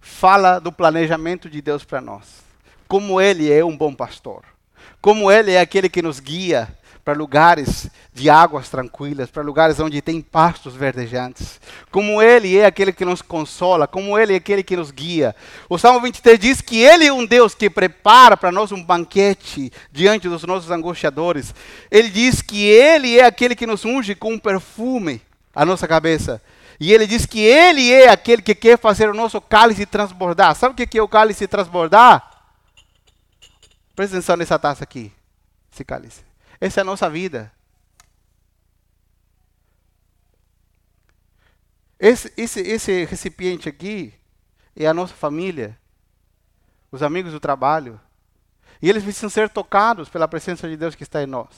fala 0.00 0.60
do 0.60 0.70
planejamento 0.70 1.50
de 1.50 1.60
Deus 1.60 1.84
para 1.84 2.00
nós. 2.00 2.44
Como 2.86 3.20
Ele 3.20 3.50
é 3.52 3.64
um 3.64 3.76
bom 3.76 3.92
pastor. 3.92 4.44
Como 5.00 5.30
Ele 5.30 5.50
é 5.50 5.60
aquele 5.60 5.88
que 5.88 6.00
nos 6.00 6.20
guia 6.20 6.78
para 7.04 7.14
lugares 7.14 7.90
de 8.12 8.30
águas 8.30 8.68
tranquilas, 8.68 9.30
para 9.30 9.42
lugares 9.42 9.80
onde 9.80 10.00
tem 10.00 10.20
pastos 10.20 10.74
verdejantes. 10.74 11.60
Como 11.90 12.22
Ele 12.22 12.56
é 12.56 12.64
aquele 12.64 12.92
que 12.92 13.04
nos 13.04 13.20
consola, 13.20 13.88
como 13.88 14.18
Ele 14.18 14.34
é 14.34 14.36
aquele 14.36 14.62
que 14.62 14.76
nos 14.76 14.90
guia. 14.90 15.34
O 15.68 15.78
Salmo 15.78 16.00
23 16.00 16.38
diz 16.38 16.60
que 16.60 16.80
Ele 16.80 17.06
é 17.06 17.12
um 17.12 17.26
Deus 17.26 17.54
que 17.54 17.68
prepara 17.68 18.36
para 18.36 18.52
nós 18.52 18.70
um 18.70 18.82
banquete 18.82 19.72
diante 19.90 20.28
dos 20.28 20.44
nossos 20.44 20.70
angustiadores. 20.70 21.54
Ele 21.90 22.08
diz 22.08 22.40
que 22.40 22.64
Ele 22.64 23.18
é 23.18 23.24
aquele 23.24 23.56
que 23.56 23.66
nos 23.66 23.84
unge 23.84 24.14
com 24.14 24.34
um 24.34 24.38
perfume 24.38 25.20
a 25.54 25.64
nossa 25.64 25.88
cabeça. 25.88 26.40
E 26.80 26.92
ele 26.92 27.06
diz 27.06 27.26
que 27.26 27.38
ele 27.38 27.92
é 27.92 28.08
aquele 28.08 28.42
que 28.42 28.56
quer 28.56 28.76
fazer 28.76 29.08
o 29.08 29.14
nosso 29.14 29.40
cálice 29.40 29.86
transbordar. 29.86 30.56
Sabe 30.56 30.72
o 30.72 30.86
que 30.86 30.98
é 30.98 31.02
o 31.02 31.06
cálice 31.06 31.46
transbordar? 31.46 32.28
Presta 33.94 34.16
atenção 34.16 34.36
nessa 34.36 34.58
taça 34.58 34.82
aqui, 34.82 35.12
esse 35.72 35.84
cálice. 35.84 36.31
Essa 36.62 36.78
é 36.78 36.82
a 36.82 36.84
nossa 36.84 37.10
vida. 37.10 37.52
Esse, 41.98 42.32
esse, 42.36 42.60
esse 42.60 43.04
recipiente 43.04 43.68
aqui 43.68 44.14
é 44.76 44.86
a 44.86 44.94
nossa 44.94 45.12
família, 45.12 45.76
os 46.92 47.02
amigos 47.02 47.32
do 47.32 47.40
trabalho. 47.40 48.00
E 48.80 48.88
eles 48.88 49.02
precisam 49.02 49.28
ser 49.28 49.50
tocados 49.50 50.08
pela 50.08 50.28
presença 50.28 50.68
de 50.68 50.76
Deus 50.76 50.94
que 50.94 51.02
está 51.02 51.20
em 51.20 51.26
nós. 51.26 51.48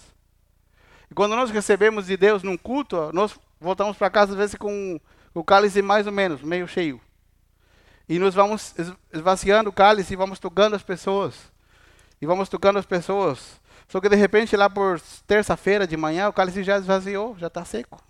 E 1.11 1.14
quando 1.14 1.36
nós 1.36 1.50
recebemos 1.50 2.07
de 2.07 2.16
Deus 2.16 2.42
num 2.42 2.57
culto, 2.57 3.12
nós 3.12 3.38
voltamos 3.61 3.98
para 3.98 4.09
casa 4.09 4.32
às 4.32 4.38
vezes 4.38 4.55
com 4.55 4.98
o 5.34 5.44
cálice 5.44 5.82
mais 5.82 6.07
ou 6.07 6.14
menos, 6.14 6.40
meio 6.40 6.66
cheio. 6.66 6.98
E 8.09 8.18
nós 8.18 8.34
vamos 8.34 8.74
esvaziando 9.12 9.68
o 9.68 9.72
cálice 9.72 10.14
e 10.14 10.16
vamos 10.16 10.38
tocando 10.38 10.74
as 10.74 10.82
pessoas. 10.82 11.52
E 12.22 12.24
vamos 12.24 12.48
tocando 12.48 12.78
as 12.78 12.86
pessoas. 12.86 13.62
Só 13.89 14.01
que 14.01 14.09
de 14.09 14.16
repente, 14.16 14.57
lá 14.57 14.68
por 14.68 15.01
terça-feira 15.26 15.87
de 15.87 15.97
manhã, 15.97 16.28
o 16.28 16.32
cálice 16.32 16.62
já 16.62 16.78
esvaziou, 16.78 17.37
já 17.39 17.47
está 17.47 17.64
seco. 17.64 18.03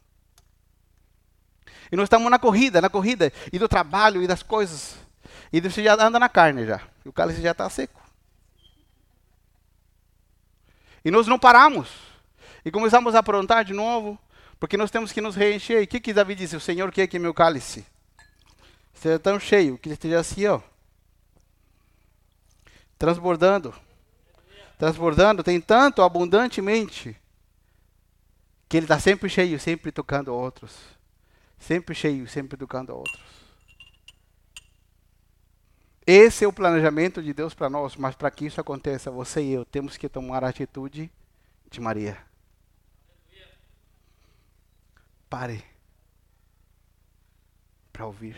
E 1.91 1.97
nós 1.97 2.07
estamos 2.07 2.31
na 2.31 2.39
corrida, 2.39 2.81
na 2.81 2.89
corrida, 2.89 3.33
e 3.53 3.59
do 3.59 3.69
trabalho 3.69 4.23
e 4.23 4.27
das 4.27 4.43
coisas. 4.43 4.97
E 5.53 5.61
você 5.61 5.83
já 5.83 5.95
anda 5.95 6.19
na 6.19 6.29
carne 6.29 6.67
já. 6.67 6.81
E 7.05 7.09
o 7.09 7.13
cálice 7.13 7.43
já 7.43 7.53
está 7.53 7.69
seco. 7.69 8.03
E 11.05 11.11
nós 11.11 11.27
não 11.27 11.39
paramos. 11.39 11.91
E 12.65 12.71
começamos 12.71 13.15
a 13.15 13.19
aprontar 13.19 13.65
de 13.65 13.75
novo, 13.75 14.19
porque 14.59 14.77
nós 14.77 14.91
temos 14.91 15.13
que 15.13 15.21
nos 15.21 15.37
reencher. 15.37 15.81
E 15.81 15.85
o 15.85 15.87
que, 15.87 16.01
que 16.01 16.15
Davi 16.15 16.35
disse? 16.35 16.57
O 16.57 16.61
Senhor 16.61 16.91
quer 16.91 17.07
que 17.07 17.19
meu 17.19 17.35
cálice 17.35 17.85
esteja 18.95 19.19
tão 19.19 19.39
cheio, 19.39 19.77
que 19.77 19.91
esteja 19.91 20.21
assim, 20.21 20.47
ó. 20.47 20.61
Transbordando 22.99 23.75
transbordando, 24.79 25.43
tem 25.43 25.61
tanto 25.61 26.03
abundantemente 26.03 27.17
que 28.69 28.77
ele 28.77 28.85
está 28.85 28.99
sempre 28.99 29.29
cheio, 29.29 29.59
sempre 29.59 29.93
tocando 29.93 30.35
outros. 30.35 30.77
Sempre 31.59 31.95
cheio, 31.95 32.29
sempre 32.29 32.57
tocando 32.57 32.95
outros. 32.95 33.45
Esse 36.07 36.45
é 36.45 36.49
o 36.49 36.53
planejamento 36.53 37.23
de 37.23 37.33
Deus 37.33 37.55
para 37.55 37.71
nós, 37.71 37.97
mas 37.97 38.15
para 38.15 38.31
que 38.31 38.45
isso 38.45 38.61
aconteça, 38.61 39.11
você 39.11 39.43
e 39.43 39.53
eu 39.53 39.65
temos 39.65 39.97
que 39.97 40.09
tomar 40.09 40.45
a 40.45 40.49
atitude 40.49 41.11
de 41.71 41.81
Maria. 41.81 42.19
Pare 45.31 45.65
para 47.93 48.07
ouvir. 48.07 48.37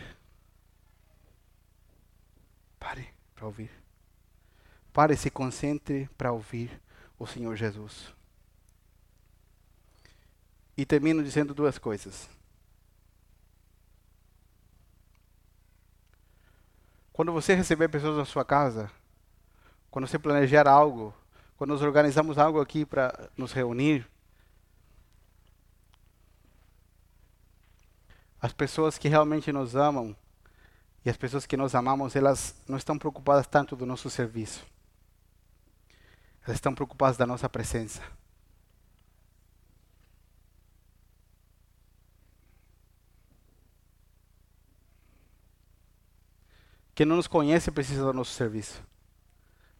Pare 2.79 3.07
para 3.35 3.45
ouvir. 3.45 3.86
Pare 4.97 5.13
e 5.13 5.15
se 5.17 5.29
concentre 5.29 6.09
para 6.17 6.31
ouvir 6.31 6.81
o 7.19 7.27
Senhor 7.27 7.55
Jesus. 7.55 8.11
E 10.75 10.87
termino 10.87 11.23
dizendo 11.23 11.53
duas 11.53 11.77
coisas. 11.77 12.27
Quando 17.13 17.31
você 17.31 17.53
receber 17.53 17.89
pessoas 17.89 18.17
na 18.17 18.25
sua 18.25 18.43
casa, 18.43 18.89
quando 19.91 20.07
você 20.07 20.17
planejar 20.17 20.67
algo, 20.67 21.13
quando 21.57 21.69
nós 21.69 21.83
organizamos 21.83 22.39
algo 22.39 22.59
aqui 22.59 22.83
para 22.83 23.29
nos 23.37 23.51
reunir, 23.53 24.03
as 28.41 28.51
pessoas 28.51 28.97
que 28.97 29.07
realmente 29.07 29.51
nos 29.51 29.75
amam 29.75 30.17
e 31.05 31.09
as 31.11 31.17
pessoas 31.17 31.45
que 31.45 31.55
nós 31.55 31.75
amamos, 31.75 32.15
elas 32.15 32.55
não 32.67 32.79
estão 32.79 32.97
preocupadas 32.97 33.45
tanto 33.45 33.75
do 33.75 33.85
nosso 33.85 34.09
serviço. 34.09 34.65
Estão 36.47 36.73
preocupados 36.73 37.17
da 37.17 37.27
nossa 37.27 37.49
presença. 37.49 38.01
Quem 46.95 47.05
não 47.05 47.17
nos 47.17 47.27
conhece 47.27 47.69
precisa 47.69 48.01
do 48.01 48.13
nosso 48.13 48.31
serviço. 48.31 48.81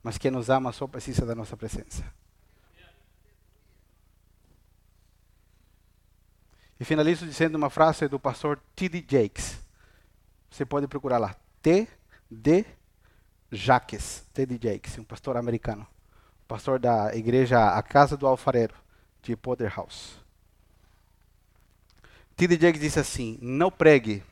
Mas 0.04 0.18
quem 0.18 0.30
nos 0.30 0.50
ama 0.50 0.72
só 0.72 0.86
precisa 0.86 1.26
da 1.26 1.34
nossa 1.34 1.56
presença. 1.56 2.04
E 6.80 6.86
finalizo 6.86 7.26
dizendo 7.26 7.56
uma 7.56 7.70
frase 7.70 8.08
do 8.08 8.20
pastor 8.20 8.62
T.D. 8.76 9.04
Jakes. 9.10 9.58
Você 10.52 10.64
pode 10.64 10.88
procurar 10.88 11.18
lá. 11.18 11.36
T.D. 11.62 12.66
Jakes. 13.52 14.28
T.D. 14.34 14.60
Jakes, 14.62 14.98
um 15.00 15.04
pastor 15.04 15.38
americano 15.38 15.88
pastor 16.48 16.80
da 16.80 17.14
igreja 17.14 17.76
A 17.78 17.84
Casa 17.84 18.16
do 18.16 18.26
Alfareiro, 18.26 18.74
de 19.22 19.36
Potter 19.36 19.74
House. 19.76 20.16
T.D. 22.36 22.58
Jakes 22.60 22.82
disse 22.82 23.00
assim: 23.00 23.38
Não 23.42 23.70
pregue 23.70 24.24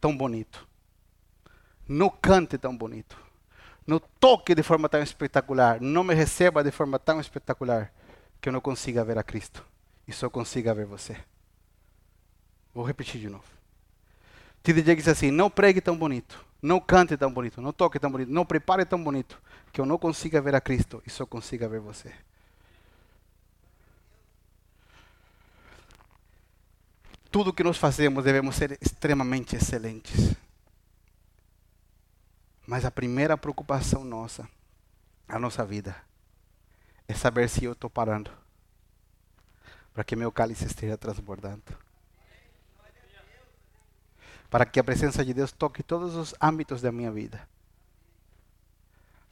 tão 0.00 0.16
bonito, 0.16 0.66
não 1.88 2.08
cante 2.08 2.56
tão 2.56 2.76
bonito, 2.76 3.16
não 3.86 3.98
toque 4.20 4.54
de 4.54 4.62
forma 4.62 4.88
tão 4.88 5.02
espetacular, 5.02 5.80
não 5.80 6.04
me 6.04 6.14
receba 6.14 6.62
de 6.62 6.70
forma 6.70 6.98
tão 6.98 7.20
espetacular 7.20 7.92
que 8.40 8.48
eu 8.48 8.52
não 8.52 8.60
consiga 8.60 9.04
ver 9.04 9.18
a 9.18 9.22
Cristo 9.22 9.64
e 10.06 10.12
só 10.12 10.30
consiga 10.30 10.74
ver 10.74 10.86
você. 10.86 11.16
Vou 12.74 12.84
repetir 12.84 13.20
de 13.20 13.28
novo. 13.28 13.44
T.D. 14.62 14.82
Jakes 14.82 15.04
disse 15.04 15.10
assim: 15.10 15.30
Não 15.30 15.50
pregue 15.50 15.80
tão 15.80 15.96
bonito, 15.96 16.44
não 16.62 16.78
cante 16.78 17.16
tão 17.16 17.32
bonito, 17.32 17.60
não 17.60 17.72
toque 17.72 17.98
tão 17.98 18.10
bonito, 18.10 18.30
não 18.30 18.44
prepare 18.44 18.84
tão 18.84 19.02
bonito, 19.02 19.40
que 19.74 19.80
eu 19.80 19.84
não 19.84 19.98
consiga 19.98 20.40
ver 20.40 20.54
a 20.54 20.60
Cristo 20.60 21.02
e 21.04 21.10
só 21.10 21.26
consiga 21.26 21.68
ver 21.68 21.80
você. 21.80 22.14
Tudo 27.28 27.52
que 27.52 27.64
nós 27.64 27.76
fazemos 27.76 28.22
devemos 28.22 28.54
ser 28.54 28.78
extremamente 28.80 29.56
excelentes. 29.56 30.36
Mas 32.64 32.84
a 32.84 32.90
primeira 32.90 33.36
preocupação 33.36 34.04
nossa, 34.04 34.48
a 35.26 35.40
nossa 35.40 35.66
vida, 35.66 35.96
é 37.08 37.12
saber 37.12 37.48
se 37.48 37.64
eu 37.64 37.72
estou 37.72 37.90
parando 37.90 38.30
para 39.92 40.04
que 40.04 40.14
meu 40.14 40.30
cálice 40.30 40.66
esteja 40.66 40.96
transbordando 40.96 41.76
para 44.48 44.64
que 44.64 44.78
a 44.78 44.84
presença 44.84 45.24
de 45.24 45.34
Deus 45.34 45.50
toque 45.50 45.82
todos 45.82 46.14
os 46.14 46.32
âmbitos 46.40 46.80
da 46.80 46.92
minha 46.92 47.10
vida. 47.10 47.48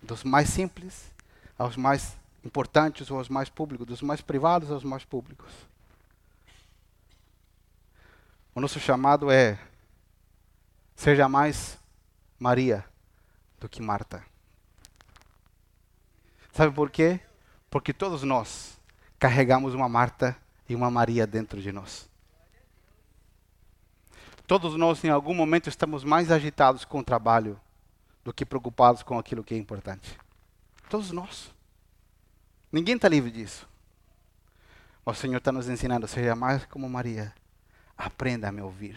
Dos 0.02 0.24
mais 0.24 0.48
simples 0.48 1.10
aos 1.58 1.76
mais 1.76 2.16
importantes 2.44 3.10
ou 3.10 3.18
aos 3.18 3.28
mais 3.28 3.48
públicos, 3.48 3.86
dos 3.86 4.02
mais 4.02 4.20
privados 4.20 4.70
aos 4.70 4.82
mais 4.82 5.04
públicos. 5.04 5.52
O 8.54 8.60
nosso 8.60 8.80
chamado 8.80 9.30
é 9.30 9.58
seja 10.94 11.28
mais 11.28 11.78
Maria 12.38 12.84
do 13.58 13.68
que 13.68 13.80
Marta. 13.80 14.24
Sabe 16.52 16.74
por 16.74 16.90
quê? 16.90 17.20
Porque 17.70 17.92
todos 17.92 18.22
nós 18.24 18.78
carregamos 19.18 19.72
uma 19.72 19.88
Marta 19.88 20.36
e 20.68 20.74
uma 20.74 20.90
Maria 20.90 21.26
dentro 21.26 21.62
de 21.62 21.72
nós. 21.72 22.08
Todos 24.46 24.76
nós, 24.76 25.02
em 25.02 25.08
algum 25.08 25.32
momento, 25.32 25.68
estamos 25.68 26.04
mais 26.04 26.30
agitados 26.30 26.84
com 26.84 26.98
o 26.98 27.04
trabalho 27.04 27.58
do 28.24 28.32
que 28.32 28.44
preocupados 28.44 29.02
com 29.02 29.18
aquilo 29.18 29.44
que 29.44 29.54
é 29.54 29.58
importante. 29.58 30.18
Todos 30.88 31.10
nós. 31.10 31.52
Ninguém 32.70 32.96
está 32.96 33.08
livre 33.08 33.30
disso. 33.30 33.68
O 35.04 35.12
Senhor 35.12 35.38
está 35.38 35.50
nos 35.50 35.68
ensinando, 35.68 36.06
seja 36.06 36.34
mais 36.34 36.64
como 36.66 36.88
Maria. 36.88 37.34
Aprenda 37.96 38.48
a 38.48 38.52
me 38.52 38.62
ouvir. 38.62 38.96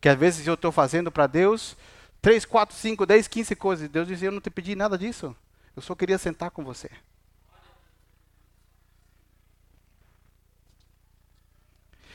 Que 0.00 0.08
às 0.08 0.18
vezes 0.18 0.46
eu 0.46 0.54
estou 0.54 0.70
fazendo 0.70 1.10
para 1.10 1.26
Deus 1.26 1.76
3, 2.22 2.44
4, 2.44 2.76
5, 2.76 3.06
10, 3.06 3.28
15 3.28 3.56
coisas. 3.56 3.88
Deus 3.88 4.06
diz, 4.06 4.22
eu 4.22 4.32
não 4.32 4.40
te 4.40 4.50
pedi 4.50 4.76
nada 4.76 4.96
disso. 4.96 5.34
Eu 5.74 5.82
só 5.82 5.94
queria 5.94 6.18
sentar 6.18 6.50
com 6.50 6.64
você. 6.64 6.90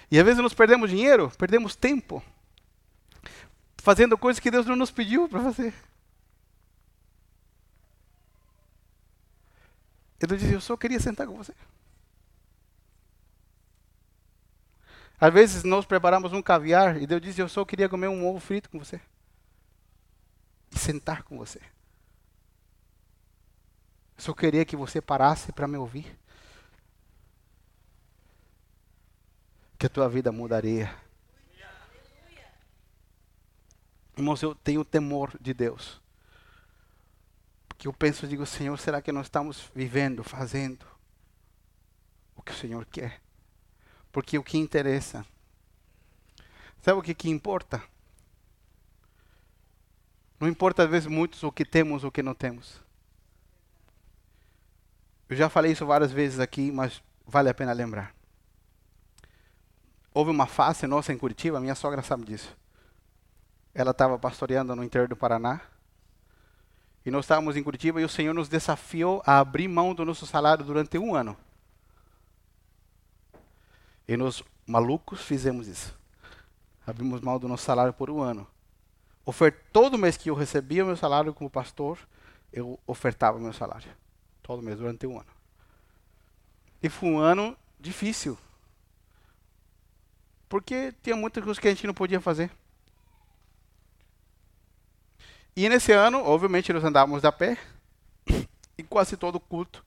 E 0.10 0.20
às 0.20 0.26
vezes 0.26 0.42
nós 0.42 0.54
perdemos 0.54 0.90
dinheiro, 0.90 1.32
perdemos 1.38 1.76
tempo, 1.76 2.24
fazendo 3.86 4.18
coisas 4.18 4.40
que 4.40 4.50
Deus 4.50 4.66
não 4.66 4.76
nos 4.76 4.90
pediu 4.90 5.30
para 5.30 5.44
fazer. 5.44 5.72
Ele 10.20 10.38
dizia, 10.38 10.56
eu 10.56 10.62
só 10.62 10.76
queria 10.76 11.00
sentar 11.00 11.28
com 11.28 11.36
você. 11.36 11.54
Às 15.22 15.32
vezes 15.32 15.64
nós 15.64 15.86
preparamos 15.86 16.34
um 16.34 16.42
caviar 16.42 17.00
e 17.00 17.06
Deus 17.06 17.22
diz, 17.22 17.38
eu 17.38 17.48
só 17.48 17.64
queria 17.64 17.88
comer 17.88 18.08
um 18.08 18.28
ovo 18.28 18.40
frito 18.40 18.72
com 18.72 18.80
você. 18.80 19.00
E 20.72 20.80
sentar 20.80 21.22
com 21.22 21.38
você. 21.38 21.60
Eu 24.18 24.24
só 24.24 24.34
queria 24.34 24.66
que 24.66 24.76
você 24.76 25.00
parasse 25.00 25.52
para 25.52 25.68
me 25.68 25.78
ouvir. 25.78 26.18
Que 29.78 29.86
a 29.86 29.90
tua 29.90 30.10
vida 30.10 30.32
mudaria. 30.32 31.05
Irmãos, 34.18 34.42
eu 34.42 34.56
tenho 34.56 34.86
temor 34.86 35.36
de 35.40 35.54
Deus. 35.54 36.02
Porque 37.68 37.88
eu 37.88 37.94
penso 37.94 38.26
e 38.26 38.30
digo, 38.30 38.46
Senhor, 38.46 38.78
será 38.78 39.02
que 39.02 39.12
nós 39.12 39.26
estamos 39.26 39.70
vivendo, 39.76 40.24
fazendo 40.24 40.86
o 42.36 42.42
que 42.42 42.52
o 42.52 42.56
Senhor 42.56 42.86
quer? 42.86 43.22
Porque 44.12 44.38
o 44.38 44.44
que 44.44 44.58
interessa. 44.58 45.26
Sabe 46.82 47.00
o 47.00 47.04
que, 47.04 47.14
que 47.14 47.30
importa? 47.30 47.84
Não 50.40 50.48
importa 50.48 50.84
às 50.84 50.90
vezes 50.90 51.08
muito 51.08 51.46
o 51.46 51.52
que 51.52 51.66
temos 51.66 52.04
ou 52.04 52.10
o 52.10 52.12
que 52.12 52.24
não 52.24 52.34
temos. 52.34 52.82
Eu 55.28 55.36
já 55.36 55.50
falei 55.50 55.72
isso 55.72 55.86
várias 55.86 56.12
vezes 56.12 56.40
aqui, 56.40 56.72
mas 56.72 57.02
vale 57.26 57.50
a 57.50 57.54
pena 57.54 57.74
lembrar. 57.74 58.16
Houve 60.14 60.32
uma 60.32 60.46
fase 60.46 60.88
nossa 60.88 61.12
em 61.12 61.18
Curitiba, 61.18 61.60
minha 61.60 61.76
sogra 61.76 62.02
sabe 62.02 62.26
disso. 62.26 62.56
Ela 63.76 63.92
estava 63.92 64.18
pastoreando 64.18 64.76
no 64.76 64.84
interior 64.84 65.08
do 65.08 65.16
Paraná. 65.16 65.62
E 67.06 67.12
nós 67.12 67.26
estávamos 67.26 67.56
em 67.56 67.62
Curitiba 67.62 68.02
e 68.02 68.06
o 68.06 68.10
Senhor 68.10 68.34
nos 68.34 68.50
desafiou 68.50 69.22
a 69.24 69.38
abrir 69.38 69.68
mão 69.68 69.94
do 69.94 70.04
nosso 70.04 70.26
salário 70.26 70.66
durante 70.66 70.98
um 70.98 71.14
ano. 71.14 71.38
E 74.08 74.18
nós, 74.18 74.42
malucos, 74.66 75.22
fizemos 75.22 75.68
isso. 75.68 75.96
Abrimos 76.88 77.20
mão 77.22 77.38
do 77.38 77.48
nosso 77.48 77.66
salário 77.66 77.94
por 77.94 78.10
um 78.10 78.22
ano. 78.22 78.48
Ofert... 79.26 79.56
Todo 79.74 79.98
mês 79.98 80.16
que 80.18 80.30
eu 80.30 80.36
recebia 80.36 80.86
meu 80.86 80.96
salário 80.96 81.34
como 81.34 81.50
pastor, 81.50 82.00
eu 82.54 82.80
ofertava 82.88 83.38
meu 83.38 83.54
salário 83.54 83.92
todo 84.46 84.62
mês, 84.62 84.78
durante 84.78 85.08
um 85.08 85.20
ano. 85.20 85.32
E 86.82 86.88
foi 86.88 87.10
um 87.10 87.18
ano 87.18 87.58
difícil. 87.80 88.38
Porque 90.48 90.94
tinha 91.02 91.16
muitas 91.16 91.44
coisas 91.44 91.60
que 91.60 91.68
a 91.68 91.72
gente 91.72 91.88
não 91.88 91.94
podia 91.96 92.22
fazer. 92.22 92.52
E 95.56 95.70
nesse 95.70 95.92
ano, 95.92 96.24
obviamente, 96.24 96.74
nós 96.74 96.84
andávamos 96.84 97.24
a 97.24 97.32
pé. 97.32 97.58
E 98.78 98.84
quase 98.84 99.16
todo 99.16 99.40
culto 99.40 99.86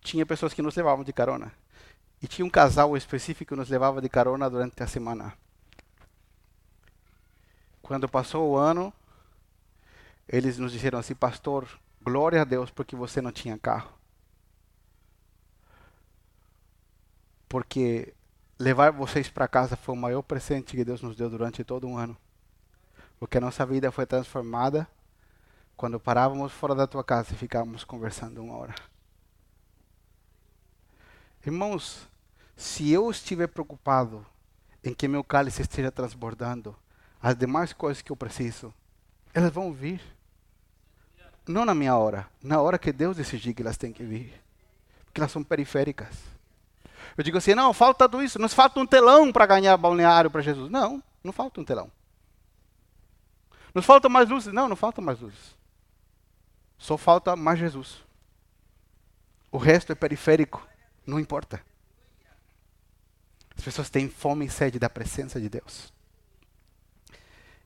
tinha 0.00 0.24
pessoas 0.24 0.54
que 0.54 0.62
nos 0.62 0.74
levavam 0.74 1.04
de 1.04 1.12
carona. 1.12 1.52
E 2.22 2.26
tinha 2.26 2.46
um 2.46 2.50
casal 2.50 2.96
específico 2.96 3.50
que 3.50 3.58
nos 3.58 3.68
levava 3.68 4.00
de 4.00 4.08
carona 4.08 4.48
durante 4.48 4.82
a 4.82 4.86
semana. 4.86 5.36
Quando 7.82 8.08
passou 8.08 8.52
o 8.52 8.56
ano, 8.56 8.92
eles 10.26 10.56
nos 10.56 10.72
disseram 10.72 10.98
assim, 10.98 11.14
pastor, 11.14 11.68
Glória 12.00 12.42
a 12.42 12.44
Deus 12.44 12.70
porque 12.70 12.96
você 12.96 13.20
não 13.20 13.32
tinha 13.32 13.58
carro. 13.58 13.92
Porque 17.48 18.14
levar 18.58 18.92
vocês 18.92 19.28
para 19.28 19.48
casa 19.48 19.76
foi 19.76 19.94
o 19.94 19.98
maior 19.98 20.22
presente 20.22 20.76
que 20.76 20.84
Deus 20.84 21.02
nos 21.02 21.16
deu 21.16 21.28
durante 21.28 21.64
todo 21.64 21.86
um 21.86 21.96
ano. 21.98 22.16
Porque 23.18 23.38
a 23.38 23.40
nossa 23.40 23.66
vida 23.66 23.90
foi 23.90 24.06
transformada 24.06 24.88
quando 25.76 25.98
parávamos 25.98 26.52
fora 26.52 26.74
da 26.74 26.86
tua 26.86 27.04
casa 27.04 27.32
e 27.32 27.36
ficávamos 27.36 27.84
conversando 27.84 28.42
uma 28.42 28.56
hora. 28.56 28.74
Irmãos, 31.44 32.08
se 32.56 32.90
eu 32.90 33.10
estiver 33.10 33.46
preocupado 33.46 34.26
em 34.82 34.92
que 34.92 35.08
meu 35.08 35.22
cálice 35.24 35.62
esteja 35.62 35.90
transbordando, 35.90 36.76
as 37.22 37.36
demais 37.36 37.72
coisas 37.72 38.02
que 38.02 38.12
eu 38.12 38.16
preciso, 38.16 38.72
elas 39.32 39.52
vão 39.52 39.72
vir. 39.72 40.00
Não 41.46 41.64
na 41.64 41.74
minha 41.74 41.96
hora, 41.96 42.28
na 42.42 42.60
hora 42.60 42.78
que 42.78 42.92
Deus 42.92 43.16
decidir 43.16 43.54
que 43.54 43.62
elas 43.62 43.76
têm 43.76 43.92
que 43.92 44.04
vir. 44.04 44.32
Porque 45.04 45.20
elas 45.20 45.32
são 45.32 45.42
periféricas. 45.42 46.14
Eu 47.16 47.24
digo 47.24 47.38
assim, 47.38 47.54
não, 47.54 47.72
falta 47.72 48.08
tudo 48.08 48.22
isso, 48.22 48.38
nos 48.38 48.52
falta 48.52 48.78
um 48.78 48.86
telão 48.86 49.32
para 49.32 49.46
ganhar 49.46 49.76
balneário 49.76 50.30
para 50.30 50.42
Jesus. 50.42 50.70
Não, 50.70 51.02
não 51.24 51.32
falta 51.32 51.60
um 51.60 51.64
telão. 51.64 51.90
Nos 53.78 53.86
falta 53.86 54.08
mais 54.08 54.28
luzes? 54.28 54.52
Não, 54.52 54.68
não 54.68 54.74
falta 54.74 55.00
mais 55.00 55.20
luzes. 55.20 55.56
Só 56.76 56.98
falta 56.98 57.36
mais 57.36 57.60
Jesus. 57.60 58.02
O 59.52 59.56
resto 59.56 59.92
é 59.92 59.94
periférico, 59.94 60.66
não 61.06 61.20
importa. 61.20 61.62
As 63.56 63.62
pessoas 63.62 63.88
têm 63.88 64.08
fome 64.08 64.46
e 64.46 64.50
sede 64.50 64.80
da 64.80 64.90
presença 64.90 65.40
de 65.40 65.48
Deus. 65.48 65.92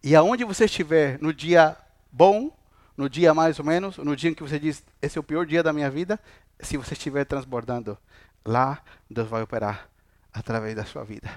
E 0.03 0.15
aonde 0.15 0.45
você 0.45 0.67
estiver 0.67 1.19
no 1.19 1.33
dia 1.33 1.79
bom 2.13 2.55
no 2.95 3.09
dia 3.09 3.33
mais 3.33 3.59
ou 3.59 3.65
menos, 3.65 3.97
no 3.97 4.15
dia 4.15 4.29
em 4.29 4.35
que 4.35 4.43
você 4.43 4.59
diz, 4.59 4.85
esse 5.01 5.17
é 5.17 5.21
o 5.21 5.25
pior 5.25 5.47
dia 5.47 5.63
da 5.63 5.73
minha 5.73 5.91
vida, 5.91 6.21
se 6.61 6.77
você 6.77 6.93
estiver 6.93 7.25
transbordando, 7.25 7.97
lá 8.45 8.83
Deus 9.09 9.31
vai 9.31 9.41
operar 9.41 9.89
através 10.31 10.77
da 10.77 10.85
sua 10.85 11.05
vida. 11.05 11.31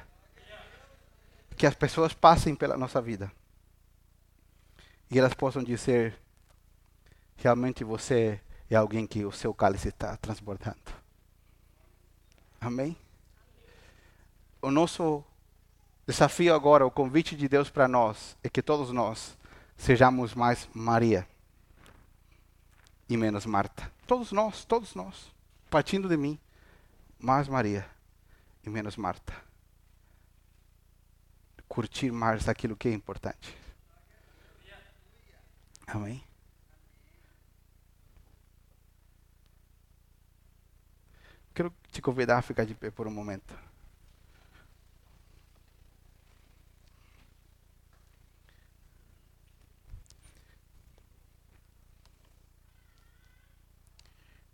Que 1.55 1.65
as 1.65 1.75
pessoas 1.75 2.13
passem 2.13 2.53
pela 2.53 2.75
nossa 2.75 3.01
vida 3.01 3.31
e 5.15 5.17
elas 5.17 5.33
possam 5.33 5.63
dizer, 5.63 6.13
realmente 7.37 7.85
você 7.85 8.41
é 8.69 8.75
alguém 8.75 9.07
que 9.07 9.23
o 9.23 9.31
seu 9.31 9.53
cálice 9.53 9.87
está 9.87 10.17
transbordando. 10.17 10.91
Amém? 12.59 12.97
O 14.61 14.69
nosso 14.69 15.23
desafio 16.05 16.53
agora, 16.53 16.85
o 16.85 16.91
convite 16.91 17.33
de 17.33 17.47
Deus 17.47 17.69
para 17.69 17.87
nós, 17.87 18.35
é 18.43 18.49
que 18.49 18.61
todos 18.61 18.91
nós 18.91 19.37
sejamos 19.77 20.35
mais 20.35 20.67
Maria 20.73 21.25
e 23.07 23.15
menos 23.15 23.45
Marta. 23.45 23.89
Todos 24.05 24.33
nós, 24.33 24.65
todos 24.65 24.95
nós. 24.95 25.33
Partindo 25.69 26.09
de 26.09 26.17
mim, 26.17 26.37
mais 27.17 27.47
Maria 27.47 27.89
e 28.65 28.69
menos 28.69 28.97
Marta. 28.97 29.33
Curtir 31.69 32.11
mais 32.11 32.49
aquilo 32.49 32.75
que 32.75 32.89
é 32.89 32.93
importante. 32.93 33.63
Amém? 35.87 36.23
Quero 41.53 41.73
te 41.89 42.01
convidar 42.01 42.39
a 42.39 42.41
ficar 42.41 42.65
de 42.65 42.75
pé 42.75 42.91
por 42.91 43.07
um 43.07 43.11
momento. 43.11 43.57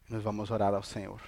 Nós 0.07 0.21
vamos 0.21 0.51
orar 0.51 0.73
ao 0.73 0.83
Senhor. 0.83 1.21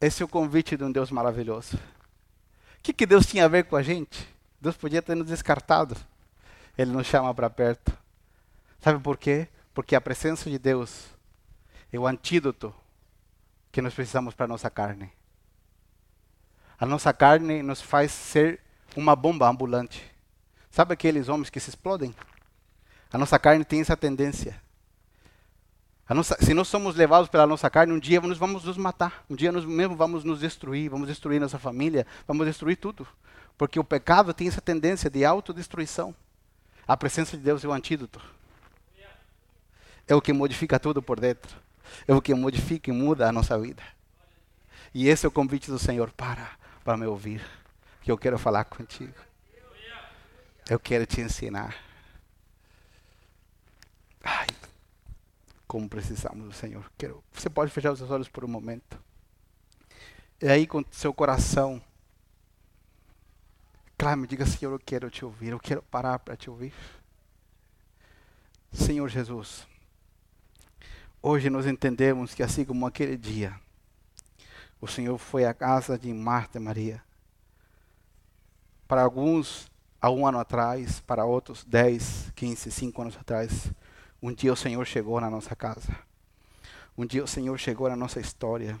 Esse 0.00 0.22
é 0.22 0.24
o 0.24 0.28
convite 0.28 0.76
de 0.76 0.82
um 0.82 0.90
Deus 0.90 1.10
maravilhoso. 1.10 1.76
O 1.76 2.82
que, 2.82 2.92
que 2.92 3.06
Deus 3.06 3.26
tinha 3.26 3.44
a 3.44 3.48
ver 3.48 3.64
com 3.64 3.76
a 3.76 3.82
gente? 3.82 4.26
Deus 4.60 4.76
podia 4.76 5.02
ter 5.02 5.14
nos 5.14 5.26
descartado. 5.26 5.96
Ele 6.76 6.90
nos 6.90 7.06
chama 7.06 7.34
para 7.34 7.48
perto. 7.50 8.05
Sabe 8.86 9.00
por 9.00 9.18
quê? 9.18 9.48
Porque 9.74 9.96
a 9.96 10.00
presença 10.00 10.48
de 10.48 10.60
Deus 10.60 11.06
é 11.92 11.98
o 11.98 12.06
antídoto 12.06 12.72
que 13.72 13.82
nós 13.82 13.92
precisamos 13.92 14.32
para 14.32 14.44
a 14.44 14.48
nossa 14.48 14.70
carne. 14.70 15.10
A 16.78 16.86
nossa 16.86 17.12
carne 17.12 17.64
nos 17.64 17.82
faz 17.82 18.12
ser 18.12 18.60
uma 18.94 19.16
bomba 19.16 19.48
ambulante. 19.48 20.08
Sabe 20.70 20.94
aqueles 20.94 21.28
homens 21.28 21.50
que 21.50 21.58
se 21.58 21.68
explodem? 21.68 22.14
A 23.12 23.18
nossa 23.18 23.40
carne 23.40 23.64
tem 23.64 23.80
essa 23.80 23.96
tendência. 23.96 24.62
Nossa, 26.08 26.36
se 26.40 26.54
nós 26.54 26.68
somos 26.68 26.94
levados 26.94 27.28
pela 27.28 27.44
nossa 27.44 27.68
carne, 27.68 27.92
um 27.92 27.98
dia 27.98 28.20
nós 28.20 28.38
vamos 28.38 28.62
nos 28.62 28.78
matar. 28.78 29.24
Um 29.28 29.34
dia 29.34 29.50
nós 29.50 29.64
mesmo 29.64 29.96
vamos 29.96 30.22
nos 30.22 30.38
destruir, 30.38 30.88
vamos 30.90 31.08
destruir 31.08 31.40
nossa 31.40 31.58
família, 31.58 32.06
vamos 32.24 32.46
destruir 32.46 32.76
tudo. 32.76 33.04
Porque 33.58 33.80
o 33.80 33.84
pecado 33.84 34.32
tem 34.32 34.46
essa 34.46 34.60
tendência 34.60 35.10
de 35.10 35.24
autodestruição. 35.24 36.14
A 36.86 36.96
presença 36.96 37.36
de 37.36 37.42
Deus 37.42 37.64
é 37.64 37.66
o 37.66 37.72
antídoto. 37.72 38.35
É 40.06 40.14
o 40.14 40.20
que 40.20 40.32
modifica 40.32 40.78
tudo 40.78 41.02
por 41.02 41.18
dentro. 41.18 41.56
É 42.06 42.14
o 42.14 42.22
que 42.22 42.34
modifica 42.34 42.90
e 42.90 42.92
muda 42.92 43.28
a 43.28 43.32
nossa 43.32 43.58
vida. 43.58 43.82
E 44.94 45.08
esse 45.08 45.26
é 45.26 45.28
o 45.28 45.32
convite 45.32 45.70
do 45.70 45.78
Senhor. 45.78 46.10
Para, 46.12 46.50
para 46.84 46.96
me 46.96 47.06
ouvir. 47.06 47.44
Que 48.02 48.10
eu 48.10 48.18
quero 48.18 48.38
falar 48.38 48.64
contigo. 48.64 49.14
Eu 50.68 50.78
quero 50.78 51.06
te 51.06 51.20
ensinar. 51.20 51.76
Ai, 54.22 54.46
como 55.66 55.88
precisamos 55.88 56.46
do 56.46 56.52
Senhor. 56.52 56.90
Quero, 56.96 57.22
você 57.32 57.48
pode 57.48 57.70
fechar 57.70 57.92
os 57.92 57.98
seus 57.98 58.10
olhos 58.10 58.28
por 58.28 58.44
um 58.44 58.48
momento. 58.48 58.98
E 60.40 60.48
aí, 60.48 60.66
com 60.66 60.84
seu 60.90 61.14
coração 61.14 61.82
clame, 63.96 64.26
diga, 64.26 64.44
Senhor, 64.44 64.72
eu 64.72 64.78
quero 64.78 65.10
te 65.10 65.24
ouvir, 65.24 65.48
eu 65.48 65.58
quero 65.58 65.82
parar 65.82 66.18
para 66.18 66.36
te 66.36 66.50
ouvir. 66.50 66.74
Senhor 68.72 69.08
Jesus, 69.08 69.66
hoje 71.28 71.50
nós 71.50 71.66
entendemos 71.66 72.34
que 72.34 72.42
assim 72.42 72.64
como 72.64 72.86
aquele 72.86 73.16
dia, 73.16 73.52
o 74.80 74.86
Senhor 74.86 75.18
foi 75.18 75.44
à 75.44 75.52
casa 75.52 75.98
de 75.98 76.12
Marta 76.14 76.58
e 76.58 76.60
Maria. 76.60 77.02
Para 78.86 79.02
alguns, 79.02 79.68
há 80.00 80.08
um 80.08 80.24
ano 80.24 80.38
atrás, 80.38 81.00
para 81.00 81.24
outros, 81.24 81.64
10, 81.64 82.30
15, 82.36 82.70
5 82.70 83.02
anos 83.02 83.16
atrás, 83.16 83.72
um 84.22 84.32
dia 84.32 84.52
o 84.52 84.56
Senhor 84.56 84.86
chegou 84.86 85.20
na 85.20 85.28
nossa 85.28 85.56
casa. 85.56 85.98
Um 86.96 87.04
dia 87.04 87.24
o 87.24 87.26
Senhor 87.26 87.58
chegou 87.58 87.88
na 87.88 87.96
nossa 87.96 88.20
história. 88.20 88.78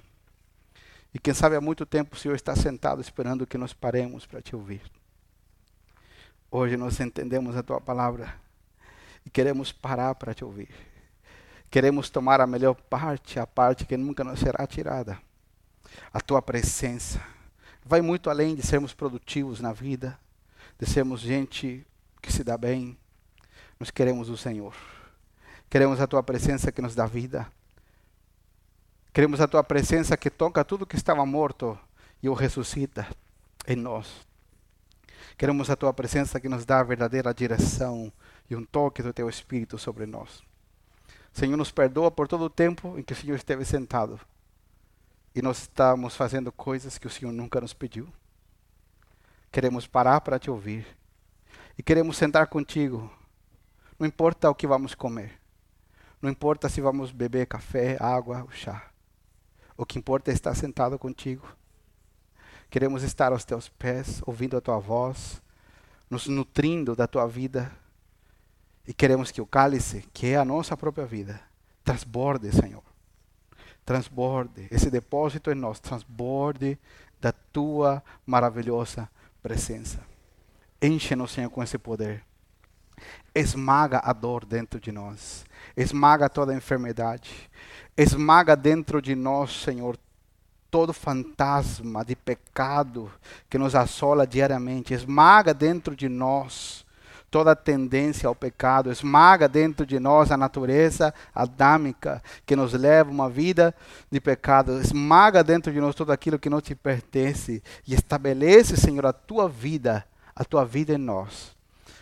E 1.12 1.18
quem 1.18 1.34
sabe 1.34 1.56
há 1.56 1.60
muito 1.60 1.84
tempo 1.84 2.14
o 2.14 2.18
Senhor 2.18 2.36
está 2.36 2.54
sentado 2.54 3.00
esperando 3.00 3.44
que 3.44 3.58
nós 3.58 3.72
paremos 3.72 4.24
para 4.24 4.40
te 4.40 4.54
ouvir. 4.54 4.82
Hoje 6.48 6.76
nós 6.76 7.00
entendemos 7.00 7.56
a 7.56 7.62
tua 7.64 7.80
palavra 7.80 8.32
e 9.24 9.30
queremos 9.30 9.72
parar 9.72 10.14
para 10.14 10.32
te 10.32 10.44
ouvir. 10.44 10.95
Queremos 11.70 12.08
tomar 12.08 12.40
a 12.40 12.46
melhor 12.46 12.74
parte, 12.74 13.38
a 13.38 13.46
parte 13.46 13.84
que 13.84 13.96
nunca 13.96 14.22
nos 14.22 14.40
será 14.40 14.66
tirada. 14.66 15.18
A 16.12 16.20
tua 16.20 16.40
presença 16.40 17.20
vai 17.84 18.00
muito 18.00 18.30
além 18.30 18.54
de 18.54 18.62
sermos 18.62 18.94
produtivos 18.94 19.60
na 19.60 19.72
vida, 19.72 20.18
de 20.78 20.86
sermos 20.86 21.20
gente 21.20 21.86
que 22.20 22.32
se 22.32 22.42
dá 22.42 22.56
bem. 22.56 22.96
Nós 23.78 23.90
queremos 23.90 24.28
o 24.28 24.36
Senhor. 24.36 24.74
Queremos 25.68 26.00
a 26.00 26.06
tua 26.06 26.22
presença 26.22 26.72
que 26.72 26.80
nos 26.80 26.94
dá 26.94 27.06
vida. 27.06 27.46
Queremos 29.12 29.40
a 29.40 29.48
tua 29.48 29.64
presença 29.64 30.16
que 30.16 30.30
toca 30.30 30.64
tudo 30.64 30.86
que 30.86 30.96
estava 30.96 31.24
morto 31.24 31.78
e 32.22 32.28
o 32.28 32.34
ressuscita 32.34 33.06
em 33.66 33.76
nós. 33.76 34.26
Queremos 35.38 35.68
a 35.70 35.76
tua 35.76 35.92
presença 35.92 36.40
que 36.40 36.48
nos 36.48 36.64
dá 36.64 36.80
a 36.80 36.84
verdadeira 36.84 37.32
direção 37.32 38.12
e 38.48 38.56
um 38.56 38.64
toque 38.64 39.02
do 39.02 39.12
teu 39.12 39.28
Espírito 39.28 39.78
sobre 39.78 40.06
nós. 40.06 40.42
Senhor, 41.36 41.56
nos 41.56 41.70
perdoa 41.70 42.10
por 42.10 42.26
todo 42.26 42.44
o 42.44 42.50
tempo 42.50 42.98
em 42.98 43.02
que 43.02 43.12
o 43.12 43.16
Senhor 43.16 43.36
esteve 43.36 43.64
sentado 43.64 44.18
e 45.34 45.42
nós 45.42 45.58
estamos 45.58 46.16
fazendo 46.16 46.50
coisas 46.50 46.96
que 46.96 47.06
o 47.06 47.10
Senhor 47.10 47.32
nunca 47.32 47.60
nos 47.60 47.74
pediu. 47.74 48.08
Queremos 49.52 49.86
parar 49.86 50.20
para 50.22 50.38
te 50.38 50.50
ouvir 50.50 50.86
e 51.78 51.82
queremos 51.82 52.16
sentar 52.16 52.46
contigo. 52.46 53.10
Não 53.98 54.06
importa 54.06 54.48
o 54.48 54.54
que 54.54 54.66
vamos 54.66 54.94
comer, 54.94 55.38
não 56.20 56.30
importa 56.30 56.68
se 56.68 56.80
vamos 56.80 57.12
beber 57.12 57.46
café, 57.46 57.96
água 58.00 58.42
ou 58.42 58.50
chá. 58.50 58.90
O 59.76 59.84
que 59.84 59.98
importa 59.98 60.30
é 60.30 60.34
estar 60.34 60.54
sentado 60.54 60.98
contigo 60.98 61.46
Queremos 62.68 63.02
estar 63.02 63.32
aos 63.32 63.44
teus 63.44 63.68
pés, 63.68 64.20
ouvindo 64.26 64.56
a 64.56 64.60
tua 64.60 64.78
voz, 64.78 65.40
nos 66.10 66.26
nutrindo 66.26 66.96
da 66.96 67.06
tua 67.06 67.26
vida. 67.26 67.70
E 68.86 68.94
queremos 68.94 69.30
que 69.30 69.40
o 69.40 69.46
cálice, 69.46 70.04
que 70.12 70.28
é 70.28 70.36
a 70.36 70.44
nossa 70.44 70.76
própria 70.76 71.06
vida, 71.06 71.40
transborde, 71.84 72.50
Senhor. 72.52 72.82
Transborde, 73.84 74.66
esse 74.70 74.90
depósito 74.90 75.50
em 75.50 75.54
nós, 75.54 75.80
transborde 75.80 76.78
da 77.20 77.32
tua 77.32 78.02
maravilhosa 78.24 79.08
presença. 79.42 80.00
Enche-nos, 80.80 81.32
Senhor, 81.32 81.50
com 81.50 81.62
esse 81.62 81.78
poder. 81.78 82.24
Esmaga 83.34 84.00
a 84.02 84.12
dor 84.12 84.44
dentro 84.44 84.80
de 84.80 84.90
nós. 84.90 85.44
Esmaga 85.76 86.28
toda 86.28 86.52
a 86.52 86.56
enfermidade. 86.56 87.50
Esmaga 87.96 88.56
dentro 88.56 89.02
de 89.02 89.14
nós, 89.14 89.62
Senhor, 89.62 89.98
todo 90.70 90.92
fantasma 90.92 92.04
de 92.04 92.14
pecado 92.14 93.10
que 93.48 93.58
nos 93.58 93.74
assola 93.74 94.26
diariamente, 94.26 94.94
esmaga 94.94 95.54
dentro 95.54 95.96
de 95.96 96.08
nós 96.08 96.85
toda 97.30 97.56
tendência 97.56 98.28
ao 98.28 98.34
pecado, 98.34 98.90
esmaga 98.90 99.48
dentro 99.48 99.84
de 99.84 99.98
nós 99.98 100.30
a 100.30 100.36
natureza 100.36 101.12
adâmica 101.34 102.22
que 102.44 102.56
nos 102.56 102.72
leva 102.72 103.10
a 103.10 103.12
uma 103.12 103.28
vida 103.28 103.74
de 104.10 104.20
pecado, 104.20 104.80
esmaga 104.80 105.42
dentro 105.42 105.72
de 105.72 105.80
nós 105.80 105.94
tudo 105.94 106.12
aquilo 106.12 106.38
que 106.38 106.50
não 106.50 106.60
te 106.60 106.74
pertence 106.74 107.62
e 107.86 107.94
estabelece, 107.94 108.76
Senhor, 108.76 109.06
a 109.06 109.12
tua 109.12 109.48
vida, 109.48 110.06
a 110.34 110.44
tua 110.44 110.64
vida 110.64 110.94
em 110.94 110.98
nós. 110.98 111.56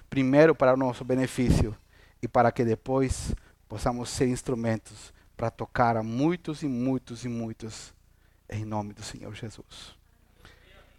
Primeiro 0.08 0.54
para 0.54 0.74
o 0.74 0.76
nosso 0.76 1.04
benefício 1.04 1.74
e 2.22 2.28
para 2.28 2.52
que 2.52 2.64
depois 2.64 3.34
possamos 3.68 4.10
ser 4.10 4.28
instrumentos 4.28 5.12
para 5.36 5.50
tocar 5.50 5.96
a 5.96 6.02
muitos 6.02 6.62
e 6.62 6.66
muitos 6.66 7.24
e 7.24 7.28
muitos 7.28 7.92
em 8.48 8.64
nome 8.64 8.92
do 8.92 9.02
Senhor 9.02 9.34
Jesus. 9.34 9.96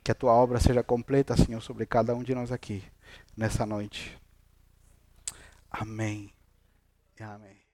Que 0.04 0.12
a 0.12 0.16
tua 0.16 0.34
obra 0.34 0.60
seja 0.60 0.84
completa, 0.84 1.38
Senhor, 1.38 1.62
sobre 1.62 1.86
cada 1.86 2.14
um 2.14 2.22
de 2.22 2.36
nós 2.36 2.52
aqui, 2.52 2.84
nessa 3.36 3.66
noite. 3.66 4.18
Amém. 5.70 6.34
Amém. 7.20 7.65